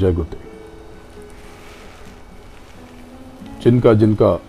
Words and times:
प्रणाम 0.00 0.12
जय 0.12 0.16
गुरुदेव 0.16 0.48
जिनका 3.62 3.94
जिनका 3.94 4.40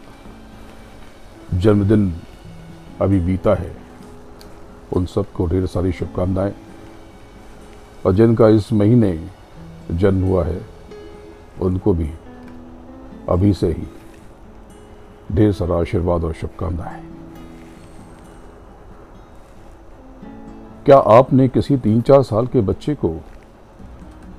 जन्मदिन 1.53 2.21
अभी 3.01 3.19
बीता 3.19 3.53
है, 3.53 3.75
उन 4.93 5.05
सबको 5.05 5.45
ढेर 5.45 5.65
सारी 5.65 5.91
शुभकामनाएँ। 5.91 6.53
और 8.05 8.13
जिनका 8.13 8.47
इस 8.47 8.73
महीने 8.73 9.27
जन्म 9.91 10.23
हुआ 10.23 10.45
है, 10.45 10.65
उनको 11.61 11.93
भी 11.93 12.11
अभी 13.29 13.53
से 13.53 13.67
ही 13.67 13.87
ढेर 15.35 15.51
सारा 15.51 15.75
आशीर्वाद 15.75 16.23
और 16.23 16.33
शुभकामनाएँ। 16.33 17.03
क्या 20.85 20.97
आपने 20.97 21.47
किसी 21.47 21.77
तीन 21.77 22.01
चार 22.01 22.23
साल 22.23 22.47
के 22.47 22.61
बच्चे 22.61 22.95
को 22.95 23.09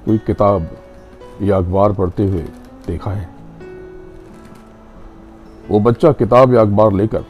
कोई 0.04 0.18
किताब 0.18 0.78
या 1.42 1.56
अखबार 1.58 1.92
पढ़ते 1.92 2.24
हुए 2.24 2.42
देखा 2.86 3.10
है। 3.10 3.28
वो 5.68 5.80
बच्चा 5.80 6.12
किताब 6.12 6.54
या 6.54 6.60
अखबार 6.60 6.92
लेकर 6.92 7.24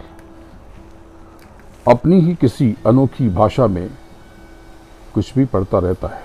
अपनी 1.88 2.20
ही 2.20 2.34
किसी 2.34 2.76
अनोखी 2.86 3.28
भाषा 3.28 3.66
में 3.66 3.90
कुछ 5.14 5.34
भी 5.34 5.44
पढ़ता 5.44 5.78
रहता 5.78 6.08
है। 6.08 6.22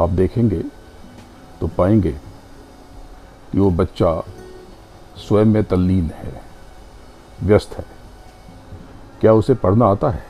आप 0.00 0.10
देखेंगे 0.10 0.62
तो 1.60 1.66
पाएँगे 1.68 2.12
कि 3.52 3.60
वो 3.60 3.70
बच्चा 3.70 4.20
स्वयं 5.16 5.44
में 5.44 5.62
तल्लीन 5.64 6.10
है, 6.14 6.42
व्यस्त 7.42 7.78
है। 7.78 7.84
क्या 9.20 9.32
उसे 9.32 9.54
पढ़ना 9.54 9.86
आता 9.86 10.10
है? 10.10 10.27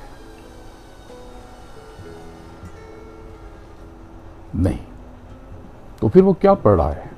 तो 6.08 6.12
फिर 6.12 6.22
वो 6.22 6.32
क्या 6.32 6.52
पढ़ 6.54 6.72
रहा 6.72 6.90
है? 6.90 7.10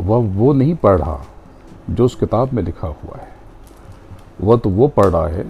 वह 0.00 0.16
वो 0.36 0.52
नहीं 0.52 0.76
पढ़ 0.76 0.98
रहा 0.98 1.24
जो 1.90 2.04
उस 2.04 2.14
किताब 2.14 2.52
में 2.52 2.62
लिखा 2.62 2.86
हुआ 2.86 3.18
है। 3.18 3.28
वह 4.40 4.56
तो 4.56 4.70
वो 4.70 4.88
पढ़ 4.88 5.06
रहा 5.06 5.26
है 5.28 5.44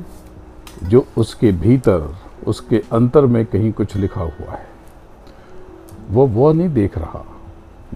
जो 0.83 1.05
उसके 1.19 1.53
भीतर, 1.53 2.17
उसके 2.47 2.83
अंतर 2.93 3.27
में 3.27 3.45
कहीं 3.47 3.73
कुछ 3.73 3.97
लिखा 3.97 4.21
हुआ 4.21 4.53
है। 4.53 4.67
वह 6.11 6.35
वह 6.35 6.53
नहीं 6.55 6.69
देख 6.75 6.99
रहा 6.99 7.25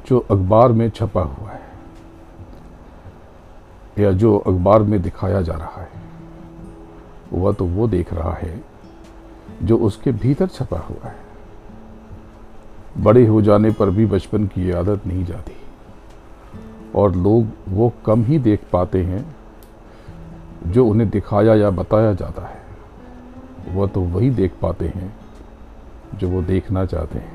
जो 0.06 0.18
अखबार 0.20 0.72
में 0.72 0.88
छपा 0.90 1.22
हुआ 1.22 1.50
है 1.50 1.60
या 3.98 4.12
जो 4.12 4.38
अखबार 4.38 4.82
में 4.82 5.00
दिखाया 5.02 5.42
जा 5.42 5.54
रहा 5.54 5.82
है। 5.82 5.90
वह 7.32 7.52
तो 7.52 7.66
वो 7.66 7.88
देख 7.88 8.14
रहा 8.14 8.34
है 8.34 8.64
जो 9.62 9.78
उसके 9.78 10.12
भीतर 10.12 10.46
छपा 10.46 10.78
हुआ 10.78 11.08
है। 11.08 11.25
बड़े 12.96 13.26
हो 13.26 13.42
जाने 13.42 13.70
पर 13.70 13.90
भी 13.90 14.06
बचपन 14.06 14.46
की 14.46 14.70
आदत 14.70 15.06
नहीं 15.06 15.24
जाती। 15.24 15.52
और 16.94 17.14
लोग 17.16 17.46
वो 17.68 17.92
कम 18.06 18.22
ही 18.24 18.38
देख 18.38 18.60
पाते 18.72 19.02
हैं, 19.02 19.24
जो 20.66 20.86
उन्हें 20.86 21.08
दिखाया 21.10 21.54
या 21.54 21.70
बताया 21.70 22.12
जाता 22.14 22.46
है। 22.46 22.64
वह 23.74 23.86
तो 23.86 24.00
वही 24.00 24.30
देख 24.30 24.52
पाते 24.62 24.88
हैं, 24.88 25.16
जो 26.14 26.28
वो 26.28 26.42
देखना 26.42 26.84
चाहते 26.86 27.18
हैं। 27.18 27.34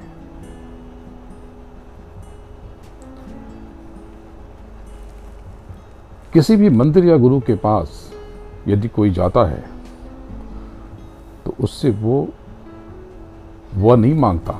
किसी 6.33 6.55
भी 6.55 6.69
मंदिर 6.69 7.05
या 7.05 7.17
गुरु 7.17 7.39
के 7.39 7.55
पास 7.55 8.11
यदि 8.67 8.87
कोई 8.87 9.11
जाता 9.11 9.45
है 9.45 9.63
तो 11.45 11.53
उससे 11.59 11.89
वो, 11.91 12.27
वह 13.75 13.95
नहीं 13.95 14.13
माँगता। 14.13 14.59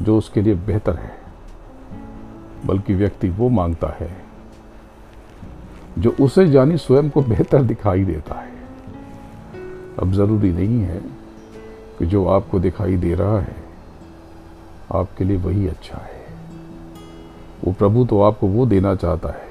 जो 0.00 0.16
उसके 0.18 0.42
लिए 0.42 0.54
बेहतर 0.54 0.96
है, 0.96 1.14
बल्कि 2.66 2.94
व्यक्ति 2.94 3.28
वो 3.30 3.48
माँगता 3.48 3.88
है 4.00 4.10
जो 5.98 6.10
उसे 6.20 6.46
जानी 6.50 6.76
स्वयं 6.76 7.10
को 7.10 7.22
बेहतर 7.22 7.62
दिखाई 7.62 8.04
देता 8.04 8.34
है। 8.34 8.54
अब 9.98 10.12
ज़रूरी 10.12 10.52
नहीं 10.52 10.80
है 10.80 11.00
कि 11.98 12.06
जो 12.06 12.26
आपको 12.26 12.58
दिखाई 12.60 12.96
दे 12.96 13.14
रहा 13.14 13.40
है, 13.40 13.56
आपके 14.94 15.24
लिए 15.24 15.36
वही 15.36 15.66
अच्छा 15.68 15.98
है। 15.98 16.24
वो 17.64 17.72
प्रभु 17.72 18.04
तो 18.04 18.20
आपको 18.22 18.46
वो 18.46 18.66
देना 18.66 18.94
चाहता 18.94 19.28
है, 19.28 19.48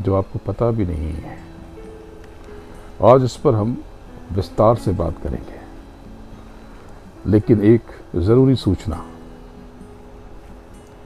जो 0.00 0.14
आपको 0.14 0.38
पता 0.38 0.70
भी 0.70 0.86
नहीं 0.86 1.12
है। 1.12 1.38
आज 3.04 3.24
इस 3.24 3.36
पर 3.36 3.54
हम 3.54 3.76
विस्तार 4.32 4.76
से 4.76 4.92
बात 4.92 5.18
करेंगे। 5.22 5.51
लेकिन 7.26 7.60
एक 7.64 7.82
ज़रूरी 8.16 8.54
सूचना। 8.56 9.04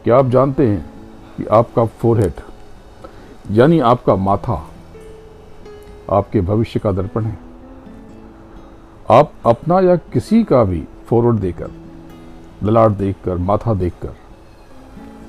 क्या 0.05 0.17
आप 0.19 0.29
जानते 0.29 0.67
हैं 0.69 0.85
कि 1.37 1.45
आपका 1.47 1.85
फोरहेड 1.95 2.41
यानी 3.51 3.79
आपका 3.81 4.15
माथा, 4.17 4.55
आपके 6.13 6.41
भविष्य 6.41 6.81
का 6.81 6.93
दर्पण 6.93 7.25
है? 7.25 7.39
आप 9.11 9.33
अपना 9.47 9.81
या 9.81 9.97
किसी 10.13 10.43
का 10.45 10.63
भी 10.65 10.83
फोरवर्ड 11.07 11.39
देकर, 11.41 11.71
ललाट 12.63 12.91
देखकर, 12.93 13.37
माथा 13.39 13.75
देखकर, 13.75 14.15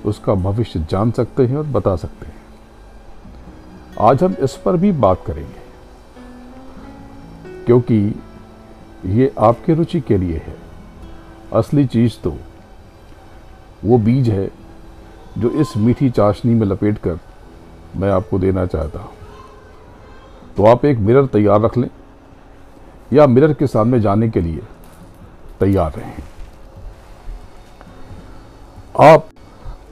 उसका 0.05 0.33
भविष्य 0.35 0.85
जान 0.91 1.11
सकते 1.11 1.45
हैं 1.45 1.57
और 1.57 1.65
बता 1.65 1.95
सकते 1.95 2.25
हैं। 2.25 2.35
आज 4.01 4.23
हम 4.23 4.35
इस 4.39 4.55
पर 4.55 4.77
भी 4.77 4.91
बात 4.93 5.23
करेंगे, 5.25 5.65
क्योंकि 7.65 7.99
ये 9.07 9.31
आपके 9.39 9.73
रुचि 9.73 10.01
के 10.01 10.17
लिए 10.17 10.37
है। 10.37 10.55
असली 11.53 11.85
चीज़ 11.85 12.13
तो 12.23 12.35
वो 13.85 13.97
बीज 13.97 14.29
है 14.29 14.49
जो 15.37 15.49
इस 15.51 15.75
मीठी 15.77 16.09
चाशनी 16.09 16.53
में 16.53 16.65
लपेट 16.67 16.97
कर 16.97 17.19
मैं 17.95 18.09
आपको 18.11 18.39
देना 18.39 18.65
चाहता 18.65 18.99
हूँ। 18.99 19.11
तो 20.57 20.65
आप 20.65 20.85
एक 20.85 20.97
मिरर 20.97 21.25
तैयार 21.25 21.61
रख 21.61 21.77
लें 21.77 21.89
या 23.13 23.27
मिरर 23.27 23.53
के 23.53 23.67
सामने 23.67 23.99
जाने 23.99 24.29
के 24.29 24.41
लिए 24.41 24.61
तैयार 25.59 25.91
रहें। 25.91 26.23
आप 29.01 29.29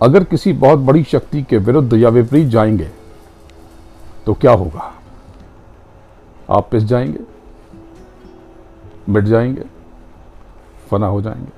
अगर 0.02 0.24
किसी 0.24 0.54
बहुत 0.54 0.80
बड़ी 0.80 1.04
शक्ति 1.04 1.44
के 1.44 1.58
विरुद्ध 1.58 1.94
या 1.94 2.10
विपरीत 2.10 2.48
जाएँगे 2.48 2.90
तो 4.26 4.34
क्या 4.34 4.52
होगा? 4.52 4.92
आप 6.50 6.70
पिस 6.72 6.84
जाएँगे, 6.84 7.20
मिट 9.10 9.24
जाएँगे 9.24 9.64
फना 10.90 11.08
हो 11.08 11.22
जाएँगे, 11.22 11.52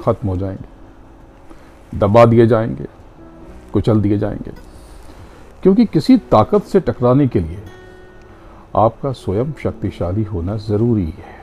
खत्म 0.00 0.28
हो 0.28 0.36
जाएँगे, 0.36 1.98
दबा 1.98 2.24
दिए 2.26 2.46
जाएँगे, 2.46 2.86
कुचल 3.72 4.00
दिए 4.00 4.18
जाएँगे। 4.18 4.52
क्योंकि 5.62 5.84
किसी 5.84 6.16
ताकत 6.30 6.62
से 6.62 6.80
टकराने 6.80 7.26
के 7.28 7.40
लिए 7.40 7.62
आपका 8.76 9.12
स्वयं 9.12 9.52
शक्तिशाली 9.62 10.22
होना 10.22 10.56
ज़रूरी 10.56 11.04
है। 11.04 11.34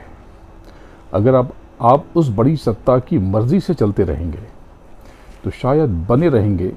अगर 1.12 1.34
आप 1.34 1.52
आप 1.82 2.04
उस 2.16 2.28
बड़ी 2.28 2.56
सत्ता 2.56 2.98
की 2.98 3.18
मर्ज़ी 3.18 3.60
से 3.60 3.74
चलते 3.74 4.04
रहेंगे 4.04 4.42
तो 5.44 5.50
शायद 5.50 5.90
बने 6.08 6.28
रहेंगे 6.28 6.72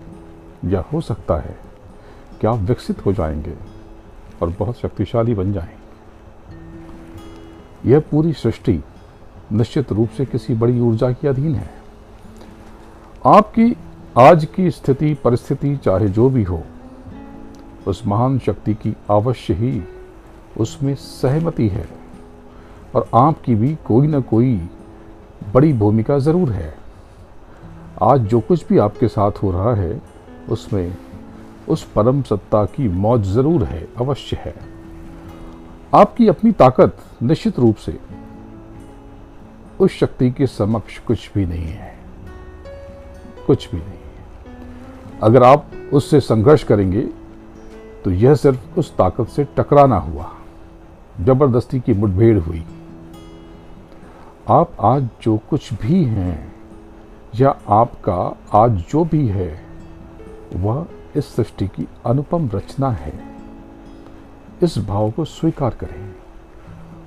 या 0.65 0.83
हो 0.93 1.01
सकता 1.01 1.37
है 1.37 1.55
कि 2.41 2.47
आप 2.47 2.59
विकसित 2.59 3.05
हो 3.05 3.13
जाएँगे 3.13 3.53
और 4.41 4.49
बहुत 4.59 4.79
शक्तिशाली 4.79 5.33
बन 5.33 5.53
जाएँगे। 5.53 5.83
यह 7.91 7.99
पूरी 8.11 8.33
सृष्टि 8.33 8.83
निश्चित 9.51 9.91
रूप 9.91 10.09
से 10.09 10.25
किसी 10.25 10.53
बड़ी 10.53 10.79
ऊर्जा 10.79 11.11
के 11.11 11.27
अधीन 11.27 11.55
है। 11.55 11.69
आपकी 13.25 13.75
आज 14.17 14.45
की 14.45 14.71
स्थिति, 14.71 15.13
परिस्थिति, 15.13 15.75
चाहे 15.75 16.07
जो 16.07 16.29
भी 16.29 16.43
हो, 16.43 16.61
उस 17.87 18.05
महान 18.07 18.39
शक्ति 18.39 18.73
की 18.73 18.95
अवश्य 19.09 19.53
ही 19.53 19.81
उसमें 20.57 20.93
सहमति 20.95 21.67
है 21.67 21.87
और 22.95 23.09
आपकी 23.15 23.55
भी 23.55 23.75
कोई 23.85 24.07
ना 24.07 24.19
कोई 24.19 24.55
बड़ी 25.53 25.73
भूमिका 25.73 26.17
ज़रूर 26.19 26.51
है। 26.51 26.73
आज 28.03 28.21
जो 28.21 28.39
कुछ 28.39 28.67
भी 28.67 28.77
आपके 28.77 29.07
साथ 29.07 29.43
हो 29.43 29.51
रहा 29.51 29.73
है, 29.73 30.01
उसमें 30.49 30.95
उस 31.69 31.83
परम 31.83 32.21
सत्ता 32.21 32.65
की 32.65 32.87
मौज 32.87 33.23
ज़रूर 33.23 33.63
है, 33.63 33.87
अवश्य 33.97 34.37
है। 34.39 34.55
आपकी 35.93 36.27
अपनी 36.27 36.51
ताकत 36.51 36.97
निश्चित 37.23 37.59
रूप 37.59 37.75
से 37.75 37.97
उस 39.79 39.91
शक्ति 39.91 40.31
के 40.31 40.47
समक्ष 40.47 40.99
कुछ 40.99 41.31
भी 41.35 41.45
नहीं 41.45 41.65
है। 41.65 41.97
कुछ 43.47 43.71
भी 43.71 43.77
नहीं। 43.77 43.89
है 43.89 44.05
अगर 45.23 45.43
आप 45.43 45.65
उससे 45.93 46.19
संघर्ष 46.19 46.63
करेंगे 46.63 47.01
तो 48.03 48.11
यह 48.11 48.35
सिर्फ़ 48.35 48.79
उस 48.79 48.97
ताकत 48.97 49.27
से 49.27 49.43
टकराना 49.43 49.97
हुआ। 49.97 50.35
ज़बरदस्ती 51.21 51.79
की 51.79 51.93
मुठभेड़ 51.93 52.39
हुई। 52.39 52.65
आप 54.49 54.71
आज 54.79 55.09
जो 55.21 55.37
कुछ 55.37 55.73
भी 55.73 56.03
हैं, 56.03 56.55
या 57.35 57.57
आपका 57.69 58.37
आज 58.53 58.71
जो 58.71 59.05
भी 59.05 59.27
है, 59.27 59.61
वह 60.53 60.85
इस 61.15 61.35
सृष्टि 61.35 61.67
की 61.67 61.87
अनुपम 62.05 62.49
रचना 62.53 62.91
है। 62.91 63.35
इस 64.63 64.77
भाव 64.77 65.11
को 65.11 65.25
स्वीकार 65.25 65.69
करें। 65.69 66.15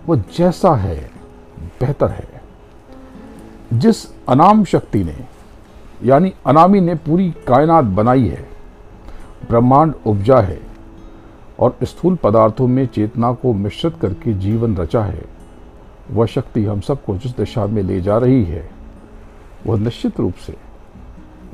वो 0.07 0.17
जैसा 0.17 0.75
है, 0.75 1.11
बेहतर 1.81 2.09
है। 2.09 2.38
जिस 3.73 4.05
अनाम 4.29 4.65
शक्ति 4.65 5.03
ने, 5.05 5.15
यानी 6.05 6.33
अनामी 6.47 6.81
ने 6.81 6.95
पूरी 6.97 7.31
कायनात 7.47 7.85
बनाई 7.85 8.27
है, 8.27 8.47
ब्रह्मांड 9.49 9.95
उपजा 10.07 10.41
है 10.41 10.61
और 11.59 11.77
स्थूल 11.83 12.17
पदार्थों 12.17 12.67
में 12.67 12.87
चेतना 12.87 13.33
को 13.33 13.53
मिश्रित 13.53 13.97
करके 14.03 14.35
जीवन 14.35 14.77
रचा 14.77 15.03
है, 15.03 15.25
वह 16.11 16.27
शक्ति 16.27 16.65
हम 16.65 16.81
सबको 16.81 17.17
जिस 17.17 17.37
दिशा 17.37 17.67
में 17.67 17.83
ले 17.83 18.01
जा 18.01 18.19
रही 18.19 18.45
है, 18.45 18.69
वह 19.67 19.79
निश्चित 19.79 20.21
रूप 20.21 20.35
से 20.35 20.57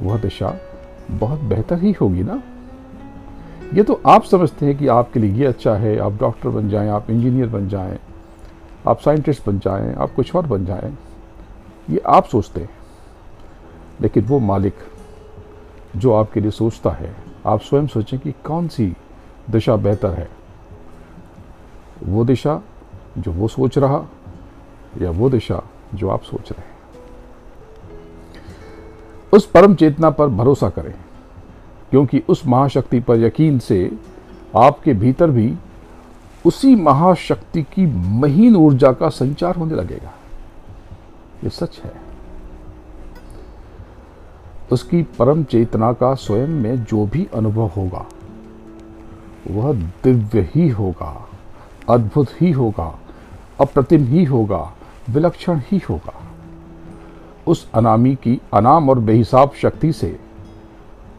वह 0.00 0.19
दिशा 0.19 0.55
बहुत 1.10 1.40
बेहतर 1.40 1.78
ही 1.78 1.93
होगी 1.93 2.22
ना? 2.22 2.43
ये 3.75 3.82
तो 3.82 4.00
आप 4.06 4.25
समझते 4.25 4.67
हैं 4.67 4.76
कि 4.78 4.87
आपके 4.87 5.20
लिए 5.20 5.32
ये 5.32 5.46
अच्छा 5.46 5.75
है, 5.75 5.99
आप 5.99 6.19
डॉक्टर 6.20 6.49
बन 6.49 6.69
जाएँ, 6.69 6.88
आप 6.88 7.10
इंजीनियर 7.10 7.49
बन 7.49 7.69
जाएँ, 7.69 7.99
आप 8.88 9.00
साइंटिस्ट 9.00 9.46
बन 9.46 9.58
जाएँ, 9.58 9.94
आप 9.94 10.14
कुछ 10.14 10.34
और 10.34 10.46
बन 10.46 10.64
जाएँ। 10.67 10.96
ये 11.90 11.98
आप 12.06 12.25
सोचते 12.25 12.60
हैं। 12.60 12.70
लेकिन 14.00 14.25
वो 14.25 14.38
मालिक 14.38 14.75
जो 15.96 16.12
आपके 16.12 16.40
लिए 16.40 16.50
सोचता 16.50 16.90
है, 16.90 17.16
आप 17.46 17.60
स्वयं 17.60 17.86
सोचें 17.86 18.19
कि 18.20 18.32
कौन 18.32 18.69
सी 18.69 18.96
दिशा 19.50 19.76
बेहतर 19.76 20.10
है। 20.10 20.28
वो 22.02 22.25
दिशा 22.25 22.60
जो 23.19 23.32
वो 23.32 23.48
सोच 23.48 23.78
रहा 23.78 24.04
या 25.02 25.10
वो 25.10 25.31
दिशा 25.31 25.62
जो 25.94 26.08
आप 26.08 26.22
सोच 26.22 26.52
रहे 26.52 26.62
हैं। 26.62 26.75
उस 29.32 29.46
परम 29.46 29.75
चेतना 29.75 30.10
पर 30.10 30.28
भरोसा 30.28 30.70
करें, 30.70 30.94
क्योंकि 31.90 32.22
उस 32.28 32.46
महाशक्ति 32.46 33.00
पर 33.00 33.16
यकीन 33.16 33.58
से 33.58 33.92
आपके 34.56 34.94
भीतर 34.94 35.31
भी 35.31 35.54
उसी 36.46 36.75
महाशक्ति 36.75 37.62
की 37.62 37.86
महीन 38.20 38.56
ऊर्जा 38.56 38.92
का 38.92 39.08
संचार 39.08 39.56
होने 39.56 39.75
लगेगा। 39.75 40.12
ये 41.44 41.50
सच 41.50 41.81
है। 41.85 41.93
उसकी 44.73 45.02
परम 45.19 45.43
चेतना 45.44 45.93
का 45.93 46.14
स्वयं 46.14 46.49
में 46.49 46.85
जो 46.85 47.05
भी 47.06 47.26
अनुभव 47.35 47.67
होगा, 47.67 48.05
वह 49.50 49.73
दिव्य 50.05 50.49
ही 50.55 50.69
होगा, 50.69 51.26
अद्भुत 51.88 52.29
ही 52.41 52.50
होगा, 52.50 52.87
अप्रतिम 53.61 54.05
ही 54.05 54.25
होगा, 54.25 54.61
विलक्षण 55.11 55.61
ही 55.67 55.81
होगा। 55.91 56.20
उस 57.46 57.69
अनामी 57.75 58.14
की 58.14 58.41
अनाम 58.55 58.88
और 58.91 58.99
बेहिसाब 58.99 59.52
शक्ति 59.52 59.93
से 59.93 60.19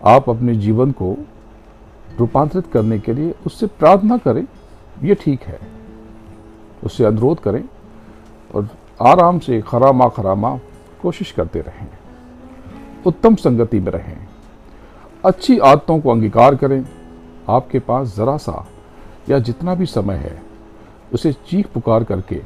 आप 0.06 0.30
अपने 0.30 0.56
जीवन 0.56 0.92
को 0.92 1.16
रूपांतरित 2.20 2.68
करने 2.68 3.00
के 3.00 3.14
लिए 3.14 3.36
उससे 3.46 3.68
प्रार्थना 3.70 4.18
करें, 4.18 4.46
ये 5.04 5.16
ठीक 5.16 5.42
है। 5.42 5.60
उससे 6.84 7.06
अनुरोध 7.06 7.40
करें 7.40 7.64
और 8.56 8.70
आराम 9.02 9.40
से 9.40 9.62
खरामा 9.62 10.08
खरामा 10.10 10.58
कोशिश 11.02 11.32
करते 11.32 11.60
रहें। 11.60 11.88
उत्तम 13.06 13.36
संगति 13.36 13.80
में 13.80 13.92
रहें। 13.92 14.28
अच्छी 15.26 15.58
आदतों 15.60 16.00
को 16.00 16.12
अंगीकार 16.12 16.56
करें। 16.56 16.86
आपके 17.50 17.80
पास 17.80 18.16
ज़रा 18.16 18.38
सा 18.38 18.68
या 19.30 19.40
जितना 19.40 19.76
भी 19.76 19.86
समय 19.86 20.16
है, 20.16 20.42
उसे 21.14 21.34
चीख 21.34 21.68
पुकार 21.68 22.04
करके 22.04 22.42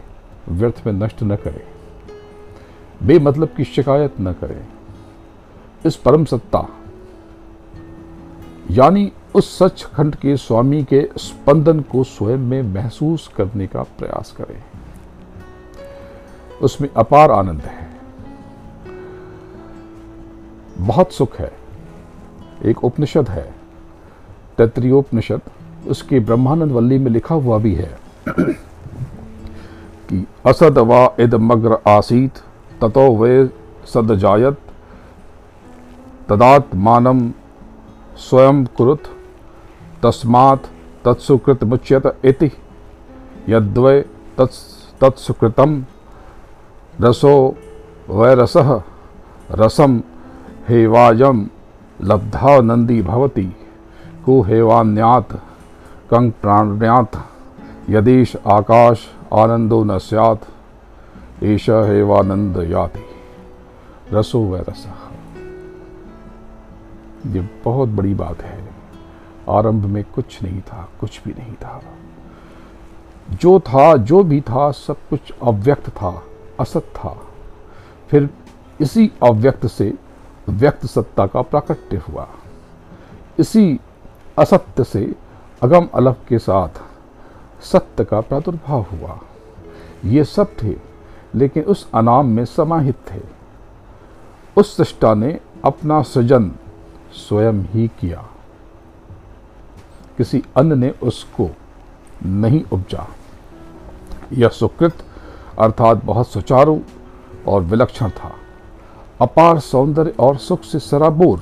व्यर्थ 0.50 0.84
में 0.86 0.94
नष्ट 0.94 1.24
न 1.24 1.36
करें। 1.36 1.62
बेमतलब 3.04 3.50
की 3.57 3.63
शिकायत 3.63 4.13
न 4.22 4.34
करें। 4.34 4.68
इस 5.86 5.95
परम 5.95 6.25
सत्ता, 6.25 6.68
यानी 8.72 9.12
उस 9.36 9.57
सचखंड 9.60 10.16
के 10.16 10.38
स्वामी 10.38 10.84
के 10.84 11.10
स्पंदन 11.18 11.80
को 11.80 12.04
स्वयं 12.04 12.38
में 12.38 12.62
महसूस 12.63 13.28
करने 13.28 13.68
का 13.68 13.84
प्रयास 13.84 14.31
करें। 14.31 14.63
उसमें 16.62 16.90
अपार 16.98 17.32
आनंद 17.32 17.62
है। 17.62 17.90
बहुत 20.78 21.12
सुख 21.12 21.36
है। 21.36 21.52
एक 22.66 22.84
उपनिषद 22.84 23.30
है। 23.30 23.54
तैत्रियोपनिषद, 24.58 25.42
उसके 25.88 26.20
ब्रह्मानंद 26.20 26.72
वल्ली 26.72 26.98
में 26.98 27.12
लिखा 27.12 27.36
हुआ 27.36 27.58
भी 27.58 27.76
है 27.76 28.00
कि 30.10 30.28
असद 30.46 30.78
वा 30.78 31.16
इदमग्र 31.20 31.78
आसीत, 31.88 32.34
ततो 32.82 33.16
वे 33.16 33.50
सदजायत 33.86 34.58
तदात्मानं 36.30 37.32
स्वयं 38.18 38.66
कुरुत, 38.66 39.04
तस्मात् 40.04 40.68
तत्सुकृत 41.06 41.64
मुच्यत 41.64 42.18
इति, 42.26 42.52
यद्वै 43.50 44.02
तत्स 44.38 44.90
तत्सुकृतम। 45.02 45.86
रसो 47.01 47.56
वैरसः 48.10 48.81
रसम 49.51 50.01
हेवायम 50.69 51.50
लब्धानंदी 52.01 53.01
भवति 53.01 53.56
को 54.25 54.42
हेवान्यात 54.42 55.34
कंग 56.12 56.31
प्राण्यात, 56.31 57.12
यदीश 57.90 58.36
आकाश 58.36 59.07
आनंदो 59.34 59.84
न 59.84 59.98
स्यात् 59.98 60.46
ईश 61.44 61.69
हेवानंद 61.69 62.57
याति 62.57 63.06
रसो 64.13 64.44
व 64.44 64.56
रस 64.56 64.88
ये 67.28 67.50
बहुत 67.66 67.90
बड़ी 67.90 68.13
बात 68.13 68.42
है। 68.42 68.69
आरंभ 69.50 69.86
में 69.86 70.04
कुछ 70.16 70.44
नहीं 70.44 70.62
था, 70.62 70.90
कुछ 71.00 71.22
भी 71.24 71.31
नहीं 71.38 71.54
था। 71.54 71.81
जो 73.31 73.60
था, 73.60 73.98
जो 73.98 74.24
भी 74.24 74.42
था, 74.42 74.72
सब 74.72 74.95
कुछ 75.10 75.34
अव्यक्त 75.44 75.90
था। 75.90 76.24
असत 76.60 76.82
था। 76.82 77.28
फिर 78.10 78.30
इसी 78.82 79.12
अव्यक्त 79.24 79.68
से 79.68 79.94
व्यक्त 80.50 80.86
सत्ता 80.86 81.28
का 81.28 81.42
प्राकट्य 81.42 81.98
हुआ। 81.98 82.28
इसी 83.40 83.80
असत्य 84.40 84.84
से 84.84 85.16
अगम 85.64 85.88
अलग 85.94 86.16
के 86.28 86.40
साथ 86.40 86.69
सत्य 87.64 88.06
का 88.06 88.22
प्रादुर्भाव 88.22 88.81
हुआ। 88.81 89.19
ये 90.06 90.24
सब 90.24 90.48
थे, 90.64 90.76
लेकिन 91.36 91.64
उस 91.64 91.90
अनाम 91.94 92.26
में 92.26 92.45
समाहित 92.45 92.95
थे। 93.12 93.22
उस 94.57 94.78
सृष्टा 94.78 95.14
ने 95.14 95.40
अपना 95.66 96.02
सृजन 96.02 96.52
स्वयं 97.14 97.54
ही 97.54 97.88
किया। 97.88 98.26
किसी 100.18 100.44
अन्य 100.57 100.76
ने 100.76 100.90
उसको 100.90 101.50
नहीं 102.26 102.64
उपजा। 102.74 103.07
यह 104.33 104.50
सुकृत 104.50 105.06
अर्थात 105.59 106.04
बहुत 106.06 106.28
सुचारू 106.28 106.80
और 107.47 107.61
विलक्षण 107.61 108.09
था। 108.09 108.31
अपार 109.21 109.59
सौंदर्य 109.59 110.13
और 110.19 110.37
सुख 110.37 110.63
से 110.63 110.80
सराबोर 110.80 111.42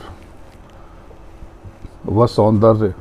वह 2.05 2.27
सौंदर्य, 2.27 2.93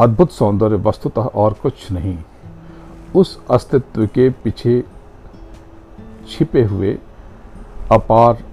अद्भुत 0.00 0.30
सौंदर्य 0.32 0.76
वस्तुतः 0.78 1.22
और 1.22 1.52
कुछ 1.52 1.90
नहीं। 1.92 2.16
उस 3.16 3.38
अस्तित्व 3.50 4.06
के 4.06 4.28
पीछे 4.44 4.82
छिपे 6.28 6.62
हुए 6.64 6.98
अपार 7.92 8.44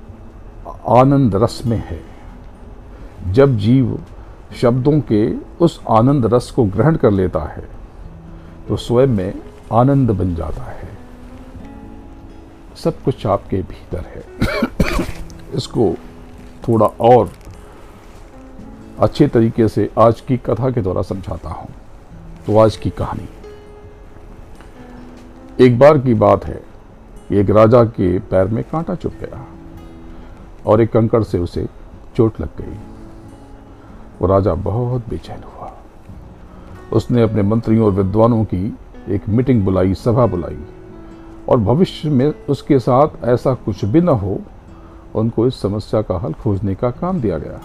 आनंद 0.91 1.35
रस 1.35 1.62
में 1.65 1.77
है। 1.88 2.00
जब 3.33 3.57
जीव 3.57 4.00
शब्दों 4.62 5.00
के 5.01 5.24
उस 5.59 5.79
आनंद 5.89 6.25
रस 6.33 6.50
को 6.51 6.63
ग्रहण 6.65 6.95
कर 6.95 7.12
लेता 7.12 7.39
है 7.45 7.67
तो 8.67 8.77
स्वयं 8.77 9.07
में 9.07 9.33
आनंद 9.74 10.12
बन 10.12 10.35
जाता 10.35 10.63
है। 10.63 10.85
सब 12.75 13.01
कुछ 13.03 13.25
आपके 13.25 13.62
भीतर 13.62 14.05
है। 14.05 14.24
इसको 15.55 15.94
थोड़ा 16.67 16.86
और 16.86 17.32
अच्छे 19.00 19.27
तरीके 19.27 19.67
से 19.67 19.89
आज 20.00 20.22
की 20.22 20.38
कथा 20.38 20.70
के 20.72 20.82
द्वारा 20.82 21.01
समझाता 21.01 21.50
हूँ। 21.50 21.67
तो 22.48 22.58
आज 22.58 22.77
की 22.77 22.89
कहानी। 22.89 23.27
एक 25.65 25.79
बार 25.79 25.98
की 25.98 26.13
बात 26.13 26.46
है, 26.46 26.62
एक 27.32 27.50
राजा 27.50 27.84
के 27.84 28.20
पैर 28.20 28.48
में 28.48 28.63
कांटा 28.63 28.96
चुप 28.96 29.13
गया 29.22 29.46
और 30.65 30.82
एक 30.82 30.91
कंकड़ 30.91 31.24
से 31.24 31.39
उसे 31.39 31.65
चोट 32.15 32.41
लग 32.41 32.58
गई। 32.58 32.77
वो 34.22 34.27
राजा 34.27 34.53
बहुत 34.53 35.10
बेचैन 35.10 35.44
हुआ। 35.44 35.72
उसने 36.94 37.22
अपने 37.22 37.41
मंत्रियों 37.41 37.86
और 37.86 37.91
विद्वानों 37.91 38.44
की 38.44 38.77
एक 39.10 39.29
मीटिंग 39.29 39.65
बुलाई, 39.65 39.94
सभा 39.94 40.25
बुलाई। 40.25 40.58
और 41.50 41.58
भविष्य 41.58 42.10
में 42.10 42.34
उसके 42.50 42.80
साथ 42.80 43.08
ऐसा 43.24 43.54
कुछ 43.54 43.86
भी 43.86 44.02
न 44.02 44.10
हो, 44.10 44.40
उनको 45.16 45.48
इस 45.48 45.62
समस्या 45.62 46.02
का 46.02 46.18
हल 46.18 46.34
खोजने 46.34 46.75
का 46.75 46.92
काम 46.92 47.22
दिया 47.22 47.38
गया। 47.38 47.62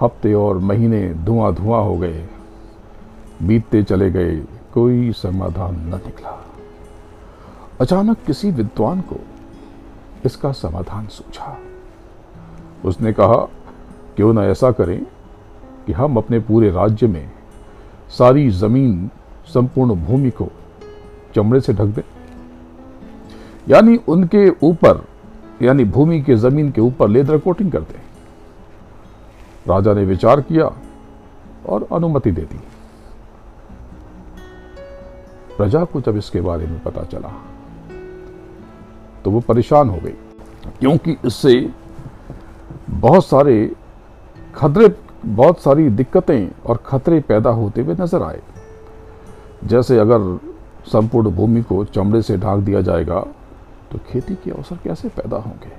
हफ़्ते 0.00 0.34
और 0.34 0.58
महीने 0.58 1.14
धुआँ 1.14 1.54
धुआँ 1.54 1.82
हो 1.82 1.96
गए। 1.96 2.28
बीतते 3.42 3.82
चले 3.82 4.10
गए, 4.10 4.36
कोई 4.74 5.12
समाधान 5.12 5.74
न 5.76 5.94
निकला। 5.94 6.44
अचानक 7.80 8.16
किसी 8.26 8.50
विद्वान 8.50 9.00
को 9.00 9.16
इसका 10.24 10.52
समाधान 10.52 11.06
सूझा। 11.06 11.58
उसने 12.84 13.12
कहा, 13.12 13.36
क्यों 14.16 14.34
न 14.34 14.38
ऐसा 14.38 14.70
करें 14.72 15.06
कि 15.86 15.92
हम 15.92 16.16
अपने 16.16 16.38
पूरे 16.38 16.70
राज्य 16.70 17.06
में 17.06 17.30
सारी 18.18 18.50
ज़मीन 18.50 19.10
संपूर्ण 19.46 19.94
भूमि 19.94 20.30
को 20.30 20.48
चमड़े 21.34 21.60
से 21.60 21.72
ढक 21.72 21.84
दें। 21.84 22.13
यानी 23.68 23.96
उनके 24.08 24.48
ऊपर, 24.62 25.02
यानी 25.62 25.84
भूमि 25.86 26.20
के 26.22 26.34
ज़मीन 26.36 26.70
के 26.70 26.80
ऊपर 26.80 27.08
लेदर 27.08 27.38
कोटिंग 27.38 27.70
करते 27.72 27.92
दें 27.92 28.02
राजा 29.66 29.92
ने 29.94 30.04
विचार 30.04 30.40
किया 30.40 30.70
और 31.66 31.86
अनुमति 31.92 32.30
दे 32.30 32.42
दी। 32.42 32.58
प्रजा 35.56 35.84
को 35.84 36.00
जब 36.00 36.16
इसके 36.16 36.40
बारे 36.40 36.66
में 36.66 36.82
पता 36.82 37.02
चला 37.04 37.28
तो 39.24 39.30
वो 39.30 39.40
परेशान 39.40 39.88
हो 39.88 39.96
गई, 39.96 40.14
क्योंकि 40.80 41.16
इससे 41.26 41.70
बहुत 42.90 43.26
सारे 43.26 43.54
खतरे, 44.54 44.88
बहुत 45.26 45.60
सारी 45.60 45.88
दिक्कतें 45.90 46.48
और 46.66 46.82
खतरे 46.86 47.20
पैदा 47.20 47.50
होते 47.52 47.80
हुए 47.80 47.94
नज़र 48.00 48.22
आए। 48.22 48.40
जैसे 49.64 49.98
अगर 49.98 50.38
संपूर्ण 50.86 51.30
भूमि 51.30 51.62
को 51.62 51.84
चमड़े 51.86 52.20
से 52.22 52.36
ढाक 52.38 52.58
दिया 52.60 52.80
जाएगा 52.80 53.24
तो 53.94 54.00
खेती 54.10 54.34
के 54.34 54.50
अवसर 54.50 54.76
कैसे 54.76 55.08
पैदा 55.08 55.36
होंगे? 55.36 55.72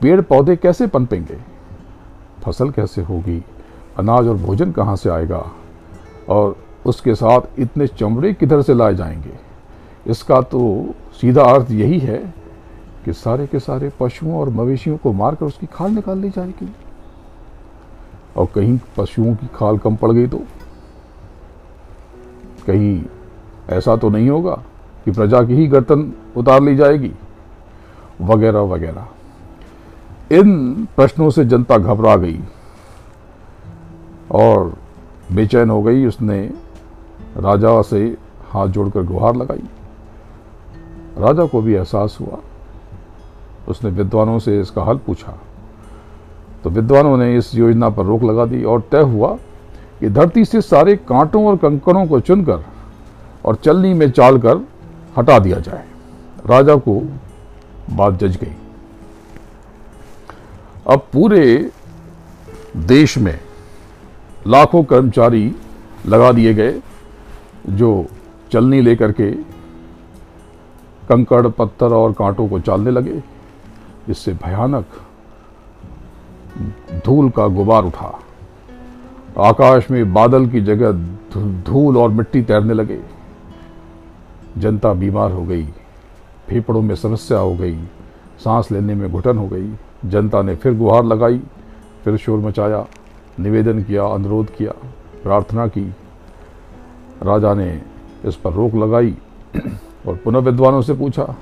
पेड़ 0.00 0.20
पौधे 0.20 0.56
कैसे 0.56 0.86
पनपेंगे? 0.86 1.38
फ़सल 2.44 2.70
कैसे 2.70 3.02
होगी? 3.02 3.44
अनाज 3.98 4.26
और 4.28 4.36
भोजन 4.36 4.72
कहाँ 4.72 4.96
से 4.96 5.10
आएगा? 5.10 5.52
और 6.28 6.56
उसके 6.86 7.14
साथ 7.14 7.40
इतने 7.58 7.86
चमड़े 7.86 8.32
किधर 8.32 8.62
से 8.62 8.74
लाए 8.74 8.94
जाएँगे? 8.94 9.38
इसका 10.06 10.40
तो 10.40 10.86
सीधा 11.20 11.42
अर्थ 11.42 11.70
यही 11.70 11.98
है 11.98 12.34
कि 13.04 13.12
सारे 13.12 13.46
के 13.46 13.58
सारे 13.58 13.92
पशुओं 14.00 14.40
और 14.40 14.48
मवेशियों 14.48 14.96
को 14.96 15.12
मारकर 15.12 15.46
उसकी 15.46 15.66
खाल 15.66 15.90
निकाल 15.90 16.18
ली 16.18 16.30
जाएगी। 16.30 16.74
और 18.36 18.46
कहीं 18.46 18.78
पशुओं 18.96 19.34
की 19.34 19.46
खाल 19.46 19.78
कम 19.78 19.96
पड़ 19.96 20.12
गई 20.12 20.26
तो? 20.26 20.38
कहीं 22.66 23.02
ऐसा 23.70 23.96
तो 23.96 24.10
नहीं 24.10 24.30
होगा 24.30 24.62
कि 25.04 25.10
प्रजा 25.10 25.42
की 25.42 25.54
ही 25.54 25.66
गर्दन 25.66 26.12
उतार 26.36 26.62
ली 26.62 26.76
जाएगी, 26.76 27.12
वगैरह 28.20 28.60
वगैरह। 28.60 29.06
इन 30.32 30.84
प्रश्नों 30.96 31.30
से 31.30 31.44
जनता 31.44 31.78
घबरा 31.78 32.16
गई 32.16 32.40
और 34.30 34.74
बेचैन 35.32 35.70
हो 35.70 35.82
गई। 35.82 36.06
उसने 36.06 36.52
राजा 37.36 37.82
से 37.82 38.16
हाथ 38.50 38.68
जोड़कर 38.68 39.02
गुहार 39.02 39.36
लगाई। 39.36 39.62
राजा 41.18 41.44
को 41.44 41.60
भी 41.60 41.74
एहसास 41.74 42.18
हुआ। 42.20 42.38
उसने 43.68 43.90
विद्वानों 43.90 44.38
से 44.38 44.60
इसका 44.60 44.82
हल 44.82 44.96
पूछा। 44.96 45.38
तो 46.64 46.70
विद्वानों 46.70 47.16
ने 47.16 47.36
इस 47.36 47.54
योजना 47.54 47.88
पर 47.90 48.04
रोक 48.04 48.22
लगा 48.22 48.44
दी 48.44 48.64
और 48.64 48.82
तय 48.92 49.00
हुआ 49.00 49.36
कि 50.00 50.10
धरती 50.10 50.44
से 50.44 50.60
सारे 50.60 50.96
कांटों 50.96 51.46
और 51.46 51.56
कंकड़ों 51.56 52.06
को 52.06 52.20
चुनकर 52.20 52.64
और 53.44 53.54
चलनी 53.54 53.94
में 53.94 54.10
चाल 54.10 54.38
कर 54.38 54.56
हटा 55.16 55.38
दिया 55.38 55.58
जाए। 55.58 55.84
राजा 56.46 56.76
को 56.76 57.00
बात 57.90 58.14
जज 58.14 58.36
गई। 58.36 58.52
अब 60.86 61.06
पूरे 61.12 61.70
देश 62.76 63.18
में 63.18 63.38
लाखों 64.46 64.82
कर्मचारी 64.84 65.54
लगा 66.06 66.32
दिए 66.32 66.54
गए, 66.54 66.80
जो 67.68 68.06
चलनी 68.52 68.80
लेकर 68.80 69.12
के 69.12 69.30
कंकड़, 71.08 71.46
पत्थर 71.48 71.92
और 71.94 72.12
कांटों 72.12 72.48
को 72.48 72.60
चालने 72.60 72.90
लगे। 72.90 73.22
इससे 74.08 74.32
भयानक 74.34 74.86
धूल 77.06 77.30
का 77.30 77.46
गुबार 77.46 77.84
उठा। 77.84 78.18
आकाश 79.38 79.90
में 79.90 80.12
बादल 80.12 80.48
की 80.48 80.60
जगह 80.60 80.92
धूल 81.62 81.96
और 81.96 82.08
मिट्टी 82.08 82.42
तैरने 82.42 82.74
लगे। 82.74 83.00
जनता 84.58 84.92
बीमार 84.92 85.32
हो 85.32 85.44
गई, 85.44 85.66
फेफड़ों 86.48 86.82
में 86.82 86.94
समस्या 86.94 87.38
हो 87.38 87.54
गई, 87.54 87.84
सांस 88.44 88.72
लेने 88.72 88.94
में 88.94 89.12
घुटन 89.12 89.38
हो 89.38 89.48
गई, 89.48 89.74
जनता 90.04 90.42
ने 90.42 90.56
फिर 90.56 90.74
गुहार 90.74 91.04
लगाई, 91.04 91.42
फिर 92.04 92.16
शोर 92.16 92.38
मचाया, 92.38 92.86
निवेदन 93.40 93.82
किया, 93.82 94.04
अनुरोध 94.04 94.56
किया, 94.56 94.72
प्रार्थना 95.22 95.66
की। 95.66 95.94
राजा 97.22 97.54
ने 97.54 97.82
इस 98.24 98.36
पर 98.36 98.52
रोक 98.52 98.74
लगाई 98.74 99.16
और 100.06 100.16
पुनः 100.16 100.38
विद्वानों 100.38 100.82
से 100.82 100.94
पूछा। 100.94 101.36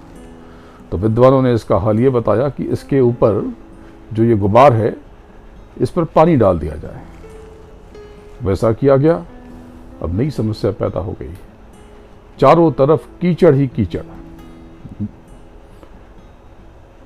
तो 0.90 0.96
विद्वानों 0.96 1.42
ने 1.42 1.54
इसका 1.54 1.76
हाल 1.76 2.00
ये 2.00 2.10
बताया 2.10 2.48
कि 2.48 2.64
इसके 2.64 3.00
ऊपर 3.00 3.54
जो 4.12 4.24
ये 4.24 4.36
गुबार 4.36 4.72
है, 4.72 4.96
इस 5.80 5.90
पर 5.90 6.04
पानी 6.04 6.36
डाल 6.36 6.58
दिया 6.58 6.74
जाए। 6.76 7.02
वैसा 8.42 8.72
किया 8.72 8.96
गया, 8.96 9.24
अब 10.02 10.18
नई 10.18 10.30
समस्या 10.30 10.70
पैदा 10.70 11.00
हो 11.00 11.12
गई। 11.12 11.34
चारों 12.40 12.72
तरफ़ 12.72 13.08
कीचड़ 13.20 13.54
ही 13.54 13.66
कीचड़। 13.66 14.02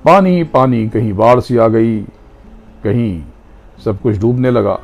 पानी 0.05 0.43
पानी, 0.43 0.89
कहीं 0.89 1.13
बाढ़ 1.13 1.39
सी 1.39 1.57
आ 1.57 1.67
गई, 1.67 2.01
कहीं 2.83 3.23
सब 3.85 4.01
कुछ 4.01 4.17
डूबने 4.17 4.51
लगा। 4.51 4.79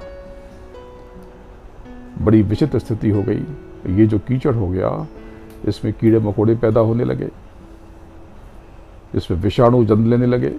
बड़ी 2.21 2.41
विचित्र 2.41 2.79
स्थिति 2.79 3.09
हो 3.09 3.23
गई। 3.23 3.43
ये 3.87 4.05
जो 4.05 4.19
कीचड़ 4.19 4.55
हो 4.55 4.67
गया, 4.67 5.07
इसमें 5.67 5.93
कीड़े 5.93 6.19
मकोड़े 6.19 6.55
पैदा 6.55 6.81
होने 6.81 7.03
लगे। 7.03 7.29
इसमें 9.15 9.37
विषाणु 9.37 9.85
जन्म 9.85 10.09
लेने 10.09 10.25
लगे। 10.25 10.49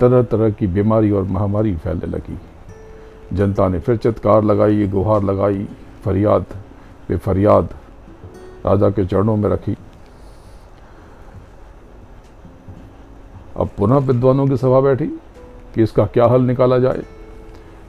तरह 0.00 0.22
तरह 0.22 0.50
की 0.50 0.66
बीमारी 0.66 1.10
और 1.10 1.22
महामारी 1.22 1.76
फैलने 1.76 2.06
लगी। 2.06 2.38
जनता 3.32 3.68
ने 3.68 3.80
फिर 3.80 3.96
चित्कार 3.96 4.44
लगाई, 4.44 4.86
गुहार 4.86 5.22
लगाई, 5.22 5.68
फरियाद 6.04 6.44
पे 7.08 7.16
फरियाद 7.16 7.68
राजा 8.66 8.90
के 8.90 9.04
चरणों 9.06 9.36
में 9.36 9.48
रखी। 9.50 9.76
अब 13.56 13.68
पुनः 13.76 13.98
विद्वानों 14.06 14.46
की 14.46 14.56
सभा 14.56 14.80
बैठी 14.80 15.06
कि 15.74 15.82
इसका 15.82 16.04
क्या 16.06 16.26
हल 16.26 16.42
निकाला 16.42 16.78
जाए। 16.78 17.02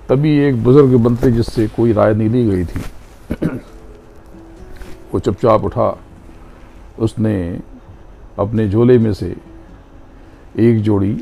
तभी 0.10 0.38
एक 0.40 0.64
बुज़ुर्ग 0.64 0.96
मंत्री 1.02 1.32
जिससे 1.32 1.68
कोई 1.68 1.94
राय 1.94 2.14
नहीं 2.14 2.30
ली 2.30 2.46
गई 2.46 2.66
थी, 2.66 2.80
वो 5.14 5.20
चुपचाप 5.20 5.64
उठा। 5.64 5.90
उसने 7.00 7.36
अपने 8.40 8.68
झोले 8.70 8.98
में 8.98 9.14
से 9.14 9.36
एक 10.60 10.82
जोड़ी 10.82 11.16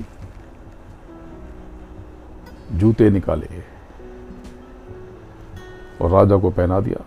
जूते 2.71 3.09
निकाले 3.09 3.61
और 6.01 6.11
राजा 6.11 6.37
को 6.37 6.49
पहना 6.51 6.79
दिया। 6.79 7.03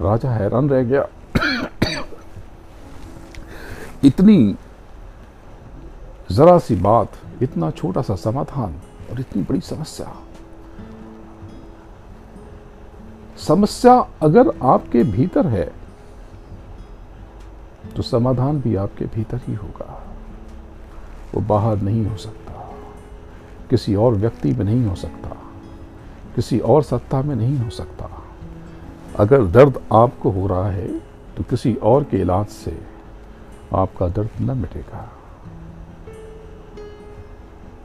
राजा 0.00 0.30
हैरान 0.30 0.68
रह 0.70 0.82
गया। 0.82 1.06
इतनी 4.04 4.56
जरा 6.32 6.58
सी 6.58 6.76
बात, 6.76 7.12
इतना 7.42 7.70
छोटा 7.70 8.02
सा 8.02 8.14
समाधान 8.14 8.74
और 9.10 9.20
इतनी 9.20 9.42
बड़ी 9.42 9.60
समस्या। 9.60 10.16
समस्या 13.38 14.08
अगर 14.22 14.52
आपके 14.62 15.02
भीतर 15.02 15.46
है 15.46 15.72
तो 17.96 18.02
समाधान 18.02 18.60
भी 18.60 18.76
आपके 18.76 19.04
भीतर 19.04 19.40
ही 19.46 19.54
होगा। 19.54 20.06
वो 21.34 21.40
बाहर 21.40 21.76
नहीं 21.76 22.06
हो 22.06 22.16
सकता। 22.16 22.52
किसी 23.70 23.94
और 23.94 24.14
व्यक्ति 24.14 24.52
में 24.52 24.64
नहीं 24.64 24.84
हो 24.84 24.94
सकता। 24.94 25.28
किसी 26.36 26.58
और 26.58 26.82
सत्ता 26.82 27.22
में 27.22 27.36
नहीं 27.36 27.58
हो 27.58 27.70
सकता। 27.70 28.19
अगर 29.20 29.44
दर्द 29.48 29.80
आपको 29.92 30.30
हो 30.30 30.46
रहा 30.46 30.68
है 30.70 30.88
तो 31.36 31.42
किसी 31.50 31.74
और 31.84 32.04
के 32.04 32.16
इलाज 32.16 32.46
से 32.46 32.76
आपका 33.74 34.08
दर्द 34.08 34.40
न 34.40 34.56
मिटेगा। 34.58 35.08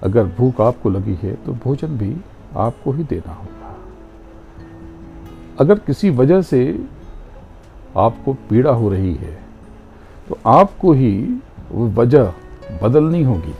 अगर 0.03 0.23
भूख 0.37 0.61
आपको 0.61 0.89
लगी 0.89 1.15
है 1.23 1.33
तो 1.35 1.53
भोजन 1.63 1.97
भी 1.97 2.15
आपको 2.57 2.91
ही 2.91 3.03
देना 3.03 3.33
होगा। 3.33 3.75
अगर 5.59 5.79
किसी 5.79 6.09
वजह 6.09 6.41
से 6.41 6.61
आपको 7.97 8.33
पीड़ा 8.49 8.71
हो 8.71 8.89
रही 8.89 9.13
है 9.15 9.37
तो 10.29 10.37
आपको 10.49 10.93
ही 10.93 11.13
वो 11.71 11.87
वजह 11.93 12.33
बदलनी 12.81 13.23
होगी। 13.23 13.53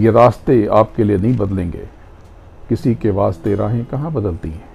ये 0.00 0.10
रास्ते 0.10 0.66
आपके 0.66 1.04
लिए 1.04 1.16
नहीं 1.16 1.36
बदलेंगे। 1.36 1.88
किसी 2.68 2.94
के 2.94 3.10
वास्ते 3.10 3.54
राहें 3.54 3.84
कहाँ 3.84 4.12
बदलती 4.12 4.50
हैं? 4.50 4.68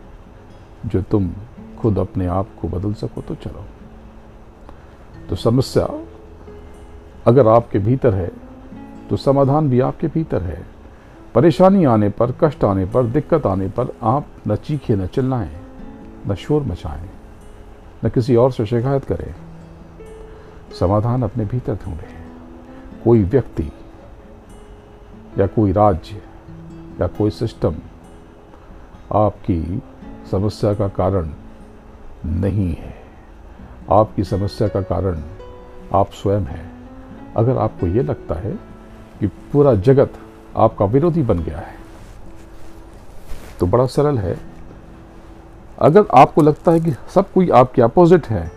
जो 0.85 1.01
तुम 1.01 1.29
खुद 1.79 1.97
अपने 1.99 2.25
आप 2.27 2.47
को 2.61 2.67
बदल 2.67 2.93
सको 2.93 3.21
तो 3.21 3.35
चलो। 3.35 3.63
तो 5.29 5.35
समस्या, 5.35 5.87
अगर 7.27 7.47
आपके 7.47 7.79
भीतर 7.79 8.13
है 8.13 8.31
तो 9.09 9.17
समाधान 9.17 9.69
भी 9.69 9.79
आपके 9.79 10.07
भीतर 10.07 10.43
है। 10.43 10.63
परेशानी 11.35 11.85
आने 11.85 12.09
पर, 12.09 12.31
कष्ट 12.41 12.63
आने 12.63 12.85
पर, 12.85 13.03
दिक्कत 13.03 13.45
आने 13.45 13.67
पर 13.69 13.87
आप 14.03 14.27
न 14.47 14.55
चीखें, 14.55 14.95
न 14.95 15.07
चिल्लाएँ, 15.07 15.57
न 16.27 16.35
शोर 16.35 16.63
मचाएँ, 16.63 17.09
न 18.05 18.09
किसी 18.09 18.35
और 18.35 18.51
से 18.51 18.65
शिकायत 18.65 19.05
करें। 19.05 19.33
समाधान 20.79 21.23
अपने 21.23 21.45
भीतर 21.45 21.75
ढूंढें। 21.75 22.13
कोई 23.03 23.23
व्यक्ति 23.23 23.71
या 25.37 25.47
कोई 25.47 25.71
राज्य 25.71 26.21
या 27.01 27.07
कोई 27.07 27.29
सिस्टम 27.31 27.75
आपकी 29.13 29.81
समस्या 30.31 30.73
का 30.73 30.87
कारण 30.87 31.29
नहीं 32.25 32.73
है। 32.75 32.93
आपकी 33.91 34.23
समस्या 34.23 34.67
का 34.67 34.81
कारण 34.81 35.21
आप 35.93 36.11
स्वयं 36.11 36.41
हैं। 36.41 36.71
अगर 37.37 37.57
आपको 37.57 37.87
ये 37.87 38.03
लगता 38.03 38.35
है 38.35 38.51
कि 39.19 39.27
पूरा 39.27 39.73
जगत 39.75 40.13
आपका 40.57 40.85
विरोधी 40.85 41.23
बन 41.23 41.39
गया 41.39 41.59
है 41.59 41.75
तो 43.59 43.67
बड़ा 43.67 43.85
सरल 43.87 44.17
है। 44.17 44.37
अगर 45.79 46.05
आपको 46.13 46.41
लगता 46.41 46.71
है 46.71 46.79
कि 46.79 46.91
सब 47.15 47.31
कोई 47.31 47.49
आपके 47.49 47.81
अपोजिट 47.81 48.27
है 48.27 48.47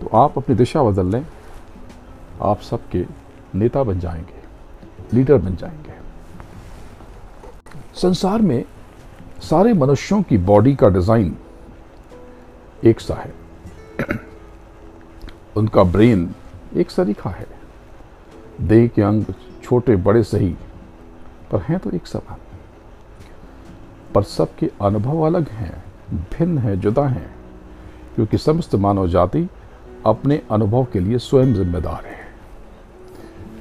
तो 0.00 0.16
आप 0.16 0.38
अपनी 0.38 0.56
दिशा 0.56 0.82
बदल 0.82 1.06
लें। 1.06 1.26
आप 2.42 2.60
सबके 2.60 3.06
नेता 3.54 3.82
बन 3.82 4.00
जाएँगे 4.00 4.42
लीडर 5.14 5.38
बन 5.38 5.56
जाएँगे। 5.56 6.02
संसार 7.94 8.42
में 8.42 8.64
सारे 9.42 9.72
मनुष्यों 9.72 10.22
की 10.22 10.38
बॉडी 10.38 10.74
का 10.74 10.88
डिज़ाइन 10.88 11.36
एक 12.84 13.00
सा 13.00 13.14
है। 13.14 13.32
उनका 15.56 15.84
ब्रेन 15.84 16.34
एक 16.76 16.90
सरीखा 16.90 17.30
है। 17.30 17.46
देह 18.60 18.88
के 18.88 19.02
अंग 19.02 19.24
छोटे, 19.62 19.96
बड़े, 19.96 20.22
सही, 20.22 20.56
पर 21.50 21.58
हैं 21.58 21.78
तो 21.78 21.90
एक 21.90 22.06
समान। 22.06 22.36
पर 24.14 24.22
सबके 24.22 24.70
अनुभव 24.80 25.20
अलग 25.20 25.48
हैं, 25.48 25.84
भिन्न 26.14 26.58
हैं, 26.58 26.80
जुदा 26.80 27.06
हैं, 27.06 27.34
क्योंकि 28.14 28.38
समस्त 28.38 28.74
मानव 28.74 29.08
जाति 29.08 29.48
अपने 30.06 30.42
अनुभव 30.50 30.86
के 30.92 31.00
लिए 31.00 31.18
स्वयं 31.18 31.54
जिम्मेदार 31.54 32.04
है। 32.06 32.24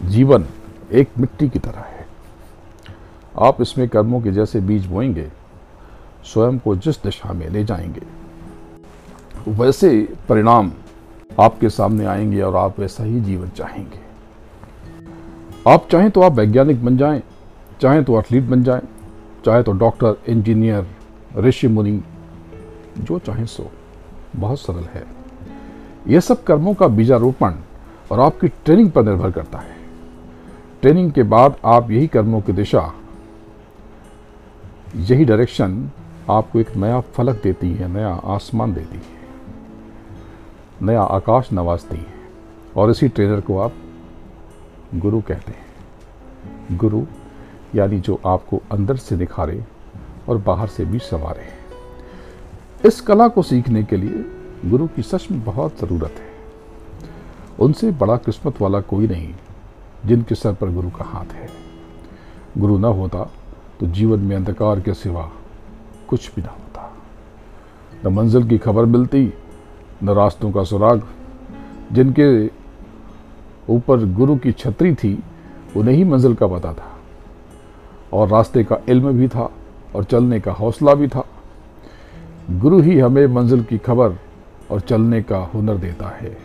जीवन 0.09 0.45
एक 0.91 1.09
मिट्टी 1.19 1.49
की 1.49 1.59
तरह 1.59 1.79
है। 1.79 1.92
आप 3.39 3.61
इसमें 3.61 3.89
कर्मों 3.89 4.21
के 4.21 4.31
जैसे 4.31 4.59
बीज 4.59 4.85
बोएँगे 4.85 5.31
स्वयं 6.23 6.59
को 6.59 6.75
जिस 6.75 7.03
दिशा 7.03 7.33
में 7.33 7.49
ले 7.49 7.63
जाएँगे। 7.63 8.01
वैसे 9.47 10.15
परिणाम 10.29 10.71
आपके 11.39 11.69
सामने 11.69 12.05
आएँगे 12.05 12.41
और 12.41 12.55
आप 12.55 12.79
वैसा 12.79 13.03
ही 13.03 13.21
जीवन 13.21 13.49
चाहेंगे। 13.49 13.99
आप 15.67 15.87
चाहें 15.91 16.11
तो 16.11 16.21
आप 16.21 16.31
वैज्ञानिक 16.31 16.85
बन 16.85 16.97
जाएँ, 16.97 17.23
चाहें 17.81 18.03
तो 18.03 18.19
एथलीट 18.19 18.43
बन 18.43 18.63
जाएँ, 18.63 18.81
चाहे 19.45 19.63
तो 19.63 19.71
डॉक्टर 19.71 20.15
इंजीनियर 20.27 20.87
ऋषि 21.37 21.67
मुनि 21.67 22.03
जो 22.99 23.19
चाहें 23.19 23.45
सो। 23.45 23.71
बहुत 24.35 24.59
सरल 24.59 24.83
है। 24.83 25.05
यह 26.07 26.19
सब 26.19 26.43
कर्मों 26.43 26.73
का 26.73 26.87
बीजारोपण 26.87 27.53
और 28.11 28.19
आपकी 28.19 28.47
ट्रेनिंग 28.47 28.91
पर 28.91 29.03
निर्भर 29.03 29.31
करता 29.31 29.57
है। 29.57 29.75
ट्रेनिंग 30.81 31.11
के 31.11 31.23
बाद 31.23 31.55
आप 31.65 31.91
यही 31.91 32.07
कर्मों 32.07 32.41
की 32.41 32.53
दिशा 32.53 32.93
यही 34.95 35.25
डायरेक्शन 35.25 35.89
आपको 36.29 36.59
एक 36.59 36.75
नया 36.75 37.00
फलक 37.00 37.41
देती 37.43 37.73
है, 37.73 37.88
नया 37.88 38.09
आसमान 38.09 38.73
देती 38.73 38.97
है, 38.97 39.21
नया 40.81 41.01
आकाश 41.01 41.50
नवाजती 41.53 41.97
है। 41.97 42.13
और 42.77 42.91
इसी 42.91 43.07
ट्रेनर 43.07 43.41
को 43.41 43.57
आप 43.59 43.73
गुरु 44.95 45.21
कहते 45.21 45.51
हैं। 45.51 46.77
गुरु 46.77 47.03
यानी 47.75 48.00
जो 48.00 48.19
आपको 48.25 48.62
अंदर 48.71 48.95
से 48.95 49.15
निखारे 49.15 49.63
और 50.29 50.38
बाहर 50.38 50.67
से 50.67 50.85
भी 50.85 51.00
संवारे 51.00 51.47
इस 52.88 53.01
कला 53.01 53.27
को 53.27 53.41
सीखने 53.43 53.84
के 53.84 53.97
लिए 53.97 54.25
गुरु 54.69 54.88
की 54.88 55.01
सच 55.01 55.27
में 55.32 55.43
बहुत 55.43 55.79
ज़रूरत 55.79 56.12
है। 56.12 56.32
उनसे 57.60 57.91
बड़ा 57.91 58.17
किस्मत 58.17 58.62
वाला 58.62 58.82
कोई 58.82 59.08
नहीं 59.08 59.34
जिनके 60.06 60.36
सर 60.36 60.53
पर 60.53 60.69
गुरु 60.69 60.89
का 60.89 61.06
हाथ 61.06 61.34
है। 61.34 61.49
गुरु 62.58 62.77
न 62.77 62.86
होता 62.86 63.32
तो 63.84 63.88
जीवन 63.88 64.19
में 64.19 64.36
अंधकार 64.36 64.80
के 64.80 64.93
सिवा 64.93 65.32
कुछ 66.08 66.36
भी 66.36 66.41
ना 66.41 66.50
होता। 66.50 66.98
न 68.06 68.13
मंजिल 68.13 68.48
की 68.48 68.58
खबर 68.58 68.86
मिलती, 68.86 69.34
न 70.04 70.10
रास्तों 70.10 70.52
का 70.52 70.63
सुराग। 70.63 71.04
जिनके 71.91 72.48
ऊपर 73.69 74.13
गुरु 74.13 74.36
की 74.36 74.52
छतरी 74.52 74.96
थी, 74.96 75.24
उन्हें 75.78 75.96
ही 75.96 76.04
मंजिल 76.04 76.36
का 76.36 76.48
पता 76.48 76.74
था। 76.74 77.00
और 78.13 78.28
रास्ते 78.28 78.63
का 78.63 78.78
इल्म 78.89 79.12
भी 79.12 79.28
था, 79.28 79.54
और 79.96 80.04
चलने 80.04 80.39
का 80.39 80.52
हौसला 80.52 80.93
भी 80.93 81.08
था। 81.08 81.26
गुरु 82.52 82.82
ही 82.82 83.00
हमें 83.00 83.28
मंजिल 83.28 83.63
की 83.63 83.78
खबर 83.78 84.13
और 84.72 84.80
चलने 84.80 85.24
का 85.24 85.38
हुनर 85.38 85.78
देता 85.78 86.08
है। 86.08 86.38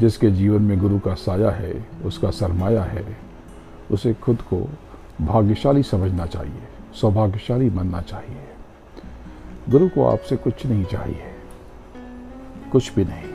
जिसके 0.00 0.30
जीवन 0.30 0.62
में 0.62 0.78
गुरु 0.78 0.98
का 0.98 1.14
साया 1.14 1.50
है, 1.50 1.88
उसका 2.04 2.30
सरमाया 2.30 2.82
है, 2.82 3.16
उसे 3.90 4.14
खुद 4.14 4.42
को 4.42 4.68
भाग्यशाली 5.20 5.82
समझना 5.82 6.26
चाहिए, 6.26 6.62
सौभाग्यशाली 6.94 7.70
मानना 7.70 8.00
चाहिए। 8.00 8.44
गुरु 9.70 9.88
को 9.88 10.06
आपसे 10.06 10.36
कुछ 10.36 10.66
नहीं 10.66 10.84
चाहिए, 10.84 11.22
कुछ 12.72 12.94
भी 12.94 13.04
नहीं। 13.04 13.28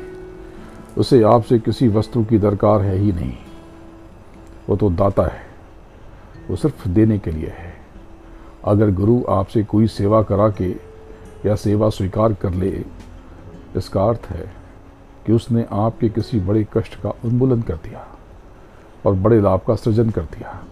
उसे 0.97 1.21
आपसे 1.23 1.59
किसी 1.59 1.87
वस्तु 1.87 2.23
की 2.23 2.37
दरकार 2.37 2.81
है 2.81 2.95
ही 2.95 3.11
नहीं। 3.11 3.37
वो 4.69 4.75
तो 4.75 4.89
दाता 4.89 5.23
है, 5.23 5.41
वो 6.49 6.55
सिर्फ़ 6.55 6.87
देने 6.89 7.19
के 7.19 7.31
लिए 7.31 7.49
है। 7.49 7.73
अगर 8.65 8.91
गुरु 8.91 9.23
आपसे 9.29 9.63
कोई 9.63 9.87
सेवा 9.87 10.21
करा 10.23 10.49
के 10.49 10.69
या 11.45 11.55
सेवा 11.55 11.89
स्वीकार 11.89 12.33
कर 12.33 12.53
ले, 12.53 12.83
इसका 13.77 14.03
अर्थ 14.03 14.25
है 14.25 14.51
कि 15.25 15.33
उसने 15.33 15.65
आपके 15.71 16.09
किसी 16.09 16.39
बड़े 16.39 16.65
कष्ट 16.73 17.01
का 17.01 17.09
उन्मूलन 17.09 17.61
कर 17.61 17.75
दिया 17.75 18.07
और 19.05 19.13
बड़े 19.13 19.41
लाभ 19.41 19.61
का 19.67 19.75
सृजन 19.75 20.09
कर 20.09 20.21
दिया। 20.21 20.63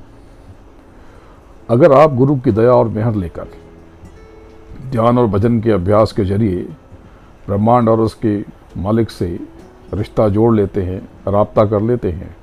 अगर 1.73 1.93
आप 1.93 2.13
गुरु 2.13 2.35
की 2.35 2.51
दया 2.51 2.71
और 2.71 2.87
मेहर 2.87 3.15
लेकर 3.15 3.47
ध्यान 4.91 5.17
और 5.17 5.27
भजन 5.27 5.59
के 5.61 5.71
अभ्यास 5.71 6.11
के 6.11 6.25
ज़रिए 6.25 6.61
ब्रह्मांड 7.47 7.89
और 7.89 7.99
उसके 7.99 8.37
मालिक 8.77 9.09
से 9.09 9.27
रिश्ता 9.93 10.27
जोड़ 10.29 10.53
लेते 10.55 10.81
हैं, 10.81 11.01
रबता 11.27 11.65
कर 11.65 11.81
लेते 11.81 12.11
हैं 12.11 12.35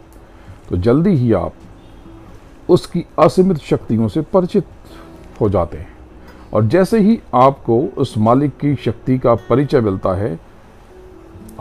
तो 0.70 0.76
जल्दी 0.78 1.10
ही 1.10 1.32
आप 1.32 1.52
उसकी 2.68 3.04
असीमित 3.18 3.58
शक्तियों 3.60 4.08
से 4.08 4.20
परिचित 4.32 4.64
हो 5.40 5.48
जाते 5.48 5.78
हैं। 5.78 5.88
और 6.52 6.64
जैसे 6.66 6.98
ही 7.00 7.18
आपको 7.34 7.80
उस 7.96 8.16
मालिक 8.18 8.56
की 8.58 8.74
शक्ति 8.76 9.18
का 9.18 9.34
परिचय 9.48 9.80
मिलता 9.80 10.14
है, 10.14 10.38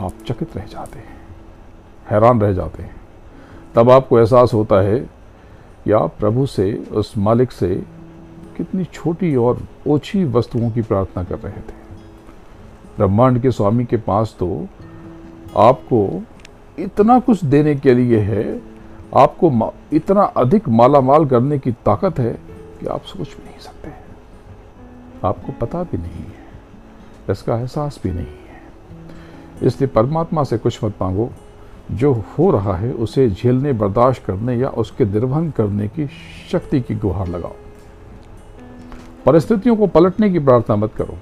आप 0.00 0.12
चकित 0.26 0.56
रह 0.56 0.64
जाते 0.64 0.98
हैं, 0.98 1.20
हैरान 2.10 2.40
रह 2.40 2.52
जाते 2.52 2.82
हैं। 2.82 2.94
तब 3.74 3.90
आपको 3.90 4.18
एहसास 4.18 4.54
होता 4.54 4.80
है 4.80 5.19
आप 5.92 6.14
प्रभु 6.18 6.46
से, 6.46 6.72
उस 6.72 7.12
मालिक 7.18 7.52
से 7.52 7.74
कितनी 8.56 8.84
छोटी 8.84 9.34
और 9.36 9.62
ओछी 9.86 10.24
वस्तुओं 10.26 10.70
की 10.70 10.82
प्रार्थना 10.82 11.22
कर 11.24 11.38
रहे 11.38 11.52
थे। 11.52 11.78
ब्रह्मांड 12.96 13.40
के 13.42 13.50
स्वामी 13.50 13.84
के 13.84 13.96
पास 13.98 14.34
तो 14.38 14.66
आपको 15.58 16.22
इतना 16.78 17.18
कुछ 17.20 17.44
देने 17.44 17.74
के 17.76 17.94
लिए 17.94 18.18
है, 18.18 18.60
आपको 19.16 19.72
इतना 19.92 20.22
अधिक 20.22 20.68
माला 20.68 21.00
माल 21.00 21.26
करने 21.26 21.58
की 21.58 21.72
ताकत 21.72 22.18
है 22.18 22.32
कि 22.80 22.86
आप 22.86 23.02
सोच 23.02 23.28
भी 23.28 23.44
नहीं 23.44 23.58
सकते। 23.58 23.92
आपको 25.24 25.52
पता 25.60 25.82
भी 25.82 25.98
नहीं 25.98 26.24
है, 26.24 26.44
इसका 27.30 27.56
एहसास 27.56 28.00
भी 28.02 28.10
नहीं 28.10 28.26
है। 28.26 28.38
इसलिए 29.62 29.88
परमात्मा 29.88 30.44
से 30.44 30.58
कुछ 30.58 30.84
मत 30.84 30.94
मांगो। 31.02 31.30
जो 31.90 32.12
हो 32.12 32.50
रहा 32.50 32.76
है, 32.76 32.92
उसे 32.92 33.30
झेलने, 33.30 33.72
बर्दाश्त 33.72 34.24
करने 34.24 34.56
या 34.56 34.68
उसके 34.68 35.04
निर्वहन 35.04 35.50
करने 35.50 35.88
की 35.88 36.08
शक्ति 36.52 36.80
की 36.80 36.94
गुहार 36.94 37.28
लगाओ। 37.28 37.54
परिस्थितियों 39.26 39.76
को 39.76 39.86
पलटने 39.86 40.30
की 40.30 40.38
प्रार्थना 40.38 40.76
मत 40.76 40.94
करो। 40.94 41.18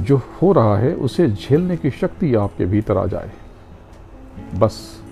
जो 0.00 0.16
हो 0.16 0.52
रहा 0.52 0.78
है, 0.78 0.94
उसे 0.94 1.28
झेलने 1.28 1.76
की 1.76 1.90
शक्ति 1.90 2.34
आपके 2.34 2.66
भीतर 2.66 2.96
आ 2.96 3.06
जाए। 3.06 3.30
बस, 4.58 5.02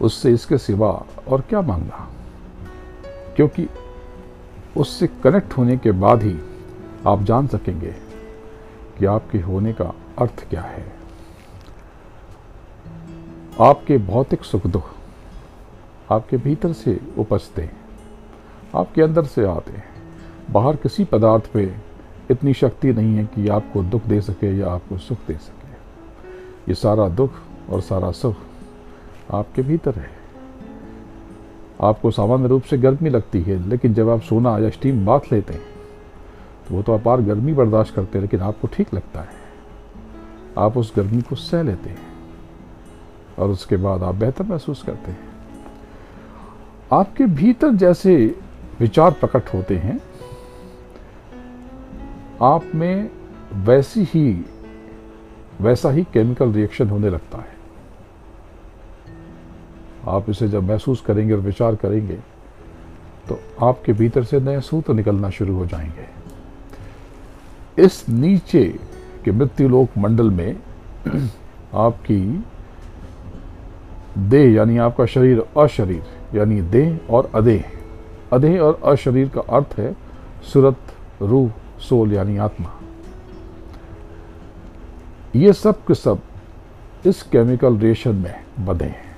उससे 0.00 0.32
इसके 0.32 0.58
सिवा 0.58 1.06
और 1.28 1.40
क्या 1.40 1.60
मांगना? 1.60 2.08
क्योंकि 3.36 3.68
उससे 4.76 5.06
कनेक्ट 5.06 5.52
होने 5.52 5.76
के 5.76 5.92
बाद 5.92 6.22
ही 6.22 6.38
आप 7.06 7.22
जान 7.22 7.46
सकेंगे 7.46 7.94
कि 8.98 9.06
आपके 9.06 9.38
होने 9.38 9.72
का 9.72 9.94
अर्थ 10.18 10.50
क्या 10.50 10.62
है। 10.62 10.97
आपके 13.60 13.96
भौतिक 13.98 14.42
सुख 14.44 14.66
दुख 14.66 14.90
आपके 16.10 16.36
भीतर 16.36 16.72
से 16.72 16.98
उपजते 17.18 17.62
हैं। 17.62 17.76
आपके 18.76 19.02
अंदर 19.02 19.24
से 19.24 19.44
आते 19.44 19.72
हैं। 19.72 19.84
बाहर 20.50 20.76
किसी 20.76 21.04
पदार्थ 21.04 21.50
पे 21.52 21.62
इतनी 22.30 22.52
शक्ति 22.54 22.92
नहीं 22.92 23.16
है 23.16 23.24
कि 23.24 23.48
आपको 23.48 23.82
दुख 23.84 24.04
दे 24.04 24.20
सके 24.20 24.54
या 24.58 24.70
आपको 24.70 24.98
सुख 24.98 25.26
दे 25.28 25.34
सके। 25.34 25.68
ये 26.68 26.74
सारा 26.74 27.08
दुख 27.08 27.30
और 27.70 27.80
सारा 27.80 28.10
सुख 28.12 28.36
आपके 29.30 29.62
भीतर 29.62 29.94
है। 29.94 30.10
आपको 31.82 32.10
सामान्य 32.10 32.48
रूप 32.48 32.62
से 32.62 32.78
गर्मी 32.78 33.10
लगती 33.10 33.42
है, 33.42 33.68
लेकिन 33.68 33.94
जब 33.94 34.08
आप 34.08 34.20
सोना 34.22 34.58
या 34.58 34.70
स्टीम 34.70 35.04
बाथ 35.06 35.32
लेते 35.32 35.54
हैं 35.54 35.62
तो 36.68 36.74
वो 36.74 36.82
तो 36.82 36.94
अपार 36.94 37.20
गर्मी 37.20 37.52
बर्दाश्त 37.52 37.94
करते 37.94 38.18
हैं, 38.18 38.22
लेकिन 38.22 38.40
आपको 38.40 38.68
ठीक 38.68 38.94
लगता 38.94 39.20
है। 39.20 39.36
आप 40.58 40.76
उस 40.76 40.92
गर्मी 40.96 41.22
को 41.22 41.36
सह 41.36 41.62
लेते 41.62 41.90
हैं। 41.90 42.07
और 43.38 43.50
उसके 43.50 43.76
बाद 43.76 44.02
आप 44.02 44.14
बेहतर 44.14 44.44
महसूस 44.44 44.82
करते 44.82 45.10
हैं। 45.10 45.26
आपके 46.92 47.24
भीतर 47.24 47.72
जैसे 47.74 48.14
विचार 48.80 49.10
प्रकट 49.10 49.54
होते 49.54 49.76
हैं, 49.76 50.00
आप 52.42 52.64
में 52.74 53.10
वैसी 53.64 54.02
ही, 54.04 54.44
वैसा 55.60 55.90
ही 55.90 56.04
केमिकल 56.04 56.52
रिएक्शन 56.52 56.88
होने 56.88 57.10
लगता 57.10 57.38
है। 57.38 57.56
आप 60.08 60.30
इसे 60.30 60.48
जब 60.48 60.62
महसूस 60.62 61.00
करेंगे 61.00 61.34
और 61.34 61.40
विचार 61.40 61.74
करेंगे 61.76 62.18
तो 63.28 63.40
आपके 63.62 63.92
भीतर 63.92 64.24
से 64.24 64.40
नए 64.40 64.60
सूत्र 64.60 64.94
निकलना 64.94 65.30
शुरू 65.30 65.54
हो 65.54 65.66
जाएँगे। 65.66 66.06
इस 67.78 68.08
नीचे 68.08 68.64
के 69.24 69.32
मृत्युलोक 69.32 69.98
मंडल 69.98 70.30
में 70.30 70.56
आपकी 71.74 72.44
देह 74.18 74.52
यानी 74.54 74.78
आपका 74.78 75.06
शरीर 75.06 75.42
अशरीर, 75.58 76.02
यानी 76.34 76.60
देह 76.62 76.98
और 77.10 77.30
अदेह 77.34 77.64
अदेह 78.32 78.60
और 78.60 78.80
अशरीर 78.84 79.28
का 79.28 79.40
अर्थ 79.40 79.78
है 79.78 79.96
सुरत, 80.52 80.76
रूह, 81.22 81.50
सोल 81.80 82.12
यानी 82.12 82.36
आत्मा। 82.36 82.74
ये 85.36 85.52
सब 85.52 85.84
के 85.84 85.94
सब 85.94 86.18
इस 87.06 87.22
केमिकल 87.22 87.76
रिएक्शन 87.76 88.14
में 88.14 88.34
बधे 88.66 88.84
हैं। 88.84 89.16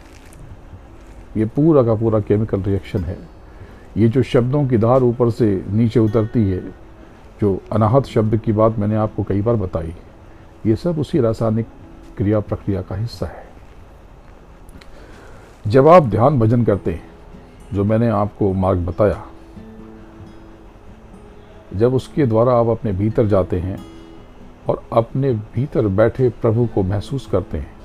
ये 1.36 1.44
पूरा 1.46 1.82
का 1.82 1.94
पूरा 1.94 2.20
केमिकल 2.20 2.62
रिएक्शन 2.62 3.04
है। 3.04 3.18
ये 3.96 4.08
जो 4.08 4.22
शब्दों 4.22 4.66
की 4.68 4.78
धार 4.78 5.02
ऊपर 5.02 5.30
से 5.30 5.64
नीचे 5.68 6.00
उतरती 6.00 6.50
है, 6.50 6.60
जो 7.40 7.60
अनाहत 7.72 8.06
शब्द 8.06 8.36
की 8.36 8.52
बात 8.52 8.78
मैंने 8.78 8.94
आपको 8.94 9.22
कई 9.22 9.42
बार 9.42 9.56
बताई, 9.56 9.94
ये 10.66 10.76
सब 10.76 10.98
उसी 10.98 11.20
रासायनिक 11.20 11.66
क्रिया 12.16 12.40
प्रक्रिया 12.40 12.82
का 12.82 12.96
हिस्सा 12.96 13.26
है। 13.26 13.49
जब 15.64 15.88
आप 15.88 16.02
ध्यान 16.02 16.38
भजन 16.40 16.64
करते 16.64 16.92
हैं, 16.92 17.02
जो 17.72 17.84
मैंने 17.84 18.08
आपको 18.08 18.52
मार्ग 18.52 18.78
बताया, 18.78 19.24
जब 21.76 21.94
उसके 21.94 22.26
द्वारा 22.26 22.52
आप 22.52 22.68
अपने 22.68 22.92
भीतर 22.92 23.26
जाते 23.26 23.58
हैं 23.58 23.78
और 24.68 24.82
अपने 24.92 25.32
भीतर 25.54 25.86
बैठे 25.88 26.28
प्रभु 26.42 26.66
को 26.66 26.82
महसूस 26.82 27.26
करते 27.26 27.58
हैं 27.58 27.78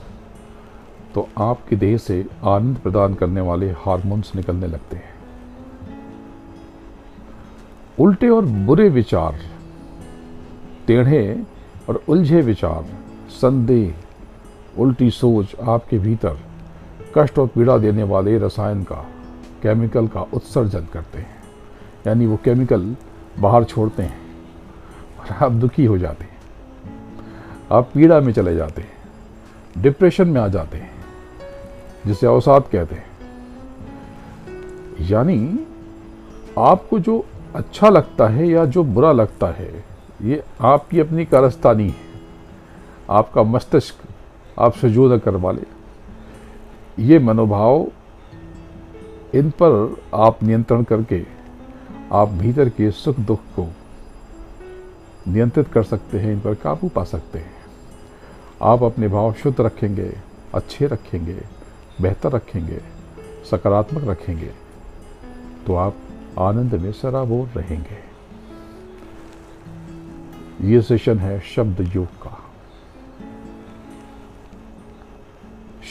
तो 1.14 1.28
आपकी 1.40 1.76
देह 1.76 1.98
से 1.98 2.26
आनंद 2.44 2.78
प्रदान 2.78 3.14
करने 3.14 3.42
वाले 3.42 3.70
हार्मोन्स 3.72 4.34
निकलने 4.36 4.68
लगते 4.68 4.96
हैं। 4.96 5.14
उल्टे 8.00 8.30
और 8.30 8.46
बुरे 8.46 8.90
विचार, 8.90 9.40
टेढ़े 10.88 11.44
और 11.90 12.02
उलझे 12.10 12.42
विचार, 12.42 12.84
संदेह, 13.32 13.94
उल्टी 14.78 15.10
सोच 15.12 15.56
आपके 15.60 16.00
भीतर 16.00 16.38
कष्ट 17.18 17.40
और 17.40 17.48
पीड़ा 17.48 17.78
देने 17.78 18.04
वाले 18.04 18.38
रसायन 18.38 18.84
का 18.84 18.96
केमिकल 19.64 20.08
का 20.08 20.22
उत्सर्जन 20.34 20.88
करते 20.94 21.20
हैं। 21.20 21.44
यानी 22.08 22.26
वो 22.26 22.38
केमिकल 22.44 22.96
बाहर 23.40 23.64
छोड़ते 23.64 24.04
हैं 24.04 24.20
और 25.20 25.44
आप 25.46 25.52
दुखी 25.52 25.86
हो 25.86 25.98
जाते 25.98 26.24
हैं। 26.24 26.38
आप 27.72 27.90
पीड़ा 27.94 28.20
में 28.20 28.34
चले 28.34 28.56
जाते 28.56 28.82
हैं 28.82 28.94
डिप्रेशन 29.78 30.28
में 30.28 30.42
आ 30.42 30.48
जाते 30.48 30.78
हैं, 30.78 30.92
जिसे 32.06 32.28
अवसाद 32.28 32.64
कहते 32.72 32.96
हैं। 32.96 33.10
यानी 35.02 35.60
आपको 36.58 37.00
जो 37.00 37.26
अच्छा 37.56 37.90
लगता 37.90 38.28
है 38.28 38.48
या 38.48 38.66
जो 38.66 38.84
बुरा 38.84 39.12
लगता 39.12 39.48
है, 39.48 39.84
ये 40.22 40.44
आपकी 40.62 41.00
अपनी 41.00 41.26
कारस्तानी 41.26 41.88
है। 41.88 42.04
आपका 43.10 43.44
मस्तिष्क 43.44 43.96
आपसे 44.60 44.90
जो 44.90 45.16
न 45.16 45.18
कर 45.20 45.36
वाले 45.36 45.75
ये 47.00 47.18
मनोभाव 47.20 47.88
इन 49.36 49.50
पर 49.52 49.96
आप 50.14 50.44
नियंत्रण 50.44 50.84
करके 50.84 51.26
आप 52.12 52.30
भीतर 52.30 52.70
के 52.70 52.92
सुख 52.92 53.20
दुख 53.20 53.40
को 53.56 53.68
नियंत्रित 55.28 55.68
कर 55.68 55.84
सकते 55.84 56.20
हैं, 56.20 56.32
इन 56.34 56.40
पर 56.40 56.56
काबू 56.56 56.90
पा 56.90 57.04
सकते 57.04 57.40
हैं। 57.40 57.54
आप 58.62 58.84
अपने 58.84 59.08
भाव 59.08 59.34
शुद्ध 59.34 59.62
रखेंगे, 59.62 60.12
अच्छे 60.54 60.88
रखेंगे, 60.88 61.42
बेहतर 62.02 62.32
रखेंगे, 62.32 62.80
सकारात्मक 63.52 64.04
रखेंगे 64.04 64.52
तो 65.68 65.76
आप 65.76 65.96
आनंद 66.40 66.74
में 66.76 66.92
सराबोर 66.92 67.48
रहेंगे। 67.56 68.04
ये 70.70 70.82
सेशन 70.82 71.20
है 71.20 71.40
शब्द 71.56 71.92
योग 71.96 72.08
का। 72.24 72.38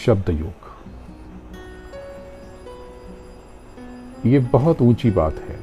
शब्द 0.04 0.30
योग। 0.30 0.63
ये 4.26 4.38
बहुत 4.52 4.80
ऊँची 4.82 5.10
बात 5.10 5.38
है। 5.38 5.58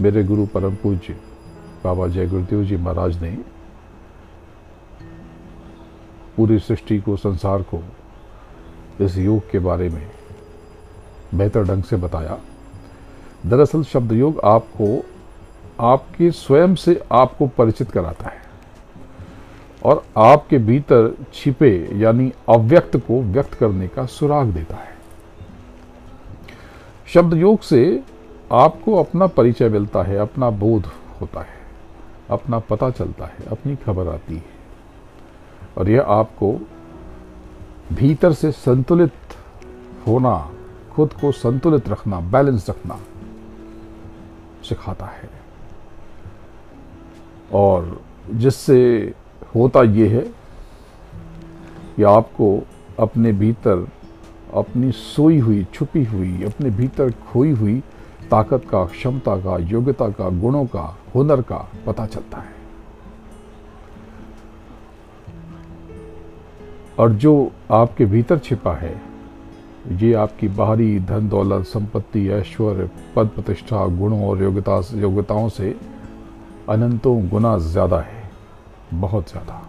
मेरे 0.00 0.22
गुरु 0.24 0.46
परम 0.46 0.74
पूज्य 0.74 1.16
बाबा 1.84 2.06
जय 2.08 2.26
गुरुदेव 2.26 2.64
जी 2.64 2.76
महाराज 2.76 3.22
ने 3.22 3.30
पूरी 6.36 6.58
सृष्टि 6.58 6.98
को, 6.98 7.16
संसार 7.16 7.62
को 7.62 7.82
इस 9.00 9.16
योग 9.18 9.50
के 9.50 9.58
बारे 9.58 9.88
में 9.88 10.06
बेहतर 11.34 11.64
ढंग 11.64 11.82
से 11.82 11.96
बताया। 11.96 12.38
दरअसल 13.46 13.82
शब्द 13.84 14.12
योग 14.12 14.40
आपको, 14.44 15.04
आपके 15.80 16.30
स्वयं 16.30 16.74
से 16.74 17.00
आपको 17.12 17.46
परिचित 17.48 17.90
कराता 17.90 18.28
है 18.28 18.40
और 19.84 20.04
आपके 20.16 20.58
भीतर 20.58 21.14
छिपे, 21.34 21.88
यानी 21.94 22.32
अव्यक्त 22.48 22.96
को 22.98 23.22
व्यक्त 23.22 23.54
करने 23.54 23.88
का 23.88 24.06
सुराग 24.06 24.46
देता 24.46 24.76
है। 24.76 24.91
शब्द 27.14 27.34
योग 27.34 27.60
से 27.60 28.04
आपको 28.52 28.94
अपना 28.94 29.26
परिचय 29.26 29.68
मिलता 29.68 30.02
है, 30.02 30.16
अपना 30.16 30.50
बोध 30.50 30.86
होता 31.20 31.40
है, 31.40 31.60
अपना 32.30 32.58
पता 32.58 32.90
चलता 32.90 33.24
है, 33.24 33.46
अपनी 33.50 33.76
खबर 33.76 34.08
आती 34.08 34.36
है। 34.36 34.44
और 35.78 35.90
यह 35.90 36.02
आपको 36.02 36.58
भीतर 37.92 38.32
से 38.32 38.52
संतुलित 38.52 39.12
होना, 40.06 40.52
खुद 40.92 41.12
को 41.12 41.32
संतुलित 41.32 41.88
रखना, 41.88 42.20
बैलेंस 42.20 42.70
रखना 42.70 42.98
सिखाता 44.68 45.06
है। 45.06 45.30
और 47.54 48.00
जिससे 48.30 49.12
होता 49.54 49.82
ये 49.82 50.08
है 50.08 50.22
कि 51.96 52.02
आपको 52.02 52.66
अपने 52.98 53.32
भीतर 53.32 53.88
अपनी 54.54 54.90
सोई 54.92 55.38
हुई, 55.38 55.64
छुपी 55.74 56.04
हुई, 56.04 56.42
अपने 56.44 56.70
भीतर 56.70 57.10
खोई 57.10 57.50
हुई 57.50 57.78
ताकत 58.30 58.64
का, 58.70 58.84
क्षमता 58.86 59.36
का, 59.36 59.56
योग्यता 59.70 60.08
का, 60.08 60.28
गुणों 60.40 60.64
का, 60.66 60.96
हुनर 61.14 61.42
का 61.42 61.56
पता 61.86 62.06
चलता 62.06 62.38
है। 62.38 62.60
और 66.98 67.12
जो 67.12 67.50
आपके 67.70 68.06
भीतर 68.06 68.38
छिपा 68.38 68.74
है, 68.74 69.00
ये 69.92 70.12
आपकी 70.14 70.48
बाहरी 70.48 70.98
धन, 71.00 71.28
दौलत, 71.28 71.64
संपत्ति 71.66 72.28
ऐश्वर्य 72.30 72.90
पद 73.16 73.28
प्रतिष्ठा, 73.28 73.86
गुणों 73.98 74.24
और 74.26 74.42
योग्यता, 74.42 74.80
योग्यताओं 74.94 75.48
से 75.48 75.74
अनंतों 76.68 77.28
गुना 77.28 77.56
ज़्यादा 77.58 78.00
है, 78.00 78.30
बहुत 78.94 79.30
ज़्यादा 79.30 79.62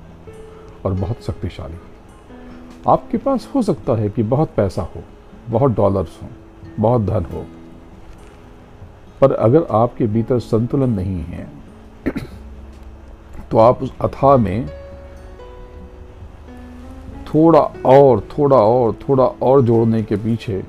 और 0.85 0.93
बहुत 0.93 1.23
शक्तिशाली। 1.23 1.92
आपके 2.87 3.17
पास 3.17 3.47
हो 3.55 3.61
सकता 3.61 3.93
है 3.93 4.09
कि 4.09 4.23
बहुत 4.23 4.49
पैसा 4.55 4.81
हो, 4.85 5.03
बहुत 5.49 5.71
डॉलर्स 5.71 6.19
हो, 6.23 6.27
बहुत 6.79 7.01
धन 7.01 7.25
हो। 7.25 7.45
पर 9.21 9.31
अगर 9.33 9.67
आपके 9.71 10.07
भीतर 10.07 10.39
संतुलन 10.39 10.89
नहीं 10.89 11.23
है 11.23 11.51
तो 13.51 13.57
आप 13.57 13.83
उस 13.83 13.93
अथाह 14.01 14.35
में 14.37 14.67
थोड़ा 17.27 17.59
और 17.85 18.19
थोड़ा 18.29 18.57
और 18.57 18.93
थोड़ा 19.01 19.23
और 19.23 19.61
जोड़ने 19.61 20.03
के 20.03 20.15
पीछे 20.15 20.63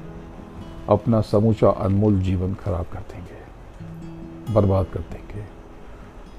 अपना 0.89 1.21
समूचा 1.23 1.71
अनमोल 1.71 2.21
जीवन 2.21 2.55
खराब 2.55 2.87
कर 2.93 3.01
देंगे, 3.13 4.55
बर्बाद 4.55 4.87
कर 4.87 5.01
देंगे, 5.03 5.45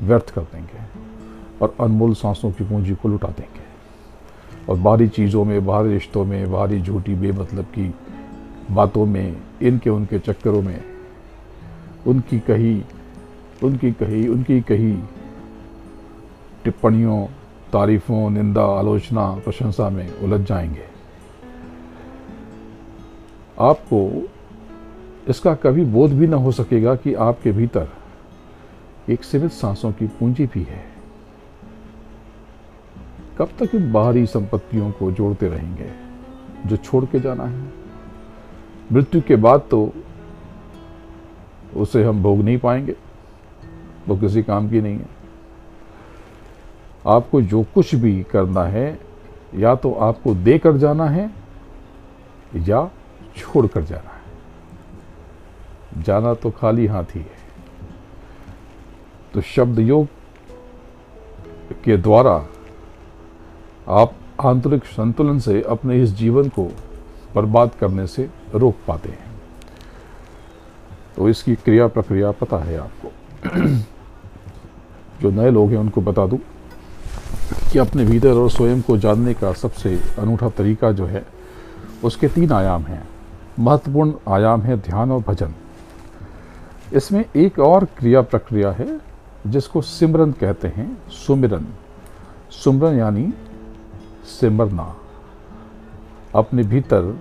व्यर्थ 0.02 0.30
कर 0.30 0.42
देंगे 0.44 0.84
और 1.62 1.76
अनमोल 1.80 2.14
सांसों 2.14 2.52
की 2.52 2.64
पूंजी 2.64 2.96
को 2.96 3.10
लुटा 3.10 3.28
देंगे। 3.30 3.65
और 4.70 4.78
बाहरी 4.78 5.08
चीज़ों 5.08 5.46
में 5.46 5.66
बाहरी 5.66 5.90
रिश्तों 5.90 6.26
में 6.26 6.52
बाहरी 6.52 6.82
झूठी, 6.82 7.16
बेमतलब 7.16 7.64
की 7.64 7.96
बातों 8.72 9.06
में, 9.06 9.38
इनके, 9.62 9.90
उनके 9.90 10.20
चक्करों 10.20 10.62
में, 10.62 10.84
उनकी 12.08 12.40
कही 12.40 12.84
उनकी 13.64 13.92
कही 13.92 14.28
उनकी 14.28 14.62
कही 14.62 15.04
टिप्पणियों, 16.64 17.26
तारीफों, 17.74 18.30
निंदा, 18.30 18.66
आलोचना, 18.66 19.32
प्रशंसा 19.32 19.90
में 19.90 20.20
उलझ 20.20 20.48
जाएँगे। 20.48 20.86
आपको 23.60 24.30
इसका 25.28 25.56
कभी 25.56 25.86
बोध 25.86 26.12
भी 26.12 26.28
न 26.28 26.34
हो 26.34 26.52
सकेगा 26.52 26.96
कि 26.96 27.14
आपके 27.14 27.52
भीतर 27.52 27.90
एक 29.10 29.24
सीमित 29.24 29.52
सांसों 29.52 29.92
की 29.92 30.08
पूंजी 30.08 30.46
भी 30.46 30.64
है। 30.64 30.95
कब 33.38 33.50
तक 33.60 33.76
इन 33.76 33.92
बाहरी 33.92 34.26
संपत्तियों 34.26 34.92
को 34.92 35.12
जोड़ते 35.12 35.48
रहेंगे? 35.48 35.92
जो 36.66 36.78
छोड़ 36.78 37.06
के 37.06 37.20
जाना 37.20 37.44
है। 37.44 37.74
मृत्यु 38.92 39.22
के 39.22 39.36
बाद 39.36 39.64
तो 39.72 39.94
उसे 41.76 42.04
हम 42.04 42.24
भोग 42.24 42.40
नहीं 42.40 42.58
पाएँगे। 42.58 42.96
वो 44.08 44.18
किसी 44.18 44.44
काम 44.44 44.70
की 44.70 44.82
नहीं 44.82 45.00
है। 45.00 45.06
आपको 47.08 47.42
जो 47.42 47.64
कुछ 47.64 47.96
भी 47.96 48.24
करना 48.24 48.64
है, 48.64 49.00
या 49.56 49.76
तो 49.76 49.94
आपको 49.94 50.36
देकर 50.36 50.78
जाना 50.78 51.06
है, 51.06 51.32
या 52.56 52.92
छोड़ 53.38 53.68
कर 53.68 53.84
जाना 53.84 54.10
है। 54.10 54.22
जाना 56.04 56.34
तो 56.34 56.52
खाली 56.52 56.86
हाथ 56.86 57.04
ही। 57.04 57.20
है 57.20 57.46
तो 59.34 59.42
शब्द 59.42 59.80
योग 59.80 60.08
के 61.84 61.98
द्वारा 61.98 62.48
आप 63.90 64.14
आंतरिक 64.46 64.86
संतुलन 64.86 65.40
से 65.40 65.62
अपने 65.62 66.04
इस 66.04 66.10
जीवन 66.10 66.50
को 66.50 66.64
बर्बाद 67.36 67.72
करने 67.80 68.08
से 68.08 68.30
रोक 68.56 68.76
पाते 68.88 69.10
हैं। 69.10 69.26
तो 71.16 71.30
इसकी 71.30 71.56
क्रिया 71.56 71.88
प्रक्रिया 71.88 72.32
पता 72.32 72.58
है 72.58 72.78
आपको। 72.78 73.12
जो 75.22 75.32
नए 75.32 75.52
लोग 75.52 75.70
हैं, 75.70 75.78
उनको 75.78 76.02
बता 76.02 76.28
दूँ 76.28 76.40
कि 77.72 77.80
अपने 77.80 78.06
भीतर 78.06 78.32
और 78.32 78.50
स्वयं 78.50 78.82
को 78.82 78.98
जानने 78.98 79.34
का 79.34 79.54
सबसे 79.54 80.02
अनूठा 80.20 80.50
तरीका 80.50 80.92
जो 80.92 81.06
है, 81.06 81.26
उसके 82.04 82.28
तीन 82.28 82.52
आयाम 82.52 82.82
हैं। 82.82 83.10
महत्वपूर्ण 83.60 84.14
आयाम 84.28 84.62
है 84.62 84.78
ध्यान 84.78 85.12
और 85.12 85.20
भजन। 85.20 85.54
इसमें 86.94 87.26
एक 87.36 87.60
और 87.60 87.86
क्रिया 87.86 88.22
प्रक्रिया 88.22 88.72
है, 88.72 89.02
जिसको 89.48 89.82
सिमरन 89.82 90.32
कहते 90.32 90.68
हैं, 90.68 90.98
सुमिरन। 91.10 91.66
सुमरन 92.52 92.98
यानी 92.98 93.34
सिमरना 94.26 94.96
अपने 96.36 96.64
भीतर 96.64 97.20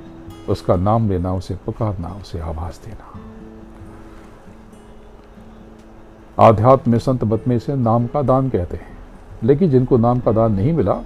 उसका 0.49 0.77
नाम 0.77 1.09
लेना, 1.09 1.35
उसे 1.35 1.55
पुकारना, 1.67 2.09
उसे 2.09 2.40
आभास 2.40 2.81
देना। 2.85 3.21
आध्यात्म 6.38 6.90
में 6.90 6.99
संत 6.99 7.25
बत 7.25 7.49
में 7.49 7.57
इसे 7.57 7.75
नाम 7.75 8.07
का 8.07 8.23
दान 8.23 8.49
कहते 8.51 8.77
हैं। 8.77 8.99
लेकिन 9.43 9.71
जिनको 9.71 9.97
नाम 9.97 10.21
का 10.21 10.33
दान 10.33 10.53
नहीं 10.53 10.73
मिला, 10.73 11.01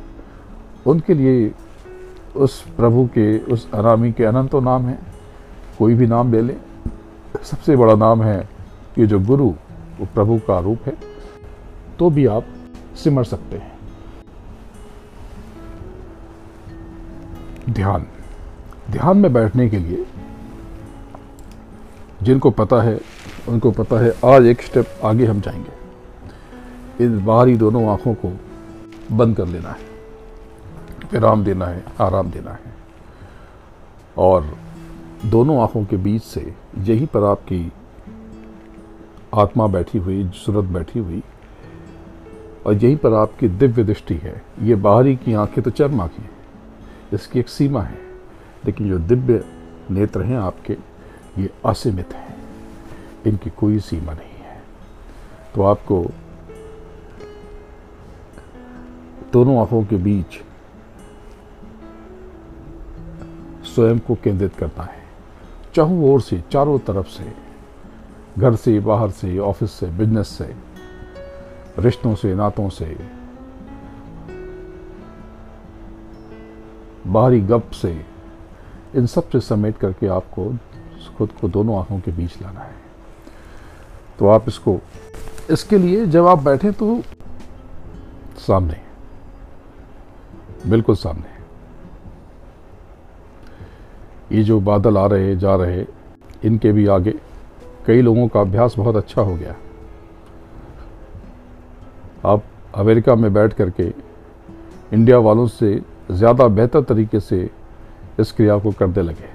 उनके 0.87 1.15
लिए 1.15 1.55
उस 2.37 2.61
प्रभु 2.61 3.07
के, 3.07 3.39
उस 3.39 3.73
अरामी 3.73 4.13
के 4.13 4.25
अनंतो 4.25 4.61
नाम 4.61 4.87
है। 4.87 4.99
कोई 5.79 5.95
भी 5.95 6.07
नाम 6.07 6.33
ले 6.33 6.43
ले। 6.43 6.57
सबसे 7.43 7.77
बड़ा 7.77 7.95
नाम 7.95 8.23
है 8.23 8.49
ये 8.99 9.07
जो 9.07 9.21
गुरु, 9.21 9.49
वो 10.01 10.07
प्रभु 10.15 10.39
का 10.39 10.59
रूप 10.59 10.79
है 10.87 10.97
तो 11.99 12.11
भी 12.11 12.27
आप 12.27 12.45
सिमर 12.95 13.25
सकते 13.25 13.57
हैं। 13.57 13.78
ध्यान। 17.71 18.07
ध्यान 18.91 19.19
में 19.19 19.33
बैठने 19.33 19.69
के 19.69 19.79
लिए 19.79 20.07
जिनको 22.23 22.51
पता 22.51 22.83
है, 22.83 23.01
उनको 23.49 23.71
पता 23.71 24.05
है, 24.05 24.15
आज 24.25 24.47
एक 24.47 24.63
स्टेप 24.63 24.87
आगे 25.05 25.27
हम 25.27 25.41
जाएँगे। 25.41 25.73
इन 27.05 27.25
बाहरी 27.25 27.57
दोनों 27.57 27.89
आँखों 27.89 28.15
को 28.15 28.33
बंद 29.13 29.37
कर 29.37 29.47
लेना 29.47 29.69
है। 29.69 29.79
विराम 31.13 31.45
देना 31.45 31.67
है, 31.67 31.85
आराम 32.01 32.31
देना 32.31 32.51
है। 32.51 32.75
और 34.19 34.57
दोनों 35.27 35.63
आँखों 35.63 35.85
के 35.85 35.97
बीच 35.97 36.23
से 36.23 36.55
यहीं 36.79 37.07
पर 37.07 37.23
आपकी 37.23 37.73
आत्मा 39.35 39.67
बैठी 39.67 39.99
हुई, 39.99 40.31
सूरत 40.35 40.65
बैठी 40.65 40.99
हुई, 40.99 41.23
और 42.67 42.75
यहीं 42.75 42.97
पर 42.97 43.13
आपकी 43.13 43.49
दिव्य 43.49 43.85
दृष्टि 43.85 44.15
है। 44.15 44.43
ये 44.63 44.75
बाहरी 44.75 45.17
की 45.17 45.35
आँखें 45.35 45.65
तो 45.65 45.71
चरम 45.71 46.01
आँखें 46.01 46.29
इसकी 47.13 47.41
एक 47.41 47.49
सीमा 47.49 47.83
है। 47.83 47.99
लेकिन 48.67 48.89
जो 48.89 48.99
दिव्य 48.99 49.45
नेत्र 49.91 50.23
हैं 50.23 50.37
आपके, 50.37 50.77
ये 51.39 51.51
असीमित 51.67 52.15
हैं। 52.15 52.37
इनकी 53.27 53.51
कोई 53.51 53.81
सीमा 53.81 54.13
नहीं 54.13 54.45
है। 54.45 54.63
तो 55.55 55.63
आपको 55.63 56.07
दोनों 59.33 59.61
आँखों 59.61 59.85
के 59.85 59.97
बीच 59.97 60.43
स्वयं 63.67 63.99
को 63.99 64.15
केंद्रित 64.15 64.57
करना 64.57 64.83
है। 64.83 65.03
चारों 65.75 66.03
ओर 66.03 66.21
से, 66.21 66.45
चारों 66.53 66.79
तरफ़ 66.79 67.09
से, 67.09 67.33
घर 68.39 68.55
से, 68.57 68.81
बाहर 68.81 69.11
से, 69.11 69.39
ऑफ़िस 69.39 69.73
से, 69.73 69.87
बिज़नेस 69.87 70.29
से, 70.29 70.57
रिश्तों 71.79 72.15
से, 72.15 72.35
नातों 72.35 72.69
से 72.69 73.18
बाहरी 77.09 77.41
गप 77.41 77.71
से 77.73 77.91
इन 78.97 79.07
सबसे 79.07 79.41
समेट 79.41 79.77
करके 79.77 80.07
आपको 80.09 80.51
खुद 81.19 81.31
को 81.41 81.49
दोनों 81.49 81.79
आँखों 81.79 81.99
के 82.01 82.11
बीच 82.13 82.41
लाना 82.43 82.61
है। 82.61 82.77
तो 84.19 84.29
आप 84.29 84.49
इसको, 84.49 84.79
इसके 85.51 85.79
लिए 85.79 86.07
जब 86.07 86.27
आप 86.27 86.43
बैठे 86.43 86.71
तो 86.73 87.01
सामने, 88.39 88.81
बिल्कुल 90.67 90.97
सामने। 90.97 91.37
ये 94.33 94.43
जो 94.45 94.61
बादल 94.61 94.99
आ 94.99 95.07
रहे, 95.07 95.37
जा 95.37 95.55
रहे, 95.57 95.85
इनके 96.45 96.73
भी 96.73 96.87
आगे 96.87 97.15
कई 97.87 98.01
लोगों 98.03 98.27
का 98.29 98.41
अभ्यास 98.41 98.75
बहुत 98.79 98.97
अच्छा 98.97 99.23
हो 99.23 99.35
गया। 99.35 99.55
आप 102.25 102.43
अमेरिका 102.75 103.15
में 103.15 103.33
बैठ 103.35 103.53
करके 103.53 103.93
इंडिया 104.93 105.19
वालों 105.19 105.47
से 105.49 105.81
ज़्यादा 106.11 106.47
बेहतर 106.49 106.83
तरीके 106.83 107.21
से 107.21 107.49
इस 108.21 108.33
क्रिया 108.33 108.59
को 108.59 108.73
करने 108.73 109.03
लगे। 109.03 109.29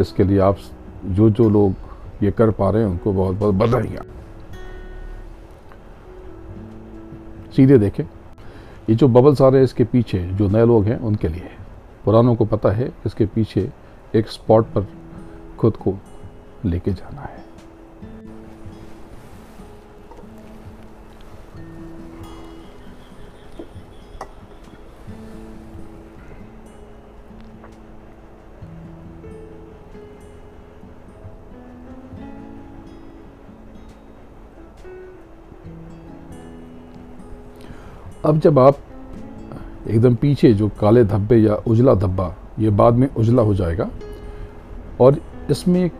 इसके 0.00 0.24
लिए 0.24 0.38
आप 0.38 0.58
जो 1.06 1.28
जो 1.30 1.48
लोग 1.50 1.74
ये 2.22 2.30
कर 2.30 2.50
पा 2.50 2.70
रहे 2.70 2.82
हैं, 2.82 2.90
उनको 2.90 3.12
बहुत 3.12 3.36
बहुत 3.36 3.54
बधाइयाँ। 3.54 4.04
सीधे 7.56 7.78
देखें, 7.78 8.04
ये 8.88 8.94
जो 8.94 9.08
बबल्स 9.08 9.42
आ 9.42 9.48
रहे 9.48 9.60
हैं, 9.60 9.64
इसके 9.64 9.84
पीछे 9.84 10.18
जो 10.18 10.48
नए 10.48 10.66
लोग 10.66 10.84
हैं, 10.84 10.98
उनके 10.98 11.28
लिए। 11.28 11.50
पुरानों 12.04 12.34
को 12.34 12.44
पता 12.44 12.70
है, 12.70 12.92
इसके 13.06 13.26
पीछे 13.26 13.68
एक 14.14 14.28
स्पॉट 14.28 14.66
पर 14.66 14.86
खुद 15.58 15.76
को 15.76 15.94
लेके 16.64 16.92
जाना 16.92 17.20
है। 17.20 17.37
अब 38.28 38.38
जब 38.38 38.58
आप 38.58 38.78
एकदम 39.88 40.14
पीछे 40.14 40.52
जो 40.54 40.68
काले 40.68 41.04
धब्बे 41.04 41.36
या 41.36 41.54
उजला 41.54 41.94
धब्बा, 41.94 42.34
ये 42.58 42.70
बाद 42.70 42.94
में 42.94 43.14
उजला 43.14 43.42
हो 43.42 43.54
जाएगा 43.54 43.88
और 45.00 45.20
इसमें 45.50 45.84
एक 45.84 45.92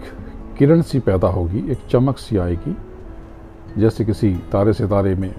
किरण 0.59 0.83
सी 0.83 0.99
पैदा 0.99 1.29
होगी, 1.29 1.59
एक 1.71 1.79
चमक 1.91 2.19
सी 2.19 2.37
आएगी। 2.37 2.77
जैसे 3.79 4.05
किसी 4.05 4.35
तारे 4.53 4.73
सितारे 4.73 5.15
में 5.15 5.35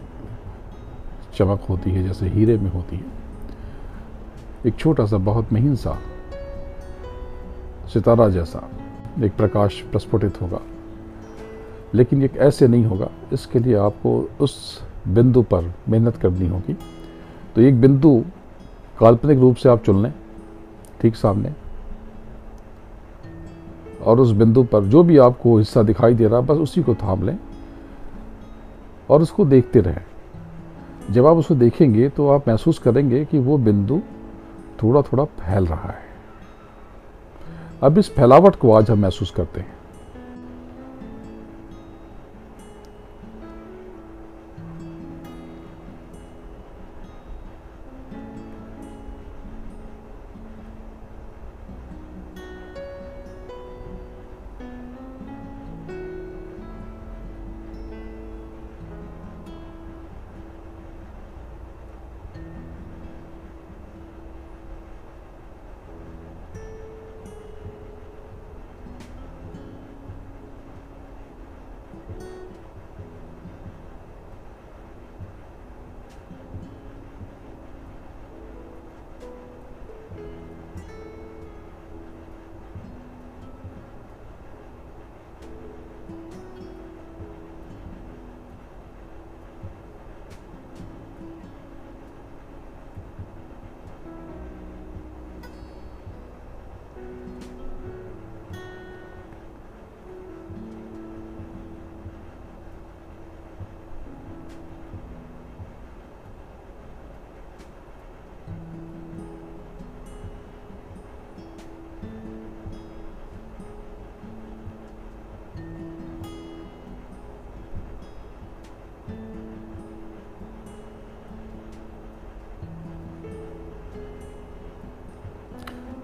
चमक 1.36 1.62
होती 1.70 1.92
है, 1.92 2.08
जैसे 2.08 2.30
हीरे 2.30 2.58
में 2.58 2.72
होती 2.72 2.96
है। 2.96 3.06
एक 4.66 4.76
छोटा 4.76 5.06
सा, 5.06 5.18
बहुत 5.18 5.54
महीन 5.54 5.76
सा 5.76 5.98
सितारा 7.94 8.30
जैसा 8.30 8.70
एक 9.24 9.38
प्रकाश 9.38 9.82
प्रस्फुटित 9.92 10.42
होगा। 10.42 10.62
लेकिन 11.94 12.24
एक 12.24 12.38
ऐसे 12.38 12.68
नहीं 12.68 12.86
होगा, 12.86 13.10
इसके 13.34 13.60
लिए 13.60 13.76
आपको 13.76 14.30
उस 14.42 14.89
बिंदु 15.08 15.42
पर 15.42 15.74
मेहनत 15.90 16.18
करनी 16.18 16.48
होगी। 16.48 16.74
तो 17.56 17.62
एक 17.62 17.82
बिंदु 17.82 18.24
काल्पनिक 19.00 19.40
रूप 19.40 19.56
से 19.56 19.70
आप 19.70 19.84
चुन 19.84 20.04
लें, 20.04 20.14
ठीक 21.02 21.16
सामने। 21.16 21.54
और 24.04 24.20
उस 24.20 24.32
बिंदु 24.32 24.64
पर 24.64 24.84
जो 24.84 25.04
भी 25.04 25.18
आपको 25.18 25.58
हिस्सा 25.58 25.84
दिखाई 25.84 26.14
दे 26.14 26.28
रहा, 26.28 26.42
बस 26.42 26.58
उसी 26.58 26.84
को 26.84 26.96
थाम 26.96 27.24
लें 27.24 27.38
और 29.10 29.22
उसको 29.22 29.46
देखते 29.46 29.80
रहें। 29.80 30.04
जब 31.12 31.26
आप 31.26 31.38
उसको 31.38 31.56
देखेंगे 31.56 32.10
तो 32.10 32.30
आप 32.30 32.48
महसूस 32.48 32.80
करेंगे 32.80 33.26
कि 33.26 33.40
वो 33.40 33.58
बिंदु 33.58 34.02
थोड़ा 34.84 35.02
थोड़ा 35.02 35.24
फैल 35.24 35.66
रहा 35.66 35.90
है। 35.90 36.08
अब 37.84 37.98
इस 37.98 38.14
फैलावट 38.14 38.56
को 38.56 38.74
आज 38.74 38.92
हम 38.92 39.00
महसूस 39.00 39.32
करते 39.32 39.60
हैं। 39.60 39.79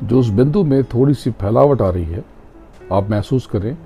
जो 0.05 0.19
उस 0.19 0.29
बिंदु 0.29 0.63
में 0.63 0.83
थोड़ी 0.83 1.13
सी 1.13 1.31
फैलावट 1.31 1.81
आ 1.81 1.89
रही 1.89 2.05
है, 2.05 2.25
आप 2.91 3.09
महसूस 3.09 3.45
करें, 3.47 3.77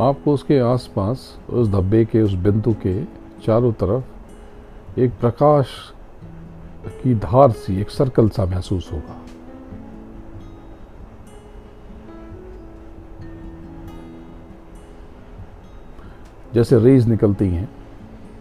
आपको 0.00 0.34
उसके 0.34 0.58
आसपास, 0.58 1.38
उस 1.50 1.68
धब्बे 1.68 2.04
के, 2.04 2.22
उस 2.22 2.32
बिंदु 2.32 2.72
के 2.72 3.04
चारों 3.46 3.72
तरफ़ 3.72 5.00
एक 5.00 5.12
प्रकाश 5.20 5.66
की 6.86 7.14
धार 7.14 7.50
सी, 7.50 7.80
एक 7.80 7.90
सर्कल 7.90 8.28
सा 8.28 8.44
महसूस 8.44 8.92
होगा। 8.92 9.18
जैसे 16.54 16.78
रेज 16.78 17.08
निकलती 17.08 17.48
हैं, 17.48 17.68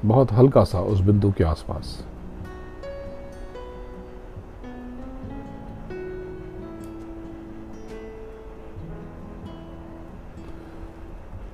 बहुत 0.06 0.32
हल्का 0.32 0.64
सा 0.64 0.80
उस 0.80 1.00
बिंदु 1.00 1.32
के 1.32 1.44
आसपास। 1.44 2.06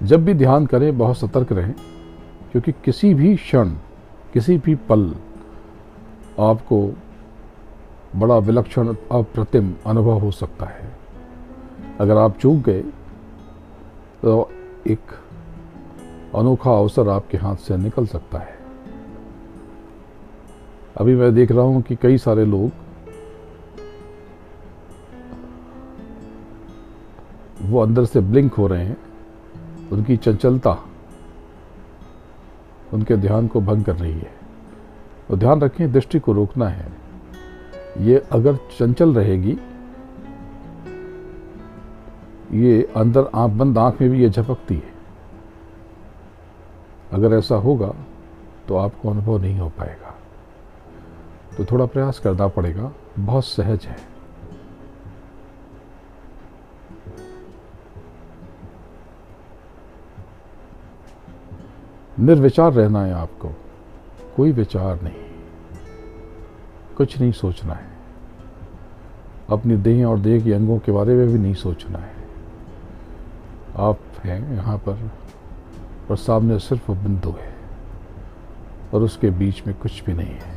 जब 0.07 0.23
भी 0.25 0.33
ध्यान 0.33 0.65
करें, 0.65 0.97
बहुत 0.97 1.17
सतर्क 1.17 1.51
रहें, 1.51 1.73
क्योंकि 2.51 2.71
किसी 2.85 3.13
भी 3.13 3.35
क्षण, 3.35 3.69
किसी 4.33 4.57
भी 4.57 4.75
पल 4.89 5.13
आपको 6.39 6.79
बड़ा 8.15 8.37
विलक्षण, 8.37 8.93
अप्रतिम 9.11 9.73
अनुभव 9.85 10.19
हो 10.19 10.31
सकता 10.31 10.65
है। 10.65 10.91
अगर 11.99 12.17
आप 12.17 12.37
चूक 12.37 12.57
गए 12.57 12.81
तो 14.21 14.49
एक 14.87 15.11
अनोखा 16.35 16.71
अवसर 16.71 17.09
आपके 17.09 17.37
हाथ 17.37 17.55
से 17.57 17.77
निकल 17.77 18.05
सकता 18.05 18.39
है। 18.39 18.55
अभी 20.97 21.15
मैं 21.15 21.33
देख 21.35 21.51
रहा 21.51 21.65
हूँ 21.65 21.81
कि 21.81 21.95
कई 21.95 22.17
सारे 22.17 22.45
लोग 22.45 22.71
वो 27.61 27.79
अंदर 27.79 28.05
से 28.05 28.19
ब्लिंक 28.21 28.53
हो 28.53 28.67
रहे 28.67 28.85
हैं। 28.85 28.97
उनकी 29.91 30.17
चंचलता 30.17 30.77
उनके 32.93 33.15
ध्यान 33.15 33.47
को 33.47 33.61
भंग 33.61 33.83
कर 33.83 33.95
रही 33.95 34.11
है। 34.11 34.31
तो 35.29 35.37
ध्यान 35.37 35.61
रखें, 35.61 35.91
दृष्टि 35.91 36.19
को 36.19 36.33
रोकना 36.33 36.67
है। 36.67 36.87
ये 37.99 38.17
अगर 38.31 38.55
चंचल 38.55 39.13
रहेगी, 39.15 39.57
ये 42.51 42.81
अंदर 42.95 43.29
आँख 43.35 43.51
बंद, 43.51 43.77
आँख 43.77 44.01
में 44.01 44.09
भी 44.09 44.21
ये 44.21 44.29
झपकती 44.29 44.75
है। 44.75 44.93
अगर 47.11 47.33
ऐसा 47.33 47.55
होगा 47.55 47.93
तो 48.67 48.75
आपको 48.75 49.09
अनुभव 49.09 49.37
नहीं 49.37 49.59
हो 49.59 49.69
पाएगा। 49.69 50.13
तो 51.57 51.65
थोड़ा 51.65 51.85
प्रयास 51.85 52.19
करना 52.19 52.47
पड़ेगा, 52.47 52.91
बहुत 53.19 53.45
सहज 53.45 53.85
है। 53.85 54.16
निर्विचार 62.19 62.73
रहना 62.73 63.03
है 63.03 63.13
आपको। 63.13 63.49
कोई 64.35 64.51
विचार 64.51 65.01
नहीं। 65.01 65.13
कुछ 66.97 67.21
नहीं 67.21 67.31
सोचना 67.31 67.73
है। 67.73 67.87
अपनी 69.49 69.77
देह 69.77 70.05
और 70.05 70.19
देह 70.19 70.43
के 70.43 70.53
अंगों 70.53 70.79
के 70.79 70.91
बारे 70.91 71.13
में 71.13 71.27
भी 71.27 71.39
नहीं 71.39 71.53
सोचना 71.53 71.99
है। 71.99 72.13
आप 73.77 73.99
हैं 74.23 74.53
यहाँ 74.53 74.77
पर 74.77 75.11
और 76.11 76.17
सामने 76.17 76.59
सिर्फ़ 76.59 76.91
बिंदु 76.91 77.29
है 77.29 77.55
और 78.93 79.01
उसके 79.01 79.29
बीच 79.29 79.63
में 79.67 79.75
कुछ 79.75 80.03
भी 80.03 80.13
नहीं 80.13 80.33
है। 80.33 80.56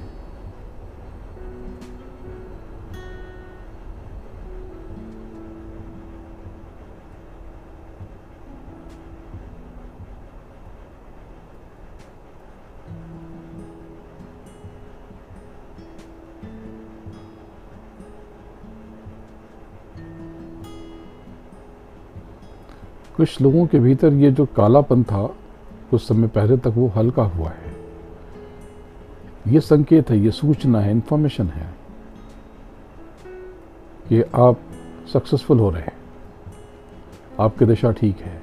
कुछ 23.21 23.41
लोगों 23.41 23.67
के 23.67 23.79
भीतर 23.79 24.13
ये 24.13 24.31
जो 24.31 24.47
कालापन 24.47 25.03
था 25.03 25.35
कुछ 25.91 26.03
समय 26.03 26.29
पहले 26.29 26.57
तक 26.57 26.67
वो 26.67 26.89
हल्का 26.89 27.23
हुआ 27.23 27.49
है। 27.49 27.77
ये 29.49 29.61
संकेत 29.61 30.11
है, 30.11 30.19
ये 30.19 30.31
सूचना 30.31 30.81
है 30.81 30.91
इन्फॉर्मेशन 30.91 31.47
है 31.47 31.75
कि 34.09 34.23
आप 34.23 34.61
सक्सेसफुल 35.13 35.59
हो 35.59 35.71
रहे 35.71 35.83
हैं। 35.83 35.93
आपकी 37.41 37.65
दिशा 37.65 37.93
ठीक 37.93 38.19
है। 38.19 38.40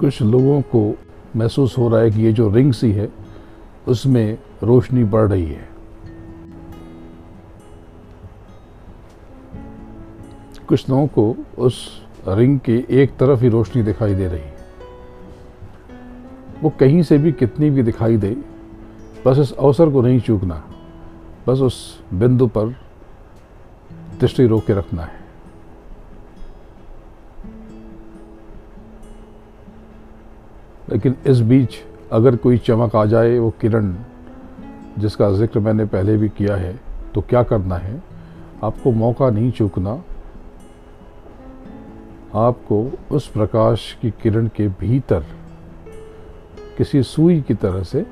कुछ 0.00 0.22
लोगों 0.22 0.60
को 0.62 0.98
महसूस 1.36 1.78
हो 1.78 1.88
रहा 1.88 2.00
है 2.00 2.10
कि 2.10 2.22
ये 2.22 2.32
जो 2.32 2.50
रिंग 2.50 2.72
सी 2.72 2.92
है, 2.92 3.08
उसमें 3.88 4.38
रोशनी 4.62 5.04
बढ़ 5.04 5.28
रही 5.28 5.46
है। 5.46 5.68
कुछ 10.68 10.90
लोगों 10.90 11.06
को 11.06 11.36
उस 11.58 12.02
रिंग 12.28 12.60
के 12.60 12.84
एक 12.90 13.16
तरफ़ 13.16 13.40
ही 13.40 13.48
रोशनी 13.48 13.82
दिखाई 13.82 14.14
दे 14.14 14.28
रही 14.28 14.40
है। 14.40 14.56
वो 16.62 16.70
कहीं 16.70 17.02
से 17.02 17.18
भी 17.18 17.32
कितनी 17.32 17.70
भी 17.70 17.82
दिखाई 17.82 18.16
दे, 18.16 18.36
बस 19.26 19.38
इस 19.38 19.52
अवसर 19.52 19.90
को 19.90 20.02
नहीं 20.02 20.20
चूकना, 20.20 20.64
बस 21.46 21.58
उस 21.58 22.02
बिंदु 22.14 22.46
पर 22.46 22.76
दृष्टि 24.20 24.46
रोक 24.46 24.66
के 24.66 24.74
रखना 24.74 25.02
है। 25.02 25.27
लेकिन 30.90 31.16
इस 31.26 31.40
बीच 31.40 31.76
अगर 32.12 32.36
कोई 32.36 32.58
चमक 32.58 32.94
आ 32.96 33.04
जाए 33.04 33.38
वो 33.38 33.50
किरण, 33.60 33.94
जिसका 34.98 35.30
ज़िक्र 35.30 35.60
मैंने 35.60 35.84
पहले 35.86 36.16
भी 36.16 36.28
किया 36.28 36.56
है 36.56 36.78
तो 37.14 37.20
क्या 37.20 37.42
करना 37.42 37.76
है? 37.76 38.02
आपको 38.64 38.92
मौका 38.92 39.30
नहीं 39.30 39.50
चूकना। 39.52 39.90
आपको 42.36 42.80
उस 43.10 43.26
प्रकाश 43.28 43.92
की 44.02 44.10
किरण 44.22 44.46
के 44.56 44.68
भीतर, 44.70 45.24
किसी 46.78 47.02
सुई 47.02 47.40
की 47.40 47.54
तरह 47.54 47.82
से 47.82 48.04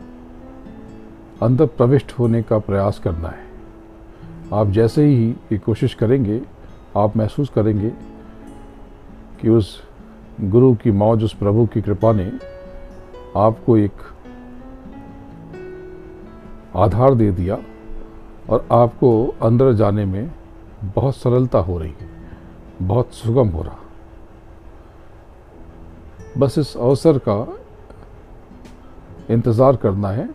अंदर 1.43 1.67
प्रविष्ट 1.69 2.13
होने 2.13 2.43
का 2.43 2.59
प्रयास 2.59 2.99
करना 2.99 3.29
है। 3.29 3.45
आप 4.55 4.71
जैसे 4.71 5.05
ही 5.05 5.29
ये 5.53 5.59
कोशिश 5.59 5.95
करेंगे, 5.95 6.41
आप 6.97 7.17
महसूस 7.17 7.49
करेंगे 7.49 7.91
कि 9.41 9.49
उस 9.49 9.79
गुरु 10.41 10.75
की 10.75 10.91
मौज, 10.93 11.25
उस 11.25 11.35
प्रभु 11.35 11.67
की 11.67 11.81
कृपा 11.83 12.13
ने 12.13 12.31
आपको 13.37 13.77
एक 13.77 14.03
आधार 16.77 17.15
दे 17.15 17.31
दिया 17.33 17.59
और 18.51 18.67
आपको 18.73 19.11
अंदर 19.43 19.73
जाने 19.73 20.05
में 20.05 20.31
बहुत 20.95 21.17
सरलता 21.17 21.59
हो 21.59 21.79
रही 21.79 21.91
है, 21.91 22.09
बहुत 22.83 23.13
सुगम 23.15 23.49
हो 23.49 23.63
रहा। 23.63 23.79
बस 26.39 26.59
इस 26.59 26.77
अवसर 26.77 27.19
का 27.29 27.37
इंतज़ार 29.31 29.77
करना 29.77 30.09
है 30.09 30.29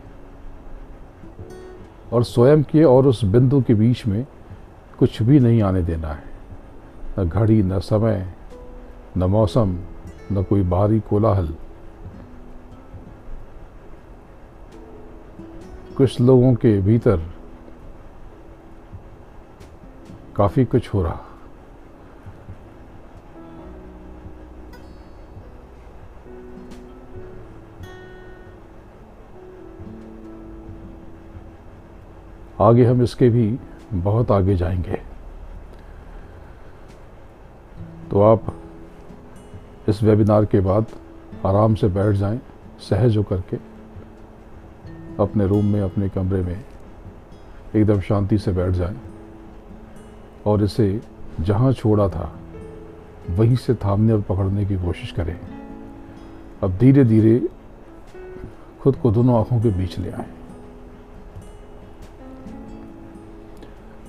और 2.14 2.24
स्वयं 2.24 2.64
के 2.64 2.84
और 2.84 3.08
उस 3.08 3.24
बिंदु 3.26 3.62
के 3.62 3.74
बीच 3.74 4.06
में 4.08 4.26
कुछ 5.00 5.22
भी 5.22 5.40
नहीं 5.40 5.62
आने 5.62 5.82
देना 5.82 6.08
है। 6.08 6.24
न 7.20 7.30
घड़ी, 7.30 7.62
न 7.64 7.80
समय, 7.80 8.26
न 9.18 9.24
मौसम, 9.26 9.78
न 10.32 10.44
कोई 10.44 10.64
बाहरी 10.64 11.00
कोलाहल। 11.00 11.54
कुछ 15.98 16.20
लोगों 16.22 16.54
के 16.56 16.82
भीतर 16.82 17.18
काफ़ी 20.36 20.66
कुछ 20.66 20.94
हो 20.94 21.02
रहा। 21.04 21.20
आगे 32.62 32.86
हम 32.86 33.02
इसके 33.02 33.30
भी 33.30 33.60
बहुत 33.94 34.32
आगे 34.32 34.56
जाएँगे। 34.56 35.02
तो 38.12 38.22
आप 38.22 38.54
इस 39.90 40.04
वेबिनार 40.04 40.46
के 40.46 40.60
बाद 40.60 40.86
आराम 41.46 41.76
से 41.76 41.88
बैठ 41.88 42.16
जाएँ, 42.16 42.40
सहज 42.80 43.18
होकर 43.18 43.42
के। 43.42 43.71
अपने 45.22 45.48
रूम 45.48 45.66
में, 45.66 45.82
अपने 45.82 46.10
कमरे 46.10 46.42
में 46.42 46.66
एकदम 47.76 48.02
शांति 48.02 48.38
से 48.38 48.52
बैठ 48.52 48.72
जाए। 48.72 48.96
और 50.46 50.64
इसे 50.64 51.02
जहाँ 51.42 51.74
छोड़ा 51.74 52.10
था, 52.10 52.40
वहीं 53.30 53.56
से 53.56 53.76
थामने 53.76 54.14
और 54.14 54.22
पकड़ने 54.22 54.66
की 54.66 54.76
कोशिश 54.76 55.12
करें। 55.12 55.40
अब 56.64 56.78
धीरे 56.78 57.04
धीरे 57.04 57.48
खुद 58.82 58.96
को 58.96 59.12
दोनों 59.12 59.40
आँखों 59.40 59.62
के 59.62 59.70
बीच 59.70 60.00
ले 60.00 60.12
आए। 60.12 60.26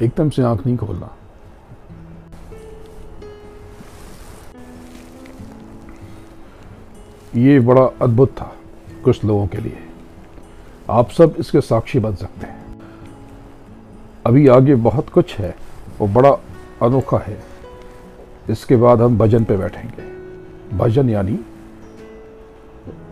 एकदम 0.03 0.31
से 0.31 0.43
आँख 0.43 0.67
नहीं 0.67 0.77
खोलना। 0.77 1.17
ये 7.37 7.61
बड़ा 7.61 7.83
अद्भुत 7.83 8.31
था 8.31 8.57
कुछ 9.05 9.25
लोगों 9.25 9.47
के 9.47 9.59
लिए। 9.59 9.92
आप 10.93 11.11
सब 11.11 11.35
इसके 11.39 11.61
साक्षी 11.61 11.99
बन 11.99 12.15
सकते 12.15 12.47
हैं। 12.47 12.81
अभी 14.27 14.49
आगे 14.49 14.75
बहुत 14.75 15.09
कुछ 15.09 15.39
है, 15.39 15.55
वो 15.99 16.07
बड़ा 16.07 16.33
अनोखा 16.83 17.19
है। 17.19 17.43
इसके 18.51 18.77
बाद 18.77 19.01
हम 19.01 19.19
भजन 19.19 19.45
पे 19.45 19.57
बैठेंगे। 19.57 20.13
भजन 20.77 21.11
यानी 21.11 21.39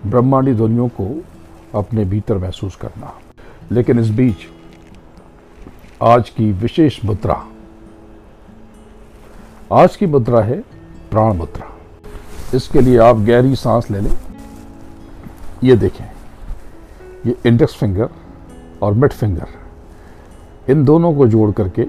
ब्रह्मांडी 0.06 0.54
ध्वनियों 0.54 0.88
को 0.88 1.24
अपने 1.74 2.04
भीतर 2.04 2.38
महसूस 2.38 2.76
करना। 2.76 3.18
लेकिन 3.72 3.98
इस 3.98 4.08
बीच 4.08 4.36
आज 6.02 6.30
की 6.30 6.52
विशेष 6.52 7.04
मुद्रा। 7.04 7.46
आज 9.72 9.96
की 9.96 10.06
मुद्रा 10.06 10.40
है 10.40 10.60
प्राण 11.10 11.34
मुद्रा। 11.34 11.78
इसके 12.54 12.80
लिए 12.80 12.98
आप 12.98 13.16
गहरी 13.16 13.56
सांस 13.56 13.90
ले 13.90 14.00
लें। 14.00 14.18
ये 15.64 15.76
देखें। 15.76 16.09
ये 17.26 17.36
इंडेक्स 17.46 17.74
फिंगर 17.76 18.08
और 18.82 18.92
मिड 18.92 19.12
फिंगर 19.12 19.48
इन 20.68 20.84
दोनों 20.84 21.14
को 21.14 21.26
जोड़ 21.26 21.50
करके 21.52 21.82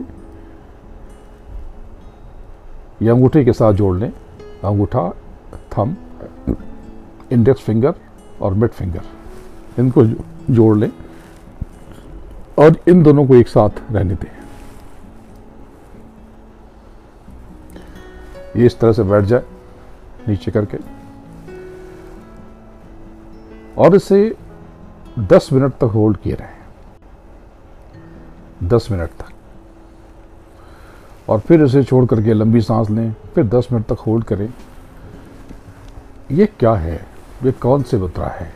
ये 3.02 3.10
अंगूठे 3.10 3.44
के 3.46 3.54
साथ 3.54 3.74
जोड़ 3.74 3.96
लें। 3.98 4.12
अंगूठा 4.64 5.10
थम 5.74 5.96
इंडेक्स 7.32 7.62
फिंगर 7.62 7.94
और 8.42 8.54
मिड 8.54 8.70
फिंगर 8.70 9.02
इनको 9.80 10.06
जोड़ 10.54 10.78
लें 10.78 10.92
और 12.60 12.76
इन 12.88 13.04
दोनों 13.04 13.26
को 13.28 13.36
एक 13.36 13.48
साथ 13.48 13.70
रहने 13.92 14.16
दें। 14.16 14.32
ये 18.58 18.66
इस 18.66 18.80
तरह 18.80 18.94
से 18.94 19.04
बैठ 19.04 19.24
जाए, 19.24 19.44
नीचे 20.28 20.52
करके। 20.52 20.78
और 23.78 23.96
इसे 23.96 24.36
10 25.20 25.50
मिनट 25.54 25.74
तक 25.74 25.84
होल्ड 25.84 26.18
किए 26.18 26.34
रहें। 26.34 26.62
10 28.64 28.88
मिनट 28.92 29.10
तक। 29.10 29.26
और 31.30 31.40
फिर 31.40 31.64
इसे 31.64 31.84
छोड़ 31.84 32.06
करके 32.06 32.34
लंबी 32.34 32.62
सांस 32.62 32.90
लें, 32.90 33.16
फिर 33.36 33.48
10 33.48 33.68
मिनट 33.72 33.86
तक 33.86 33.98
होल्ड 34.00 34.26
करें। 34.26 34.54
ये 36.32 36.46
क्या 36.46 36.74
है? 36.74 37.06
ये 37.44 37.52
कौन 37.52 37.84
से 37.84 37.98
मुद्रा 37.98 38.28
है? 38.28 38.54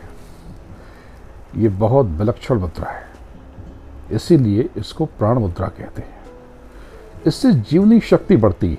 ये 1.56 1.68
बहुत 1.68 2.06
विलक्षण 2.06 2.58
मुद्रा 2.58 2.90
है। 2.90 3.06
इसीलिए 4.12 4.70
इसको 4.76 5.06
प्राण 5.06 5.38
मुद्रा 5.38 5.68
कहते 5.68 6.02
हैं। 6.02 6.20
इससे 7.26 7.52
जीवनी 7.52 8.00
शक्ति 8.00 8.36
बढ़ती 8.36 8.70
है। 8.70 8.78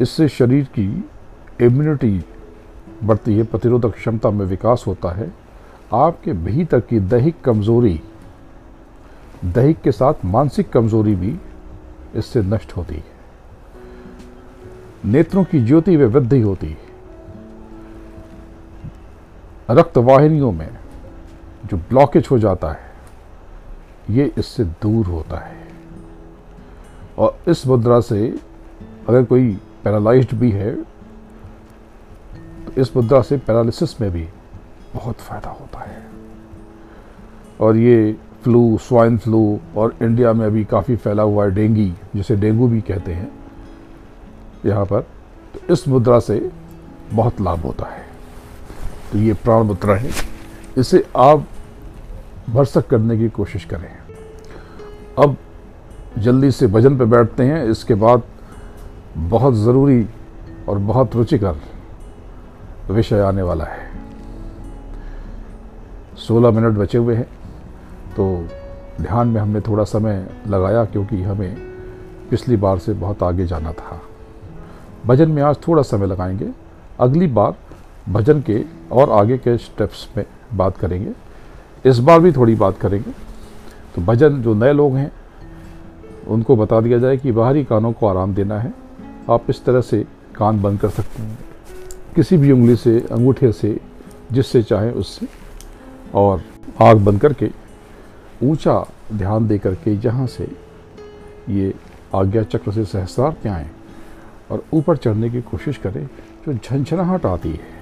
इससे 0.00 0.28
शरीर 0.28 0.64
की 0.64 1.10
इम्यूनिटी 1.60 2.24
बढ़ती 3.04 3.36
है, 3.36 3.42
प्रतिरोधक 3.44 3.90
क्षमता 3.90 4.30
में 4.30 4.46
विकास 4.46 4.84
होता 4.86 5.12
है। 5.12 5.39
आपके 5.92 6.32
भीतर 6.32 6.80
की 6.80 6.98
दैहिक 7.00 7.40
कमज़ोरी, 7.40 8.00
दैहिक 9.44 9.80
के 9.80 9.92
साथ 9.92 10.24
मानसिक 10.24 10.70
कमज़ोरी 10.70 11.14
भी 11.14 11.38
इससे 12.14 12.42
नष्ट 12.42 12.72
होती 12.72 12.94
है। 12.94 13.18
नेत्रों 15.04 15.44
की 15.44 15.60
ज्योति 15.60 15.96
में 15.96 16.04
वृद्धि 16.06 16.40
होती 16.40 16.66
है। 16.66 16.88
रक्त 19.70 19.98
वाहिनियों 19.98 20.52
में 20.52 20.68
जो 21.66 21.76
ब्लॉकेज 21.78 22.28
हो 22.30 22.38
जाता 22.38 22.70
है, 22.70 22.92
ये 24.10 24.32
इससे 24.38 24.64
दूर 24.64 25.06
होता 25.06 25.38
है। 25.38 25.56
और 27.18 27.38
इस 27.48 27.66
मुद्रा 27.66 28.00
से 28.00 28.28
अगर 29.08 29.24
कोई 29.24 29.52
पैरालाइज्ड 29.84 30.34
भी 30.34 30.50
है 30.50 30.74
तो 32.64 32.80
इस 32.80 32.96
मुद्रा 32.96 33.20
से 33.22 33.36
पैरालिसिस 33.38 34.00
में 34.00 34.10
भी 34.10 34.28
बहुत 34.94 35.16
फ़ायदा 35.16 35.50
होता 35.50 35.80
है। 35.80 36.02
और 37.60 37.76
ये 37.76 38.16
फ्लू, 38.42 38.78
स्वाइन 38.78 39.18
फ्लू 39.18 39.60
और 39.76 39.96
इंडिया 40.02 40.32
में 40.32 40.46
अभी 40.46 40.64
काफ़ी 40.64 40.96
फैला 40.96 41.22
हुआ 41.22 41.44
है 41.44 41.50
डेंगी, 41.50 41.94
जिसे 42.16 42.36
डेंगू 42.36 42.68
भी 42.68 42.80
कहते 42.80 43.12
हैं, 43.12 43.32
यहाँ 44.66 44.84
पर। 44.84 45.00
तो 45.54 45.72
इस 45.72 45.88
मुद्रा 45.88 46.20
से 46.20 46.50
बहुत 47.12 47.40
लाभ 47.40 47.58
होता 47.58 47.86
है। 47.86 48.04
तो 49.12 49.18
ये 49.18 49.34
प्राण 49.34 49.62
मुद्रा 49.62 49.94
है। 49.94 50.10
इसे 50.78 51.06
आप 51.16 51.46
भरसक 52.50 52.86
करने 52.86 53.18
की 53.18 53.28
कोशिश 53.28 53.64
करें। 53.64 53.98
अब 55.18 55.36
जल्दी 56.18 56.50
से 56.50 56.66
भजन 56.66 56.98
पर 56.98 57.04
बैठते 57.04 57.42
हैं। 57.42 57.64
इसके 57.64 57.94
बाद 57.94 58.22
बहुत 59.16 59.54
ज़रूरी 59.54 60.08
और 60.68 60.78
बहुत 60.78 61.16
रुचिकर 61.16 61.56
विषय 62.90 63.20
आने 63.20 63.42
वाला 63.42 63.64
है। 63.64 63.89
16 66.28 66.50
मिनट 66.50 66.74
बचे 66.74 66.98
हुए 66.98 67.14
हैं। 67.14 67.26
तो 68.16 68.46
ध्यान 69.00 69.28
में 69.28 69.40
हमने 69.40 69.60
थोड़ा 69.60 69.84
समय 69.84 70.30
लगाया 70.46 70.84
क्योंकि 70.84 71.22
हमें 71.22 71.56
पिछली 72.30 72.56
बार 72.56 72.78
से 72.78 72.92
बहुत 72.92 73.22
आगे 73.22 73.46
जाना 73.46 73.72
था। 73.72 74.02
भजन 75.06 75.30
में 75.30 75.42
आज 75.42 75.56
थोड़ा 75.68 75.82
समय 75.82 76.06
लगाएँगे। 76.06 76.50
अगली 77.00 77.26
बार 77.26 77.54
भजन 78.12 78.40
के 78.40 78.64
और 78.92 79.10
आगे 79.10 79.38
के 79.38 79.58
स्टेप्स 79.58 80.08
में 80.16 80.24
बात 80.54 80.76
करेंगे। 80.76 81.12
इस 81.88 81.98
बार 81.98 82.20
भी 82.20 82.32
थोड़ी 82.32 82.54
बात 82.54 82.78
करेंगे। 82.78 83.10
तो 83.94 84.02
भजन 84.02 84.42
जो 84.42 84.54
नए 84.54 84.72
लोग 84.72 84.96
हैं, 84.96 85.12
उनको 86.28 86.56
बता 86.56 86.80
दिया 86.80 86.98
जाए 86.98 87.16
कि 87.16 87.32
बाहरी 87.32 87.64
कानों 87.64 87.92
को 87.92 88.06
आराम 88.06 88.34
देना 88.34 88.58
है। 88.60 88.74
आप 89.30 89.42
इस 89.48 89.64
तरह 89.64 89.80
से 89.80 90.04
कान 90.34 90.62
बंद 90.62 90.80
कर 90.80 90.88
सकते 90.88 91.22
हैं। 91.22 91.38
किसी 92.16 92.36
भी 92.36 92.52
उंगली 92.52 92.76
से, 92.76 93.06
अंगूठे 93.12 93.52
से, 93.52 93.80
जिससे 94.32 94.62
चाहें 94.62 94.92
उससे। 94.92 95.39
और 96.14 96.42
आग 96.82 96.96
बंद 96.96 97.20
करके 97.20 97.50
ऊँचा 98.42 98.86
ध्यान 99.12 99.48
दे 99.48 99.58
करके 99.58 99.94
यहाँ 99.94 100.26
से 100.26 100.48
ये 101.48 101.74
आज्ञा 102.14 102.42
चक्र 102.42 102.72
से 102.72 102.84
सहस्रार 102.84 103.36
के 103.42 103.48
आएँ 103.48 103.70
और 104.50 104.64
ऊपर 104.72 104.96
चढ़ने 104.96 105.30
की 105.30 105.40
कोशिश 105.40 105.76
करें, 105.76 106.06
जो 106.46 106.54
झंझनाहट 106.54 107.26
आती 107.26 107.50
है, 107.50 107.80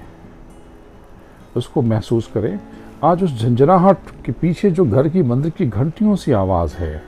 उसको 1.55 1.81
महसूस 1.81 2.27
करें। 2.33 2.59
आज 3.03 3.23
उस 3.23 3.41
झंझनाहट 3.41 3.97
के 4.25 4.31
पीछे 4.31 4.71
जो 4.71 4.85
घर 4.85 5.09
की 5.09 5.23
मंदिर 5.23 5.51
की 5.51 5.65
घंटियों 5.65 6.15
सी 6.15 6.31
आवाज़ 6.31 6.75
है, 6.75 7.03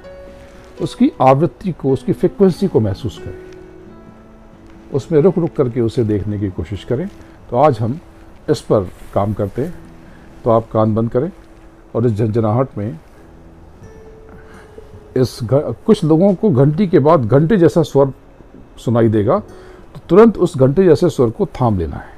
उसकी 0.81 1.11
आवृत्ति 1.21 1.71
को, 1.71 1.93
उसकी 1.93 2.13
फ्रिक्वेंसी 2.13 2.67
को 2.67 2.79
महसूस 2.79 3.17
करें। 3.17 3.37
उसमें 4.93 5.21
रुक 5.21 5.37
रुक 5.37 5.55
करके 5.55 5.81
उसे 5.81 6.03
देखने 6.03 6.39
की 6.39 6.49
कोशिश 6.49 6.83
करें। 6.83 7.07
तो 7.49 7.57
आज 7.57 7.79
हम 7.79 7.99
इस 8.49 8.61
पर 8.61 8.89
काम 9.13 9.33
करते 9.33 9.61
हैं। 9.61 9.90
तो 10.43 10.49
आप 10.51 10.69
कान 10.71 10.95
बंद 10.95 11.09
करें 11.11 11.31
और 11.95 12.05
इस 12.05 12.13
झंझनाहट 12.13 12.77
में 12.77 12.99
इस 15.17 15.37
कुछ 15.43 16.03
लोगों 16.03 16.33
को 16.33 16.49
घंटी 16.51 16.87
के 16.87 16.99
बाद 16.99 17.25
घंटे 17.27 17.57
जैसा 17.57 17.81
स्वर 17.83 18.13
सुनाई 18.79 19.09
देगा 19.09 19.39
तो 19.39 19.99
तुरंत 20.09 20.37
उस 20.37 20.57
घंटे 20.57 20.83
जैसे 20.85 21.09
स्वर 21.09 21.29
को 21.29 21.45
थाम 21.59 21.77
लेना 21.79 21.95
है। 21.95 22.13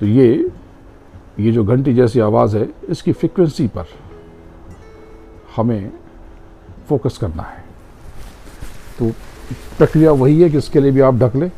तो 0.00 0.06
ये 0.06 0.50
ये 1.40 1.52
जो 1.52 1.64
घंटी 1.64 1.94
जैसी 1.94 2.20
आवाज़ 2.20 2.56
है, 2.56 2.68
इसकी 2.88 3.12
फ्रिक्वेंसी 3.12 3.66
पर 3.68 3.86
हमें 5.56 5.90
फोकस 6.88 7.18
करना 7.18 7.42
है। 7.42 7.64
तो 8.98 9.10
प्रक्रिया 9.78 10.12
वही 10.12 10.40
है 10.42 10.48
कि 10.50 10.58
इसके 10.58 10.80
लिए 10.80 10.90
भी 10.90 11.00
आप 11.00 11.14
ढक 11.14 11.36
लें, 11.36 11.50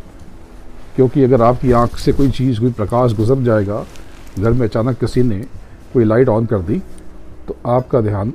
क्योंकि 0.96 1.24
अगर 1.24 1.42
आपकी 1.42 1.72
आँख 1.72 1.96
से 1.98 2.12
कोई 2.12 2.30
चीज़, 2.30 2.60
कोई 2.60 2.72
प्रकाश 2.72 3.12
गुजर 3.16 3.42
जाएगा 3.44 3.84
घर 4.38 4.52
में 4.52 4.66
अचानक 4.66 4.98
किसी 4.98 5.22
ने 5.22 5.38
कोई 5.92 6.04
लाइट 6.04 6.28
ऑन 6.28 6.46
कर 6.46 6.58
दी 6.58 6.78
तो 7.48 7.56
आपका 7.66 8.00
ध्यान, 8.00 8.32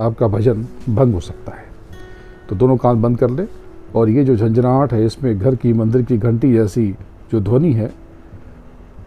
आपका 0.00 0.26
भजन 0.28 0.66
भंग 0.88 1.14
हो 1.14 1.20
सकता 1.20 1.52
है। 1.52 1.64
तो 2.48 2.56
दोनों 2.56 2.76
कान 2.76 3.02
बंद 3.02 3.18
कर 3.18 3.30
ले 3.30 3.46
और 3.94 4.08
ये 4.08 4.24
जो 4.24 4.36
झंझनाहट 4.36 4.92
है, 4.92 5.04
इसमें 5.06 5.38
घर 5.38 5.54
की, 5.54 5.72
मंदिर 5.72 6.02
की 6.02 6.18
घंटी 6.18 6.52
जैसी 6.52 6.90
जो 7.32 7.40
ध्वनि 7.40 7.72
है, 7.72 7.92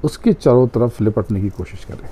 उसके 0.04 0.34
चारों 0.34 0.68
तरफ़ 0.68 1.04
लिपटने 1.04 1.42
की 1.42 1.50
कोशिश 1.50 1.86
करें। 1.86 2.10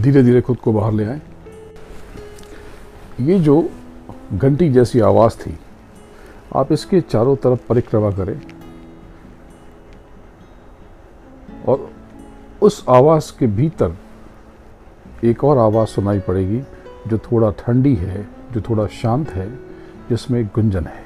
धीरे 0.00 0.22
धीरे 0.22 0.40
खुद 0.40 0.56
को 0.56 0.72
बाहर 0.72 0.92
ले 0.92 1.04
आए। 1.04 1.20
ये 3.20 3.38
जो 3.38 3.70
घंटी 4.34 4.68
जैसी 4.70 5.00
आवाज़ 5.00 5.36
थी, 5.36 5.58
आप 6.56 6.72
इसके 6.72 7.00
चारों 7.00 7.36
तरफ़ 7.36 7.66
परिक्रमा 7.68 8.10
करें 8.10 8.40
और 11.68 11.90
उस 12.62 12.84
आवाज़ 12.88 13.32
के 13.38 13.46
भीतर 13.46 13.96
एक 15.24 15.44
और 15.44 15.58
आवाज़ 15.58 15.88
सुनाई 15.88 16.20
पड़ेगी, 16.20 16.62
जो 17.06 17.18
थोड़ा 17.18 17.50
ठंडी 17.50 17.94
है, 17.94 18.28
जो 18.52 18.60
थोड़ा 18.60 18.86
शांत 18.86 19.30
है, 19.30 19.50
जिसमें 20.10 20.44
गुंजन 20.46 20.86
है। 20.86 21.04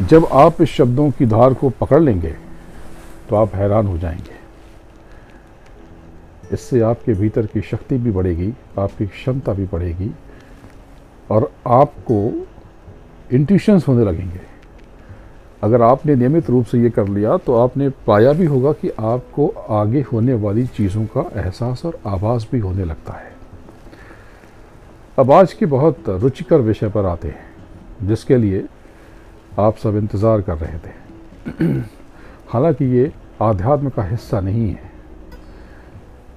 जब 0.00 0.24
आप 0.24 0.62
इस 0.62 0.68
शब्दों 0.68 1.10
की 1.10 1.26
धार 1.26 1.54
को 1.54 1.70
पकड़ 1.70 2.00
लेंगे 2.00 2.36
तो 3.28 3.36
आप 3.36 3.54
हैरान 3.54 3.86
हो 3.86 3.98
जाएँगे। 3.98 4.41
इससे 6.52 6.80
आपके 6.80 7.14
भीतर 7.14 7.46
की 7.46 7.60
शक्ति 7.60 7.96
भी 7.96 8.10
बढ़ेगी, 8.10 8.52
आपकी 8.78 9.06
क्षमता 9.06 9.52
भी 9.52 9.64
बढ़ेगी 9.64 10.10
और 11.30 11.50
आपको 11.66 12.46
इंट्यूशंस 13.32 13.88
होने 13.88 14.04
लगेंगे। 14.04 14.40
अगर 15.62 15.82
आपने 15.82 16.14
नियमित 16.16 16.50
रूप 16.50 16.66
से 16.66 16.78
ये 16.78 16.90
कर 16.90 17.08
लिया 17.08 17.36
तो 17.36 17.54
आपने 17.56 17.88
पाया 18.06 18.32
भी 18.32 18.46
होगा 18.46 18.72
कि 18.72 18.90
आपको 18.90 19.46
आगे 19.70 20.00
होने 20.02 20.34
वाली 20.34 20.66
चीज़ों 20.66 21.04
का 21.06 21.30
एहसास 21.40 21.84
और 21.86 21.98
आभास 22.06 22.48
भी 22.52 22.58
होने 22.58 22.84
लगता 22.84 23.12
है। 23.12 23.30
अब 25.18 25.32
आज 25.32 25.52
की 25.52 25.66
बहुत 25.66 26.08
रुचिकर 26.08 26.60
विषय 26.60 26.88
पर 26.88 27.06
आते 27.06 27.28
हैं, 27.28 27.44
जिसके 28.02 28.36
लिए 28.36 28.64
आप 29.58 29.76
सब 29.76 29.96
इंतज़ार 29.96 30.40
कर 30.40 30.58
रहे 30.58 30.78
थे। 30.78 31.80
हालाँकि 32.48 32.84
ये 32.96 33.12
आध्यात्म 33.42 33.88
का 33.88 34.04
हिस्सा 34.04 34.40
नहीं 34.40 34.68
है। 34.68 34.91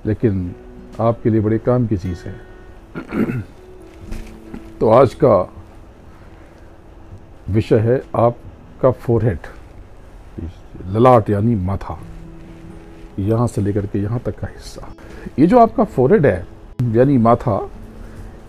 लेकिन 0.05 0.55
आपके 1.01 1.29
लिए 1.29 1.39
बड़े 1.41 1.57
काम 1.57 1.87
की 1.87 1.97
चीज़ 1.97 2.19
है। 2.25 2.35
तो 4.79 4.89
आज 4.89 5.13
का 5.13 5.53
विषय 7.49 7.79
है 7.79 8.03
आपका 8.15 8.91
फोरहेड 8.91 9.39
ललाट 10.87 11.29
यानी 11.29 11.55
माथा। 11.55 11.99
यहाँ 13.19 13.47
से 13.47 13.61
लेकर 13.61 13.85
के 13.85 13.99
यहाँ 13.99 14.19
तक 14.19 14.39
का 14.39 14.47
हिस्सा। 14.47 14.93
ये 15.39 15.47
जो 15.47 15.59
आपका 15.59 15.83
फोरहेड 15.83 16.25
है, 16.25 16.47
यानी 16.91 17.17
माथा, 17.17 17.69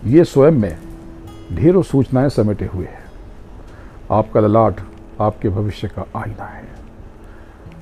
ये 0.05 0.23
स्वयं 0.23 0.51
में 0.51 0.77
ढेरों 1.53 1.83
सूचनाएँ 1.83 2.29
समेटे 2.29 2.65
हुए 2.65 2.85
हैं। 2.85 3.05
आपका 4.11 4.39
ललाट 4.39 4.81
आपके 5.21 5.49
भविष्य 5.49 5.87
का 5.87 6.05
आईना 6.15 6.45
है। 6.45 6.67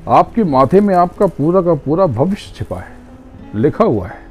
आपके 0.07 0.43
माथे 0.43 0.79
में 0.79 0.95
आपका 0.95 1.27
पूरा 1.27 1.61
का 1.61 1.73
पूरा 1.73 2.05
भविष्य 2.05 2.53
छिपा 2.55 2.79
है। 2.79 2.94
लिखा 3.55 3.83
हुआ 3.83 4.07
है। 4.07 4.23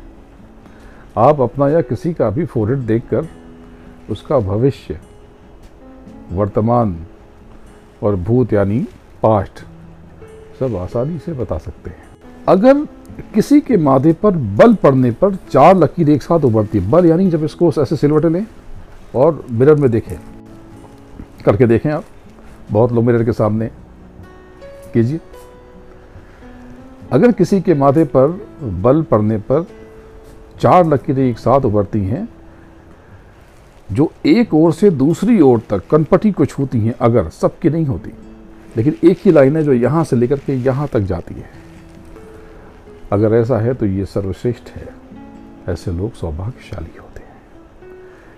आप 1.18 1.40
अपना 1.40 1.68
या 1.68 1.80
किसी 1.80 2.12
का 2.14 2.30
भी 2.30 2.44
फोरहेड 2.44 2.78
देखकर 2.78 3.26
उसका 4.10 4.38
भविष्य, 4.38 4.98
वर्तमान 6.32 6.96
और 8.02 8.16
भूत 8.16 8.52
यानी 8.52 8.80
पास्ट 9.22 9.64
सब 10.60 10.76
आसानी 10.76 11.18
से 11.18 11.32
बता 11.32 11.58
सकते 11.58 11.90
हैं। 11.90 12.02
अगर 12.48 12.84
किसी 13.34 13.60
के 13.60 13.76
माथे 13.76 14.12
पर 14.12 14.36
बल 14.56 14.74
पड़ने 14.74 15.10
पर 15.12 15.34
चार 15.50 15.76
लकीर 15.76 16.10
एक 16.10 16.22
साथ 16.22 16.40
उभरती 16.40 16.78
है, 16.78 16.90
बल 16.90 17.06
यानी 17.06 17.30
जब 17.30 17.44
इसको 17.44 17.72
ऐसे 17.82 17.96
सिलवटे 17.96 18.28
लें 18.28 18.46
और 19.14 19.44
मिरर 19.50 19.74
में 19.74 19.90
देखें, 19.90 20.16
करके 21.44 21.66
देखें 21.66 21.90
आप, 21.90 22.04
बहुत 22.72 22.92
लोग 22.92 23.04
मिरर 23.04 23.24
के 23.24 23.32
सामने, 23.32 23.70
कीजिए। 24.94 25.20
अगर 27.14 27.32
किसी 27.32 27.60
के 27.60 27.74
माथे 27.74 28.04
पर 28.04 28.48
बल 28.62 29.02
पड़ने 29.02 29.38
पर 29.38 29.66
चार 30.60 30.86
लकीरें 30.86 31.30
एक 31.30 31.38
साथ 31.38 31.60
उभरती 31.60 32.00
हैं, 32.00 32.28
जो 33.92 34.12
एक 34.26 34.54
ओर 34.54 34.72
से 34.72 34.90
दूसरी 34.90 35.40
ओर 35.40 35.62
तक 35.70 35.82
कनपटी 35.90 36.32
को 36.32 36.44
छूती 36.44 36.80
हैं, 36.80 36.94
अगर 37.00 37.28
सबकी 37.28 37.70
नहीं 37.70 37.84
होती। 37.84 38.10
लेकिन 38.76 38.96
एक 39.04 39.18
ही 39.24 39.30
लाइन 39.30 39.56
है 39.56 39.62
जो 39.62 39.72
यहाँ 39.72 40.04
से 40.04 40.16
लेकर 40.16 40.38
के 40.38 40.54
यहाँ 40.54 40.88
तक 40.88 41.00
जाती 41.00 41.34
है। 41.34 41.50
अगर 43.12 43.34
ऐसा 43.34 43.58
है 43.58 43.74
तो 43.74 43.86
ये 43.86 44.04
सर्वश्रेष्ठ 44.04 44.70
है। 44.70 44.88
ऐसे 45.68 45.90
लोग 45.90 46.12
सौभाग्यशाली 46.12 46.96
होते 47.00 47.20
हैं। 47.20 47.36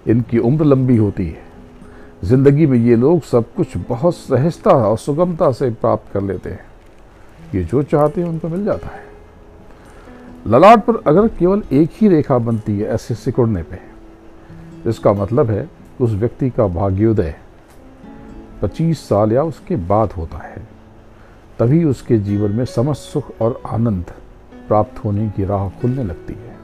इनकी 0.06 0.38
उम्र 0.38 0.64
लंबी 0.64 0.96
होती 0.96 1.26
है। 1.26 1.42
ज़िंदगी 2.24 2.66
में 2.66 2.78
ये 2.78 2.96
लोग 2.96 3.22
सब 3.22 3.54
कुछ 3.54 3.76
बहुत 3.76 4.16
सहजता 4.16 4.70
और 4.70 4.98
सुगमता 4.98 5.52
से 5.52 5.70
प्राप्त 5.70 6.12
कर 6.12 6.22
लेते 6.22 6.50
हैं। 6.50 6.75
ये 7.56 7.64
जो 7.64 7.82
चाहते 7.82 8.20
हैं 8.20 8.28
उनको 8.28 8.48
मिल 8.48 8.64
जाता 8.64 8.88
है। 8.88 9.04
ललाट 10.46 10.84
पर 10.84 11.02
अगर 11.06 11.28
केवल 11.28 11.62
एक 11.72 11.90
ही 11.92 12.08
रेखा 12.08 12.38
बनती 12.38 12.78
है 12.78 12.88
ऐसे 12.88 13.14
सिकुड़ने 13.14 13.62
पे 13.62 13.78
इसका 14.86 15.12
मतलब 15.12 15.50
है 15.50 15.62
कि 15.62 16.04
उस 16.04 16.10
व्यक्ति 16.12 16.50
का 16.50 16.66
भाग्योदय। 16.68 17.34
25 18.62 19.08
साल 19.08 19.32
या 19.32 19.42
उसके 19.42 19.76
बाद 19.86 20.12
होता 20.12 20.38
है, 20.38 20.66
तभी 21.58 21.82
उसके 21.84 22.18
जीवन 22.18 22.50
में 22.50 22.64
समस्त 22.64 23.02
सुख 23.02 23.30
और 23.40 23.60
आनंद 23.66 24.12
प्राप्त 24.68 25.04
होने 25.04 25.28
की 25.30 25.44
राह 25.44 25.68
खुलने 25.80 26.04
लगती 26.04 26.34
है। 26.34 26.54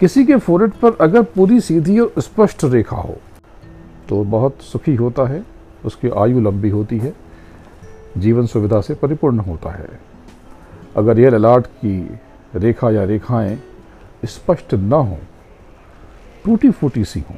किसी 0.00 0.24
के 0.24 0.36
फोरेट 0.36 0.72
पर 0.74 0.96
अगर 1.00 1.22
पूरी 1.24 1.60
सीधी 1.60 1.98
और 1.98 2.20
स्पष्ट 2.20 2.64
रेखा 2.64 2.96
हो 2.96 3.16
तो 4.08 4.22
बहुत 4.24 4.62
सुखी 4.62 4.94
होता 4.94 5.26
है, 5.28 5.44
उसकी 5.84 6.08
आयु 6.10 6.40
लंबी 6.40 6.70
होती 6.70 6.98
है 6.98 7.12
जीवन 8.16 8.46
सुविधा 8.46 8.80
से 8.80 8.94
परिपूर्ण 8.94 9.38
होता 9.40 9.70
है। 9.70 9.88
अगर 10.96 11.18
यह 11.18 11.30
ललाट 11.30 11.66
की 11.66 12.18
रेखा 12.54 12.90
या 12.90 13.04
रेखाएँ 13.04 13.58
स्पष्ट 14.24 14.74
न 14.74 14.92
हों 14.92 15.18
टूटी 16.44 16.70
फूटी 16.70 17.04
सी 17.04 17.20
हों, 17.20 17.36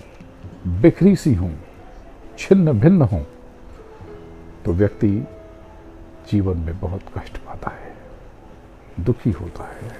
बिखरी 0.80 1.14
सी 1.16 1.34
हों 1.34 1.50
छिन्न 2.38 2.72
भिन्न 2.80 3.02
हों 3.02 3.22
तो 4.64 4.72
व्यक्ति 4.72 5.10
जीवन 6.30 6.56
में 6.56 6.78
बहुत 6.80 7.00
कष्ट 7.16 7.36
पाता 7.38 7.70
है, 7.70 7.92
दुखी 9.00 9.30
होता 9.30 9.64
है 9.64 9.92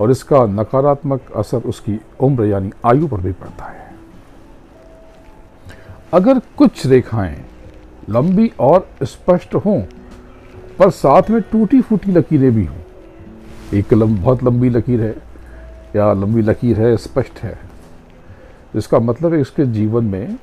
और 0.00 0.10
इसका 0.10 0.44
नकारात्मक 0.46 1.32
असर 1.36 1.68
उसकी 1.68 1.98
उम्र 2.20 2.44
यानी 2.44 2.70
आयु 2.86 3.08
पर 3.08 3.20
भी 3.20 3.32
पड़ता 3.32 3.64
है। 3.64 3.92
अगर 6.12 6.38
कुछ 6.56 6.86
रेखाएँ 6.86 7.44
लंबी 8.10 8.50
और 8.60 8.88
स्पष्ट 9.02 9.54
हों 9.54 9.80
पर 10.78 10.90
साथ 10.90 11.30
में 11.30 11.40
टूटी 11.42 11.80
फूटी 11.80 12.12
लकीरें 12.12 12.50
भी 12.54 12.64
हों। 12.64 12.78
एक 13.74 13.92
लंब, 13.94 14.18
बहुत 14.22 14.42
लंबी 14.44 14.68
लकीर 14.68 15.02
है 15.02 15.14
या 15.96 16.12
लंबी 16.12 16.42
लकीर 16.42 16.80
है 16.80 16.96
स्पष्ट 16.96 17.38
है। 17.38 17.58
इसका 18.76 18.98
मतलब 18.98 19.34
है 19.34 19.40
उसके 19.40 19.66
जीवन 19.66 20.04
में 20.04 20.36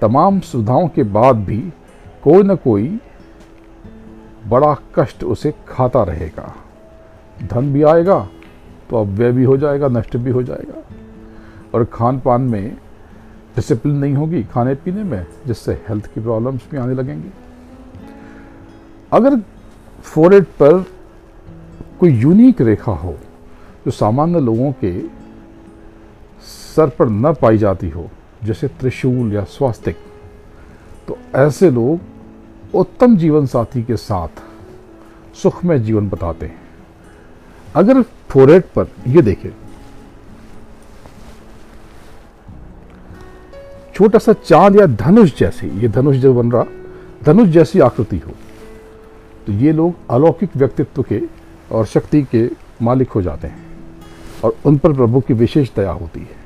तमाम 0.00 0.40
सुविधाओं 0.40 0.88
के 0.88 1.02
बाद 1.02 1.36
भी 1.36 1.58
कोई 2.24 2.42
ना 2.42 2.54
कोई 2.54 2.98
बड़ा 4.46 4.74
कष्ट 4.94 5.24
उसे 5.24 5.52
खाता 5.68 6.02
रहेगा। 6.02 6.54
धन 7.42 7.72
भी 7.72 7.82
आएगा 7.82 8.18
तो 8.90 9.00
अब 9.00 9.06
व्यय 9.08 9.32
भी 9.32 9.44
हो 9.44 9.56
जाएगा 9.56 9.88
नष्ट 9.88 10.16
भी 10.16 10.30
हो 10.30 10.42
जाएगा। 10.42 10.82
और 11.74 11.84
खान 11.84 12.20
पान 12.20 12.42
में 12.42 12.76
डिसिप्लिन 13.56 13.96
नहीं 13.96 14.14
होगी 14.14 14.42
खाने 14.44 14.74
पीने 14.74 15.02
में, 15.02 15.26
जिससे 15.46 15.72
हेल्थ 15.88 16.06
की 16.14 16.20
प्रॉब्लम्स 16.20 16.62
भी 16.70 16.76
आने 16.76 16.94
लगेंगी। 16.94 17.30
अगर 19.12 19.40
फोरेड 20.02 20.44
पर 20.60 20.84
कोई 22.00 22.10
यूनिक 22.12 22.60
रेखा 22.60 22.92
हो, 22.92 23.12
जो 23.84 23.90
सामान्य 23.90 24.40
लोगों 24.40 24.72
के 24.72 25.00
सर 26.46 26.88
पर 26.88 27.08
न 27.08 27.32
पाई 27.34 27.58
जाती 27.58 27.88
हो, 27.90 28.08
जैसे 28.44 28.68
त्रिशूल 28.70 29.32
या 29.32 29.44
स्वास्तिक 29.44 29.96
तो 31.08 31.18
ऐसे 31.34 31.70
लोग 31.70 32.76
उत्तम 32.76 33.16
जीवन 33.16 33.46
साथी 33.46 33.82
के 33.82 33.96
साथ 33.96 34.42
सुखमय 35.34 35.78
जीवन 35.78 36.08
बताते 36.08 36.46
हैं। 36.46 36.60
अगर 37.74 38.02
फोरेट 38.02 38.64
पर, 38.64 38.86
ये 39.08 39.22
देखें 39.22 39.50
छोटा 43.96 44.18
सा 44.18 44.32
चाँद 44.34 44.76
या 44.76 44.86
धनुष 44.86 45.38
जैसी, 45.38 45.66
ये 45.80 45.88
धनुष 45.88 46.16
जो 46.16 46.32
बन 46.34 46.50
रहा, 46.52 46.64
धनुष 47.24 47.48
जैसी 47.48 47.80
आकृति 47.80 48.16
हो 48.18 48.32
तो 49.46 49.52
ये 49.52 49.72
लोग 49.72 49.94
अलौकिक 50.10 50.56
व्यक्तित्व 50.56 51.02
के 51.02 51.20
और 51.72 51.86
शक्ति 51.86 52.22
के 52.22 52.48
मालिक 52.82 53.10
हो 53.10 53.22
जाते 53.22 53.46
हैं 53.46 53.64
और 54.44 54.56
उन 54.66 54.76
पर 54.78 54.92
प्रभु 54.92 55.20
की 55.20 55.34
विशेष 55.34 55.70
दया 55.76 55.90
होती 55.92 56.20
है। 56.20 56.36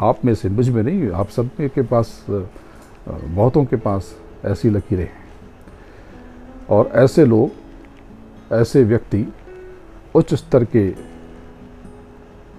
आप 0.00 0.24
में 0.24 0.34
से, 0.34 0.48
मुझमें 0.48 0.82
नहीं, 0.82 1.10
आप 1.10 1.28
सब 1.28 1.50
के 1.60 1.82
पास 1.82 2.26
बहुतों 2.28 3.64
के 3.64 3.76
पास 3.76 4.14
ऐसी 4.44 4.70
लकीरें 4.70 5.04
हैं। 5.04 5.28
और 6.70 6.90
ऐसे 6.94 7.24
लोग, 7.24 7.50
ऐसे 8.52 8.84
व्यक्ति 8.84 9.26
उच्च 10.14 10.34
स्तर 10.34 10.64
के 10.66 10.90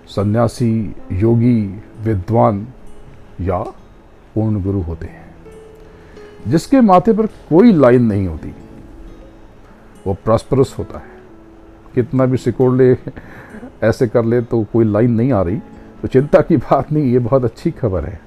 सन्यासी, 0.07 0.95
योगी, 1.13 1.61
विद्वान 2.01 2.67
या 3.41 3.63
पूर्ण 4.35 4.61
गुरु 4.63 4.81
होते 4.81 5.05
हैं, 5.05 5.25
जिसके 6.47 6.81
माथे 6.81 7.13
पर 7.13 7.25
कोई 7.49 7.71
लाइन 7.71 8.03
नहीं 8.03 8.27
होती। 8.27 8.53
वो 10.07 10.13
प्रॉस्परस 10.13 10.75
होता 10.79 10.99
है। 10.99 11.09
कितना 11.95 12.25
भी 12.25 12.37
सिकोड़ 12.37 12.73
ले, 12.73 12.95
ऐसे 13.83 14.07
कर 14.07 14.25
ले 14.25 14.41
तो 14.41 14.63
कोई 14.63 14.85
लाइन 14.85 15.11
नहीं 15.11 15.31
आ 15.31 15.41
रही। 15.41 15.57
तो 16.01 16.07
चिंता 16.07 16.41
की 16.41 16.57
बात 16.57 16.91
नहीं, 16.91 17.11
ये 17.11 17.19
बहुत 17.19 17.43
अच्छी 17.43 17.71
खबर 17.71 18.05
है। 18.05 18.19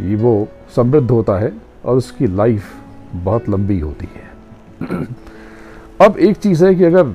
ये 0.00 0.16
वो 0.16 0.48
समृद्ध 0.76 1.10
होता 1.10 1.38
है 1.38 1.52
और 1.84 1.96
उसकी 1.96 2.26
लाइफ 2.26 2.74
बहुत 3.14 3.48
लंबी 3.48 3.78
होती 3.80 4.08
है। 4.14 5.06
अब 6.00 6.18
एक 6.18 6.36
चीज़ 6.36 6.64
है 6.64 6.74
कि 6.74 6.84
अगर 6.84 7.14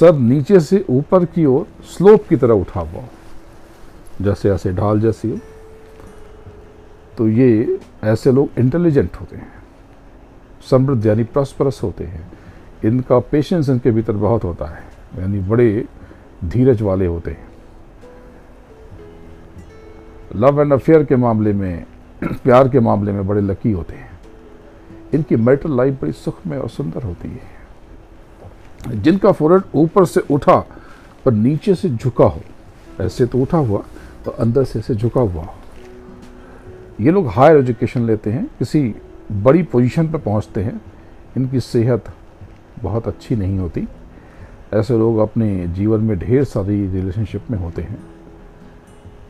सर 0.00 0.14
नीचे 0.14 0.60
से 0.60 0.84
ऊपर 0.90 1.24
की 1.24 1.44
ओर 1.44 1.66
स्लोप 1.84 2.26
की 2.28 2.36
तरह 2.36 2.54
उठा 2.54 2.80
हुआ 2.80 3.02
जैसे 4.22 4.50
ऐसे 4.50 4.72
ढाल 4.72 5.00
जैसी 5.00 5.30
हो 5.30 5.36
तो 7.18 7.28
ये 7.28 7.78
ऐसे 8.04 8.32
लोग 8.32 8.58
इंटेलिजेंट 8.58 9.16
होते 9.16 9.36
हैं, 9.36 9.52
समृद्ध 10.70 11.06
यानी 11.06 11.24
प्रॉस्परस 11.24 11.80
होते 11.82 12.04
हैं। 12.04 12.30
इनका 12.84 13.18
पेशेंस 13.20 13.68
इनके 13.68 13.90
भीतर 13.90 14.12
बहुत 14.14 14.44
होता 14.44 14.66
है, 14.66 14.82
यानी 15.18 15.38
बड़े 15.40 15.84
धीरज 16.44 16.82
वाले 16.82 17.06
होते 17.06 17.30
हैं। 17.30 17.48
लव 20.36 20.60
एंड 20.60 20.72
अफेयर 20.72 21.04
के 21.04 21.16
मामले 21.16 21.52
में, 21.52 21.84
प्यार 22.22 22.68
के 22.68 22.80
मामले 22.80 23.12
में 23.12 23.26
बड़े 23.26 23.40
लकी 23.40 23.72
होते 23.72 23.94
हैं। 23.94 24.10
इनकी 25.14 25.36
मैरिटल 25.36 25.76
लाइफ 25.76 26.00
बड़ी 26.02 26.12
सुखमय 26.14 26.58
और 26.58 26.68
सुंदर 26.70 27.02
होती 27.02 27.28
है। 27.28 27.54
जिनका 28.92 29.32
फोरेड 29.32 29.62
ऊपर 29.74 30.04
से 30.04 30.20
उठा 30.30 30.56
पर 31.24 31.32
नीचे 31.32 31.74
से 31.74 31.88
झुका 31.90 32.24
हो, 32.24 32.40
ऐसे 33.00 33.26
तो 33.26 33.38
उठा 33.38 33.58
हुआ 33.58 33.82
तो 34.24 34.30
अंदर 34.30 34.64
से 34.64 34.78
ऐसे 34.78 34.94
झुका 34.94 35.20
हुआ 35.20 35.42
हो। 35.42 35.54
ये 37.00 37.10
लोग 37.10 37.26
हायर 37.28 37.56
एजुकेशन 37.56 38.02
लेते 38.02 38.32
हैं, 38.32 38.46
किसी 38.58 38.94
बड़ी 39.32 39.62
पोजीशन 39.62 40.08
पर 40.08 40.18
पहुँचते 40.18 40.62
हैं, 40.62 40.80
इनकी 41.36 41.60
सेहत 41.60 42.04
बहुत 42.82 43.08
अच्छी 43.08 43.36
नहीं 43.36 43.58
होती। 43.58 43.86
ऐसे 44.74 44.98
लोग 44.98 45.18
अपने 45.18 45.66
जीवन 45.68 46.00
में 46.00 46.18
ढेर 46.18 46.44
सारी 46.44 46.86
रिलेशनशिप 46.86 47.50
में 47.50 47.58
होते 47.58 47.82
हैं। 47.82 47.98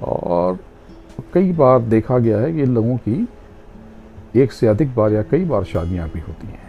और 0.02 0.58
कई 1.34 1.52
बार 1.52 1.80
देखा 1.80 2.18
गया 2.18 2.38
है 2.38 2.52
कि 2.52 2.62
इन 2.62 2.74
लोगों 2.74 2.96
की 2.98 3.28
एक 4.36 4.52
से 4.52 4.66
अधिक 4.66 4.94
बार 4.94 5.12
या 5.12 5.22
कई 5.22 5.44
बार 5.44 5.64
शादियाँ 5.64 6.08
भी 6.08 6.20
होती 6.20 6.46
हैं। 6.46 6.64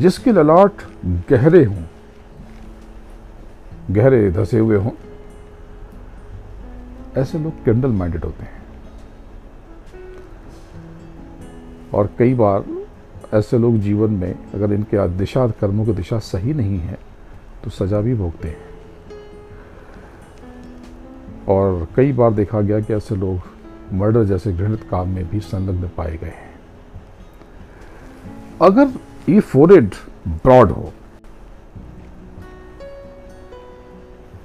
जिसके 0.00 0.32
ललाट 0.32 0.82
गहरे 1.30 1.64
हों, 1.64 1.82
गहरे 3.90 4.30
धसे 4.30 4.58
हुए 4.58 4.76
हों, 4.76 4.90
ऐसे 7.16 7.38
लोग 7.38 7.64
कैंडल 7.64 7.88
माइंडेड 7.88 8.24
होते 8.24 8.42
हैं। 8.42 8.53
और 11.94 12.08
कई 12.18 12.34
बार 12.34 12.64
ऐसे 13.34 13.58
लोग 13.58 13.78
जीवन 13.78 14.12
में 14.12 14.34
अगर 14.54 14.72
इनके 14.72 15.08
दिशा 15.08 15.46
कर्मों 15.60 15.84
की 15.86 15.92
दिशा 15.92 16.18
सही 16.18 16.54
नहीं 16.54 16.78
है 16.78 16.98
तो 17.64 17.70
सजा 17.70 18.00
भी 18.00 18.14
भोगते 18.14 18.48
हैं। 18.48 18.72
और 21.48 21.86
कई 21.96 22.12
बार 22.12 22.32
देखा 22.32 22.60
गया 22.60 22.80
कि 22.80 22.94
ऐसे 22.94 23.16
लोग 23.16 23.94
मर्डर 23.94 24.24
जैसे 24.24 24.52
घृणित 24.52 24.82
काम 24.90 25.08
में 25.08 25.28
भी 25.30 25.40
संलग्न 25.40 25.90
पाए 25.96 26.16
गए 26.16 26.28
हैं। 26.28 26.52
अगर 28.62 28.92
ये 29.28 29.40
फोरेड 29.40 29.94
ब्रॉड 30.28 30.70
हो 30.70 30.92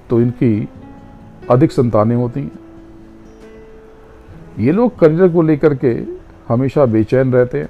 तो 0.10 0.22
इनकी 0.22 0.68
अधिक 1.52 1.72
संतानें 1.72 2.16
होती 2.16 2.40
हैं। 2.40 2.60
ये 4.60 4.72
लोग 4.72 4.98
करियर 5.00 5.30
को 5.30 5.42
लेकर 5.42 5.76
के 5.76 5.94
हमेशा 6.50 6.86
बेचैन 6.86 7.34
रहते 7.34 7.60
हैं, 7.60 7.70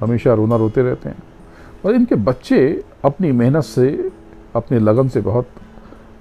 हमेशा 0.00 0.34
रोना 0.34 0.56
रोते 0.56 0.82
रहते 0.82 1.08
हैं। 1.08 1.22
और 1.84 1.94
इनके 1.94 2.14
बच्चे 2.14 2.84
अपनी 3.04 3.32
मेहनत 3.32 3.64
से, 3.64 4.10
अपने 4.56 4.78
लगन 4.78 5.08
से 5.08 5.20
बहुत 5.20 5.48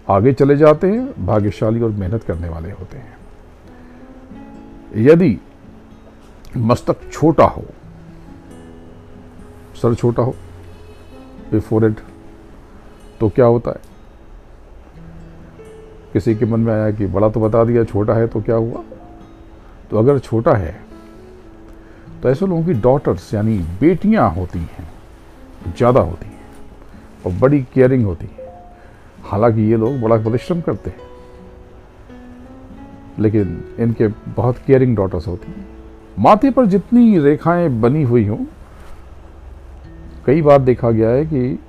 आगे 0.09 0.33
चले 0.33 0.57
जाते 0.57 0.87
हैं, 0.87 1.25
भाग्यशाली 1.25 1.81
और 1.81 1.89
मेहनत 1.89 2.23
करने 2.23 2.49
वाले 2.49 2.71
होते 2.71 2.97
हैं। 2.97 3.17
यदि 4.97 5.37
मस्तक 6.57 7.11
छोटा 7.11 7.45
हो, 7.45 7.63
सर 9.75 9.95
छोटा 9.95 10.23
हो 10.23 10.35
फोरेड 11.59 11.95
तो 13.19 13.29
क्या 13.29 13.45
होता 13.45 13.71
है? 13.71 13.81
किसी 16.13 16.35
के 16.35 16.45
मन 16.45 16.59
में 16.59 16.73
आया 16.73 16.91
कि 16.91 17.05
बड़ा 17.05 17.29
तो 17.29 17.39
बता 17.39 17.63
दिया, 17.63 17.83
छोटा 17.83 18.13
है 18.13 18.27
तो 18.27 18.41
क्या 18.41 18.55
हुआ? 18.55 18.83
तो 19.91 19.97
अगर 19.97 20.19
छोटा 20.19 20.53
है 20.53 20.84
तो 22.21 22.29
ऐसे 22.29 22.45
लोगों 22.47 22.63
की 22.65 22.73
डॉटर्स 22.81 23.33
यानी 23.33 23.57
बेटियाँ 23.79 24.29
होती 24.31 24.59
हैं, 24.59 24.87
ज़्यादा 25.67 26.01
होती 26.01 26.27
हैं 26.27 26.33
और 27.25 27.31
बड़ी 27.41 27.61
केयरिंग 27.73 28.05
होती 28.05 28.25
है। 28.27 28.53
हालाँकि 29.23 29.61
ये 29.61 29.77
लोग 29.77 29.99
बड़ा 30.01 30.17
परिश्रम 30.23 30.61
करते 30.61 30.89
हैं, 30.89 30.99
लेकिन 33.19 33.63
इनके 33.79 34.07
बहुत 34.07 34.57
केयरिंग 34.57 34.95
डॉटर्स 34.95 35.27
होती 35.27 35.51
हैं। 35.51 35.67
माथे 36.19 36.51
पर 36.51 36.65
जितनी 36.65 37.17
रेखाएँ 37.19 37.69
बनी 37.81 38.03
हुई 38.03 38.25
हों, 38.25 38.37
कई 40.25 40.41
बार 40.41 40.59
देखा 40.61 40.91
गया 40.91 41.09
है 41.09 41.25
कि 41.25 41.59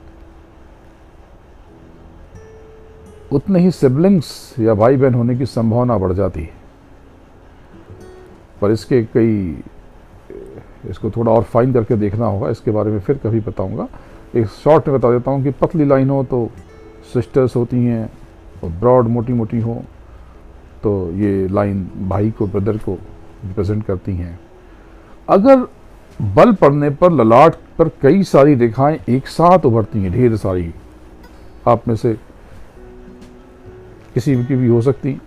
उतने 3.32 3.60
ही 3.60 3.70
सिबलिंग्स 3.72 4.54
या 4.60 4.74
भाई 4.74 4.96
बहन 4.96 5.14
होने 5.14 5.36
की 5.36 5.46
संभावना 5.46 5.96
बढ़ 5.98 6.12
जाती 6.12 6.40
है। 6.40 6.54
पर 8.60 8.70
इसके 8.70 9.02
कई 9.04 9.62
इसको 10.90 11.10
थोड़ा 11.10 11.32
और 11.32 11.42
फाइन 11.44 11.72
करके 11.72 11.96
देखना 11.96 12.26
होगा, 12.26 12.50
इसके 12.50 12.70
बारे 12.70 12.90
में 12.90 13.00
फिर 13.00 13.18
कभी 13.18 13.40
बताऊँगा। 13.40 13.88
एक 14.36 14.46
शॉर्ट 14.46 14.88
में 14.88 14.98
बता 14.98 15.10
देता 15.10 15.30
हूँ 15.30 15.42
कि 15.44 15.50
पतली 15.60 15.84
लाइन 15.84 16.10
हो 16.10 16.22
तो 16.24 16.48
सिस्टर्स 17.12 17.56
होती 17.56 17.84
हैं 17.84 18.10
और 18.64 18.70
ब्रॉड 18.70 19.06
मोटी 19.08 19.32
मोटी 19.32 19.60
हो 19.60 19.82
तो 20.82 21.10
ये 21.12 21.46
लाइन 21.48 21.88
भाई 22.08 22.30
को 22.30 22.46
ब्रदर 22.46 22.76
को 22.78 22.94
रिप्रेजेंट 23.44 23.84
करती 23.84 24.16
हैं। 24.16 24.38
अगर 25.28 25.66
बल 26.20 26.52
पड़ने 26.54 26.90
पर, 26.90 27.12
ललाट 27.12 27.54
पर 27.78 27.88
कई 28.02 28.22
सारी 28.24 28.54
रेखाएँ 28.54 28.98
एक 29.08 29.26
साथ 29.28 29.64
उभरती 29.66 30.02
हैं, 30.02 30.12
ढेर 30.12 30.36
सारी, 30.36 30.72
आप 31.68 31.88
में 31.88 31.94
से 31.96 32.14
किसी 34.14 34.36
की 34.44 34.56
भी 34.56 34.68
हो 34.68 34.80
सकती। 34.82 35.18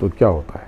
तो 0.00 0.08
क्या 0.08 0.28
होता 0.28 0.58
है? 0.58 0.65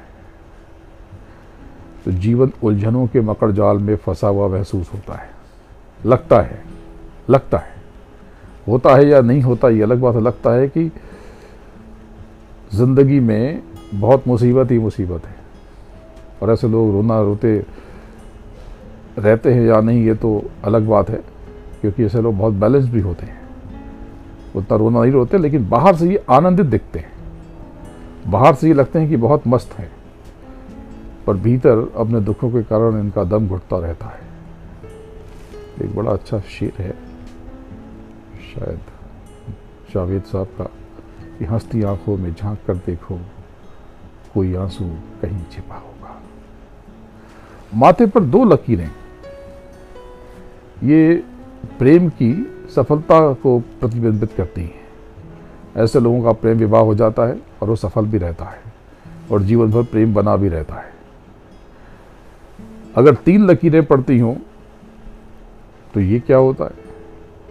तो 2.04 2.12
जीवन 2.12 2.52
उलझनों 2.62 3.06
के 3.06 3.20
मकड़ 3.20 3.50
जाल 3.52 3.78
में 3.78 3.96
फंसा 3.96 4.28
हुआ 4.28 4.48
महसूस 4.48 4.92
होता 4.94 5.14
है। 5.14 5.30
लगता 6.06 6.40
है 6.40 6.62
लगता 7.30 7.58
है। 7.58 7.76
होता 8.68 8.94
है 8.96 9.06
या 9.06 9.20
नहीं 9.20 9.42
होता, 9.42 9.68
ये 9.68 9.82
अलग 9.82 10.00
बात 10.00 10.14
है। 10.14 10.20
लगता 10.20 10.50
है 10.50 10.68
कि 10.68 10.92
ज़िंदगी 12.74 13.20
में 13.20 13.62
बहुत 13.94 14.28
मुसीबत 14.28 14.70
ही 14.70 14.78
मुसीबत 14.78 15.26
है। 15.26 15.36
और 16.42 16.50
ऐसे 16.50 16.68
लोग 16.68 16.92
रोना, 16.92 17.20
रोते 17.20 17.64
रहते 19.18 19.54
हैं 19.54 19.62
या 19.62 19.80
नहीं, 19.80 20.04
ये 20.04 20.14
तो 20.14 20.42
अलग 20.64 20.86
बात 20.88 21.10
है, 21.10 21.22
क्योंकि 21.80 22.04
ऐसे 22.04 22.20
लोग 22.20 22.38
बहुत 22.38 22.54
बैलेंस 22.54 22.88
भी 22.88 23.00
होते 23.00 23.26
हैं। 23.26 23.40
उतना 24.56 24.76
रोना 24.76 25.02
नहीं 25.02 25.12
रोते, 25.12 25.38
लेकिन 25.38 25.68
बाहर 25.68 25.96
से 25.96 26.08
ये 26.08 26.24
आनंदित 26.30 26.66
दिखते 26.66 26.98
हैं। 26.98 27.12
बाहर 28.28 28.54
से 28.54 28.68
ये 28.68 28.74
लगते 28.74 28.98
हैं 28.98 29.08
कि 29.08 29.16
बहुत 29.16 29.46
मस्त 29.46 29.72
हैं। 29.72 29.90
पर 31.28 31.36
भीतर 31.36 31.92
अपने 31.96 32.20
दुखों 32.20 32.50
के 32.50 32.62
कारण 32.62 33.00
इनका 33.00 33.24
दम 33.24 33.48
घुटता 33.48 33.78
रहता 33.78 34.06
है। 34.06 34.20
एक 35.82 35.96
बड़ा 35.96 36.10
अच्छा 36.10 36.40
शेर 36.40 36.72
है। 36.78 36.92
शायद 38.54 38.80
जावेद 39.94 40.22
साहब 40.22 40.46
का 40.46 40.64
कि 41.38 41.44
हंसती 41.44 41.82
आँखों 41.82 42.16
में 42.16 42.34
झाँक 42.34 42.58
कर 42.66 42.74
देखो, 42.74 43.18
कोई 44.34 44.54
आँसू 44.54 44.84
कहीं 45.22 45.44
छिपा 45.52 45.74
होगा। 45.74 46.22
माथे 47.74 48.06
पर 48.06 48.24
दो 48.24 48.44
लकीरें। 48.44 48.90
ये 50.84 51.24
प्रेम 51.78 52.08
की 52.08 52.56
सफलता 52.76 53.32
को 53.32 53.60
प्रतिबिंबित 53.60 54.32
करती 54.32 54.62
हैं। 54.62 54.80
ऐसे 55.76 56.00
लोगों 56.00 56.22
का 56.22 56.32
प्रेम 56.32 56.58
विवाह 56.58 56.82
हो 56.82 56.94
जाता 56.94 57.22
है 57.22 57.40
और 57.62 57.68
वो 57.68 57.76
सफल 57.76 58.06
भी 58.06 58.18
रहता 58.18 58.44
है 58.44 58.60
और 59.32 59.42
जीवन 59.42 59.70
भर 59.70 59.82
प्रेम 59.82 60.14
बना 60.14 60.36
भी 60.36 60.48
रहता 60.48 60.74
है। 60.74 60.97
अगर 62.96 63.14
तीन 63.14 63.50
लकीरें 63.50 63.86
पड़ती 63.86 64.18
हों 64.18 64.34
तो 65.94 66.00
ये 66.00 66.20
क्या 66.20 66.36
होता 66.36 66.64
है? 66.64 66.70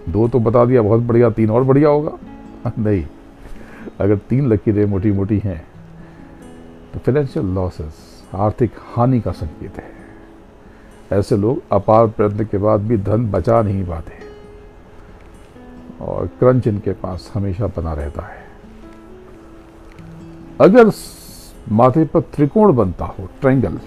दो 0.09 0.27
तो 0.27 0.39
बता 0.39 0.65
दिया, 0.65 0.81
बहुत 0.81 1.01
बढ़िया, 1.01 1.29
तीन 1.29 1.49
और 1.49 1.63
बढ़िया 1.63 1.89
होगा। 1.89 2.17
नहीं, 2.79 3.07
अगर 3.99 4.17
तीन 4.17 4.47
लकीरें 4.47 4.85
मोटी 4.85 5.11
मोटी 5.11 5.41
हैं 5.43 5.67
तो 6.93 6.99
फाइनेंशियल 6.99 7.45
लॉसेस 7.45 8.23
आर्थिक 8.35 8.71
हानि 8.95 9.21
का 9.21 9.31
संकेत 9.31 9.77
है। 9.77 9.97
ऐसे 11.19 11.37
लोग 11.37 11.61
अपार 11.71 12.07
प्रयत्न 12.07 12.45
के 12.45 12.57
बाद 12.57 12.79
भी 12.81 12.97
धन 12.97 13.31
बचा 13.31 13.61
नहीं 13.61 13.87
पाते। 13.87 14.27
और 16.01 16.27
क्रंच 16.27 16.67
इनके 16.67 16.91
पास 16.91 17.31
हमेशा 17.33 17.67
बना 17.67 17.93
रहता 17.93 18.21
है। 18.21 18.47
अगर 20.61 20.91
माथे 21.71 22.05
पर 22.05 22.19
त्रिकोण 22.19 22.75
बनता 22.75 23.05
हो 23.05 23.29
ट्रायंगल 23.41 23.79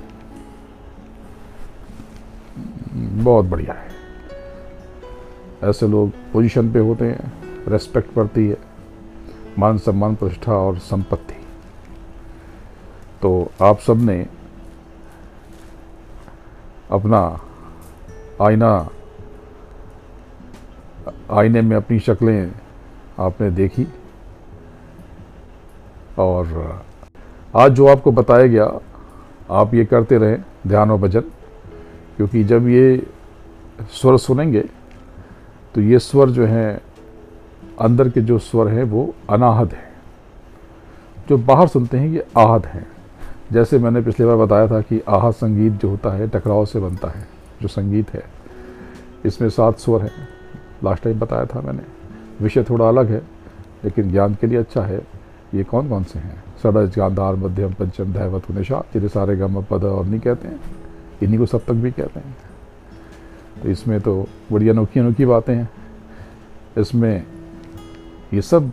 बहुत 2.92 3.44
बढ़िया 3.44 3.74
है। 3.74 3.88
ऐसे 5.62 5.86
लोग 5.88 6.10
पोजीशन 6.32 6.72
पे 6.72 6.78
होते 6.78 7.04
हैं 7.04 7.68
रेस्पेक्ट 7.68 8.14
बढ़ती 8.16 8.46
है, 8.48 8.56
मान 9.58 9.78
सम्मान, 9.78 10.14
प्रतिष्ठा 10.14 10.52
और 10.52 10.78
संपत्ति। 10.78 11.34
तो 13.22 13.50
आप 13.62 13.78
सबने 13.78 14.26
अपना 16.90 17.20
आईना, 18.42 18.88
आईने 21.30 21.60
में 21.62 21.76
अपनी 21.76 21.98
शक्लें 22.00 22.52
आपने 23.18 23.50
देखी 23.50 23.86
और 26.18 26.84
आज 27.56 27.72
जो 27.72 27.86
आपको 27.86 28.12
बताया 28.12 28.46
गया, 28.46 28.64
आप 29.50 29.74
ये 29.74 29.84
करते 29.84 30.18
रहें 30.18 30.44
ध्यान 30.66 30.90
और 30.90 30.98
भजन। 30.98 31.30
क्योंकि 32.20 32.44
जब 32.44 32.68
ये 32.68 33.06
स्वर 33.90 34.16
सुनेंगे 34.16 34.60
तो 35.74 35.80
ये 35.80 35.98
स्वर 35.98 36.30
जो 36.30 36.46
हैं, 36.46 36.80
अंदर 37.80 38.08
के 38.08 38.20
जो 38.20 38.38
स्वर 38.38 38.68
हैं, 38.68 38.84
वो 38.84 39.14
अनाहद 39.30 39.72
हैं। 39.72 39.92
जो 41.28 41.38
बाहर 41.38 41.68
सुनते 41.68 41.98
हैं, 41.98 42.08
ये 42.08 42.26
आहद 42.38 42.66
हैं। 42.66 42.86
जैसे 43.52 43.78
मैंने 43.78 44.00
पिछली 44.00 44.26
बार 44.26 44.36
बताया 44.36 44.68
था 44.68 44.80
कि 44.80 45.02
आहद 45.08 45.32
संगीत 45.32 45.72
जो 45.72 45.90
होता 45.90 46.10
है, 46.10 46.28
टकराव 46.28 46.66
से 46.66 46.80
बनता 46.80 47.08
है, 47.08 47.26
जो 47.62 47.68
संगीत 47.68 48.10
है। 48.10 48.22
इसमें 49.24 49.50
सात 49.50 49.78
स्वर 49.78 50.02
हैं। 50.02 50.28
लास्ट 50.84 51.04
टाइम 51.04 51.20
बताया 51.20 51.46
था 51.46 51.60
मैंने। 51.60 51.82
विषय 52.42 52.62
थोड़ा 52.62 52.88
अलग 52.88 53.06
है, 53.06 53.22
लेकिन 53.84 54.10
ज्ञान 54.10 54.34
के 54.34 54.46
लिए 54.46 54.58
अच्छा 54.58 54.82
है। 54.82 55.00
ये 55.54 55.64
कौन 55.64 55.88
कौन 55.88 56.04
से 56.04 56.18
हैं? 56.18 56.44
सड़ज, 56.62 56.98
गांधार, 56.98 57.34
मध्यम, 57.34 57.72
पंचम, 57.72 58.12
धैवत 58.12 58.50
निशा 58.50 58.84
जिन्हें 58.92 59.08
सारे 59.08 59.36
गम, 59.36 59.62
पद 59.62 59.84
और 59.84 60.04
नहीं 60.04 60.20
कहते 60.20 60.48
हैं। 60.48 60.79
इन्हीं 61.22 61.38
को 61.38 61.46
सब 61.46 61.64
तक 61.64 61.72
भी 61.72 61.90
कहते 61.90 62.20
हैं। 62.20 62.36
तो 63.62 63.68
इसमें 63.68 64.00
तो 64.00 64.26
बड़ी 64.52 64.68
अनोखी 64.68 65.00
अनोखी 65.00 65.24
बातें 65.24 65.54
हैं। 65.54 65.68
इसमें 66.78 67.24
ये 68.34 68.42
सब 68.42 68.70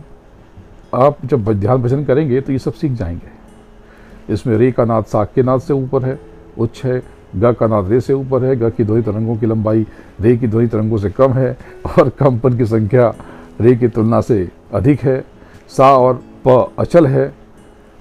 आप 0.94 1.18
जब 1.24 1.52
ध्यान 1.52 1.82
भजन 1.82 2.04
करेंगे 2.04 2.40
तो 2.40 2.52
ये 2.52 2.58
सब 2.58 2.72
सीख 2.72 2.92
जाएँगे। 2.92 4.32
इसमें 4.32 4.56
रे 4.58 4.70
का 4.72 4.84
नाद 4.84 5.04
साग 5.04 5.28
के 5.34 5.42
नाद 5.42 5.60
से 5.60 5.72
ऊपर 5.74 6.04
है 6.04 6.18
उच्च 6.58 6.82
है, 6.84 7.02
ग 7.36 7.54
का 7.54 7.66
नाद 7.66 7.88
रे 7.88 8.00
से 8.00 8.12
ऊपर 8.12 8.44
है, 8.44 8.56
ग 8.56 8.70
की 8.70 8.84
ध्वनि 8.84 9.02
तरंगों 9.02 9.36
की 9.36 9.46
लंबाई 9.46 9.86
रे 10.20 10.36
की 10.36 10.48
ध्वनि 10.48 10.68
तरंगों 10.68 10.98
से 10.98 11.10
कम 11.10 11.32
है 11.32 11.56
और 11.88 12.08
कंपन 12.08 12.56
की 12.58 12.64
संख्या 12.66 13.12
रे 13.60 13.74
की 13.76 13.88
तुलना 13.88 14.20
से 14.20 14.48
अधिक 14.74 15.00
है। 15.00 15.20
सा 15.70 15.90
और 15.96 16.22
प 16.46 16.72
अचल 16.78 17.06
है, 17.06 17.26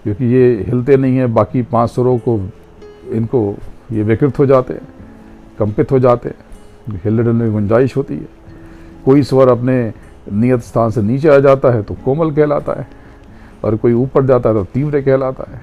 क्योंकि 0.04 0.26
ये 0.26 0.64
हिलते 0.68 0.98
नहीं 0.98 1.18
हैं, 1.18 1.34
बाकी 1.34 1.62
पाँच 1.62 1.89
स्वरों 1.89 2.18
को 2.18 2.39
इनको 3.12 3.56
ये 3.91 4.03
विकृत 4.03 4.39
हो 4.39 4.45
जाते 4.45 4.73
हैं, 4.73 4.88
कंपित 5.59 5.91
हो 5.91 5.99
जाते 5.99 6.29
हैं 6.29 6.99
हिलने 7.03 7.23
डुलने 7.23 7.43
में 7.43 7.53
गुंजाइश 7.53 7.95
होती 7.97 8.15
है। 8.15 8.27
कोई 9.05 9.23
स्वर 9.23 9.49
अपने 9.49 9.93
नियत 10.33 10.61
स्थान 10.61 10.91
से 10.91 11.01
नीचे 11.01 11.29
आ 11.29 11.38
जाता 11.39 11.71
है 11.71 11.83
तो 11.83 11.93
कोमल 12.05 12.31
कहलाता 12.31 12.73
है, 12.73 12.88
और 13.63 13.75
कोई 13.75 13.93
ऊपर 13.95 14.25
जाता 14.25 14.49
है 14.49 14.55
तो 14.55 14.63
तीव्र 14.63 15.01
कहलाता 15.01 15.51
है। 15.51 15.61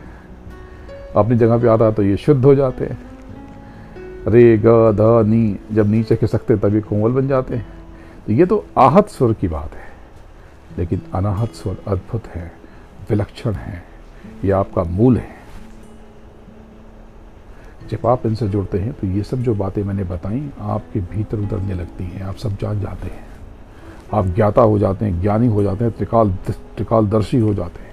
अपनी 1.16 1.36
जगह 1.36 1.58
पे 1.58 1.68
आता 1.68 1.84
है 1.84 1.92
तो 1.92 2.02
ये 2.02 2.16
शुद्ध 2.16 2.44
हो 2.44 2.54
जाते 2.54 2.84
हैं। 2.84 2.98
रे, 4.28 4.56
ग, 4.58 4.92
ध, 4.92 5.26
नी, 5.26 5.58
जब 5.72 5.90
नीचे 5.90 6.16
खिसकते 6.16 6.56
तभी 6.56 6.80
कोमल 6.80 7.12
बन 7.12 7.28
जाते 7.28 7.54
हैं। 7.54 7.66
तो 8.26 8.32
ये 8.32 8.46
तो 8.46 8.64
आहत 8.78 9.08
स्वर 9.08 9.32
की 9.32 9.48
बात 9.48 9.74
है, 9.74 9.88
लेकिन 10.78 11.00
अनाहत 11.14 11.54
स्वर 11.54 11.76
अद्भुत 11.88 12.26
है, 12.26 12.50
विलक्षण 13.10 13.52
है। 13.52 13.82
ये 14.44 14.50
आपका 14.52 14.82
मूल 14.84 15.16
है। 15.16 15.34
जब 17.91 18.07
आप 18.07 18.26
इनसे 18.26 18.49
जुड़ते 18.49 18.78
हैं 18.78 18.93
तो 18.93 19.07
ये 19.07 19.22
सब 19.22 19.39
जो 19.39 19.55
बातें 19.55 19.82
मैंने 19.85 20.05
बताई, 20.05 20.51
आपके 20.61 21.01
भीतर 21.01 21.39
उतरने 21.39 21.74
लगती 21.74 22.05
हैं, 22.05 22.22
आप 22.22 22.37
सब 22.37 22.57
जान 22.59 22.80
जाते 22.80 23.09
हैं। 23.09 23.24
आप 24.12 24.26
ज्ञाता 24.26 24.62
हो 24.62 24.78
जाते 24.78 25.05
हैं, 25.05 25.20
ज्ञानी 25.20 25.47
हो 25.47 25.62
जाते 25.62 25.85
हैं, 25.85 25.93
त्रिकाल, 25.93 26.30
त्रिकालदर्शी 26.51 27.39
हो 27.39 27.55
जाते 27.55 27.82
हैं 27.82 27.93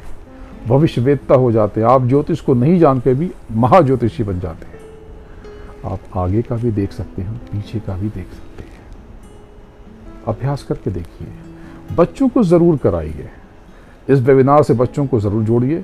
भविष्यवेदता 0.67 1.35
हो 1.35 1.51
जाते 1.51 1.81
हैं, 1.81 1.87
आप 1.87 2.05
ज्योतिष 2.05 2.41
को 2.41 2.53
नहीं 2.53 2.79
जान 2.79 2.99
के 2.99 3.13
भी 3.13 3.31
महाज्योतिषी 3.51 4.23
बन 4.23 4.39
जाते 4.39 4.65
हैं। 4.65 5.91
आप 5.91 6.17
आगे 6.17 6.41
का 6.41 6.55
भी 6.55 6.71
देख 6.71 6.91
सकते 6.91 7.21
हैं, 7.21 7.37
पीछे 7.51 7.79
का 7.79 7.95
भी 7.97 8.09
देख 8.09 8.27
सकते 8.27 8.63
हैं। 8.63 8.69
अभ्यास 10.27 10.63
करके 10.63 10.91
देखिए, 10.91 11.27
बच्चों 11.95 12.29
को 12.29 12.43
ज़रूर 12.43 12.77
कराइए। 12.77 13.29
इस 14.09 14.19
वेबिनार 14.19 14.63
से 14.63 14.73
बच्चों 14.73 15.05
को 15.07 15.19
ज़रूर 15.19 15.43
जोड़िए। 15.43 15.83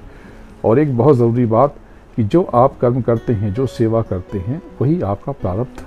और 0.66 0.80
एक 0.80 0.98
बहुत 0.98 1.16
ज़रूरी 1.16 1.46
बात 1.46 1.76
कि 2.18 2.24
जो 2.24 2.42
आप 2.44 2.78
कर्म 2.80 3.02
करते 3.02 3.34
हैं, 3.34 3.54
जो 3.54 3.66
सेवा 3.68 4.02
करते 4.02 4.38
हैं, 4.40 4.62
वही 4.82 5.02
आपका 5.02 5.32
प्रारब्ध 5.32 5.86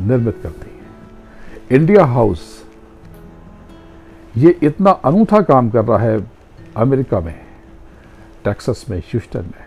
निर्मित 0.00 0.38
करती 0.42 0.70
है। 0.70 1.78
इंडिया 1.78 2.04
हाउस, 2.04 2.64
ये 4.36 4.50
इतना 4.62 4.90
अनूठा 4.90 5.40
काम 5.40 5.70
कर 5.70 5.84
रहा 5.84 5.98
है 5.98 6.30
अमेरिका 6.76 7.20
में, 7.20 7.34
टेक्सास 8.44 8.86
में, 8.90 8.98
ह्यूस्टन 8.98 9.44
में, 9.44 9.64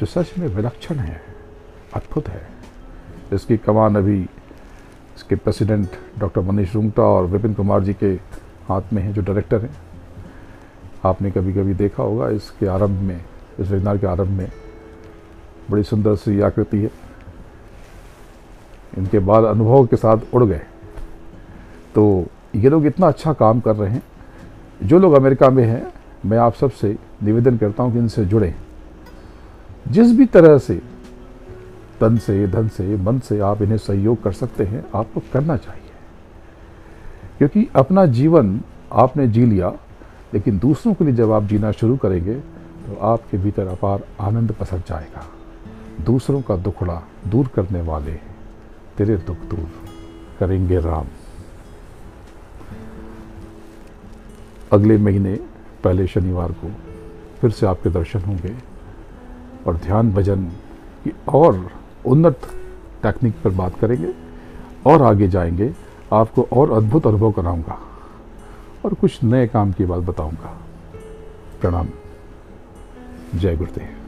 जो 0.00 0.06
सच 0.06 0.38
में 0.38 0.46
विलक्षण 0.48 0.94
है, 0.94 1.20
अद्भुत 1.94 2.28
है। 2.28 2.48
इसकी 3.32 3.56
कमान 3.56 3.96
अभी 3.96 4.20
इसके 5.16 5.36
प्रेसिडेंट 5.36 5.88
डॉक्टर 6.18 6.40
मनीष 6.40 6.74
रुंगटा 6.74 7.02
और 7.02 7.26
विपिन 7.26 7.54
कुमार 7.54 7.84
जी 7.84 7.94
के 7.94 8.12
हाथ 8.68 8.92
में 8.92 9.02
है, 9.02 9.12
जो 9.12 9.22
डायरेक्टर 9.22 9.62
हैं। 9.62 9.76
आपने 11.04 11.30
कभी 11.30 11.52
कभी 11.52 11.74
देखा 11.74 12.02
होगा, 12.02 12.28
इसके 12.28 12.66
आरंभ 12.66 13.00
में, 13.00 13.20
इस 13.60 13.68
वेबिनार 13.68 13.98
के 13.98 14.06
आरंभ 14.06 14.28
में 14.28 14.50
बड़ी 15.70 15.82
सुंदर 15.82 16.14
सी 16.14 16.40
आकृति 16.40 16.78
है। 16.78 16.90
इनके 18.98 19.18
बाल 19.18 19.44
अनुभव 19.44 19.86
के 19.86 19.96
साथ 19.96 20.34
उड़ 20.34 20.44
गए। 20.44 20.60
तो 21.94 22.26
ये 22.54 22.68
लोग 22.68 22.86
इतना 22.86 23.06
अच्छा 23.06 23.32
काम 23.32 23.60
कर 23.60 23.76
रहे 23.76 23.90
हैं। 23.90 24.02
जो 24.82 24.98
लोग 24.98 25.12
अमेरिका 25.12 25.50
में 25.50 25.64
हैं, 25.64 25.92
मैं 26.26 26.38
आप 26.38 26.54
सबसे 26.54 26.96
निवेदन 27.22 27.56
करता 27.56 27.82
हूँ 27.82 27.92
कि 27.92 27.98
इनसे 27.98 28.24
जुड़ें। 28.24 28.54
जिस 29.88 30.12
भी 30.12 30.26
तरह 30.26 30.58
से 30.58 30.82
तन 32.00 32.16
से, 32.16 32.46
धन 32.46 32.68
से, 32.68 32.96
मन 32.96 33.18
से 33.18 33.40
आप 33.40 33.62
इन्हें 33.62 33.78
सहयोग 33.78 34.22
कर 34.22 34.32
सकते 34.32 34.64
हैं, 34.64 34.84
आपको 34.94 35.22
करना 35.32 35.56
चाहिए। 35.56 35.90
क्योंकि 37.38 37.68
अपना 37.76 38.06
जीवन 38.06 38.60
आपने 38.92 39.28
जी 39.28 39.46
लिया, 39.46 39.72
लेकिन 40.34 40.58
दूसरों 40.58 40.94
के 40.94 41.04
लिए 41.04 41.14
जब 41.14 41.32
आप 41.32 41.44
जीना 41.44 41.72
शुरू 41.72 41.96
करेंगे 41.96 42.34
तो 42.34 42.96
आपके 43.02 43.38
भीतर 43.38 43.66
अपार 43.66 44.02
आनंद 44.20 44.52
पसर 44.52 44.78
जाएगा। 44.78 45.22
दूसरों 46.04 46.42
का 46.42 46.56
दुखड़ा 46.56 47.02
दूर 47.28 47.46
करने 47.46 47.80
वाले 47.82 48.12
तेरे 48.96 49.16
दुख 49.16 49.36
दूर 49.36 49.70
करेंगे 50.40 50.80
राम। 50.80 51.06
अगले 54.72 54.98
महीने, 54.98 55.34
पहले 55.84 56.06
शनिवार 56.06 56.52
को 56.52 56.70
फिर 57.40 57.50
से 57.50 57.66
आपके 57.66 57.90
दर्शन 57.90 58.20
होंगे 58.20 58.54
और 59.66 59.76
ध्यान 59.76 60.12
भजन 60.12 60.44
की 61.04 61.12
और 61.28 61.70
उन्नत 62.06 62.40
टेक्निक 63.02 63.34
पर 63.44 63.50
बात 63.50 63.78
करेंगे 63.78 64.14
और 64.86 65.02
आगे 65.02 65.28
जाएँगे। 65.28 65.74
आपको 66.12 66.48
और 66.52 66.72
अद्भुत 66.72 67.06
अनुभव 67.06 67.32
कराऊँगा 67.32 67.78
और 68.84 68.94
कुछ 68.94 69.24
नए 69.24 69.46
काम 69.46 69.72
की 69.72 69.84
बात 69.84 70.00
बताऊँगा। 70.00 70.58
प्रणाम। 71.60 71.88
जय 73.34 73.56
गुरुदेव। 73.56 73.99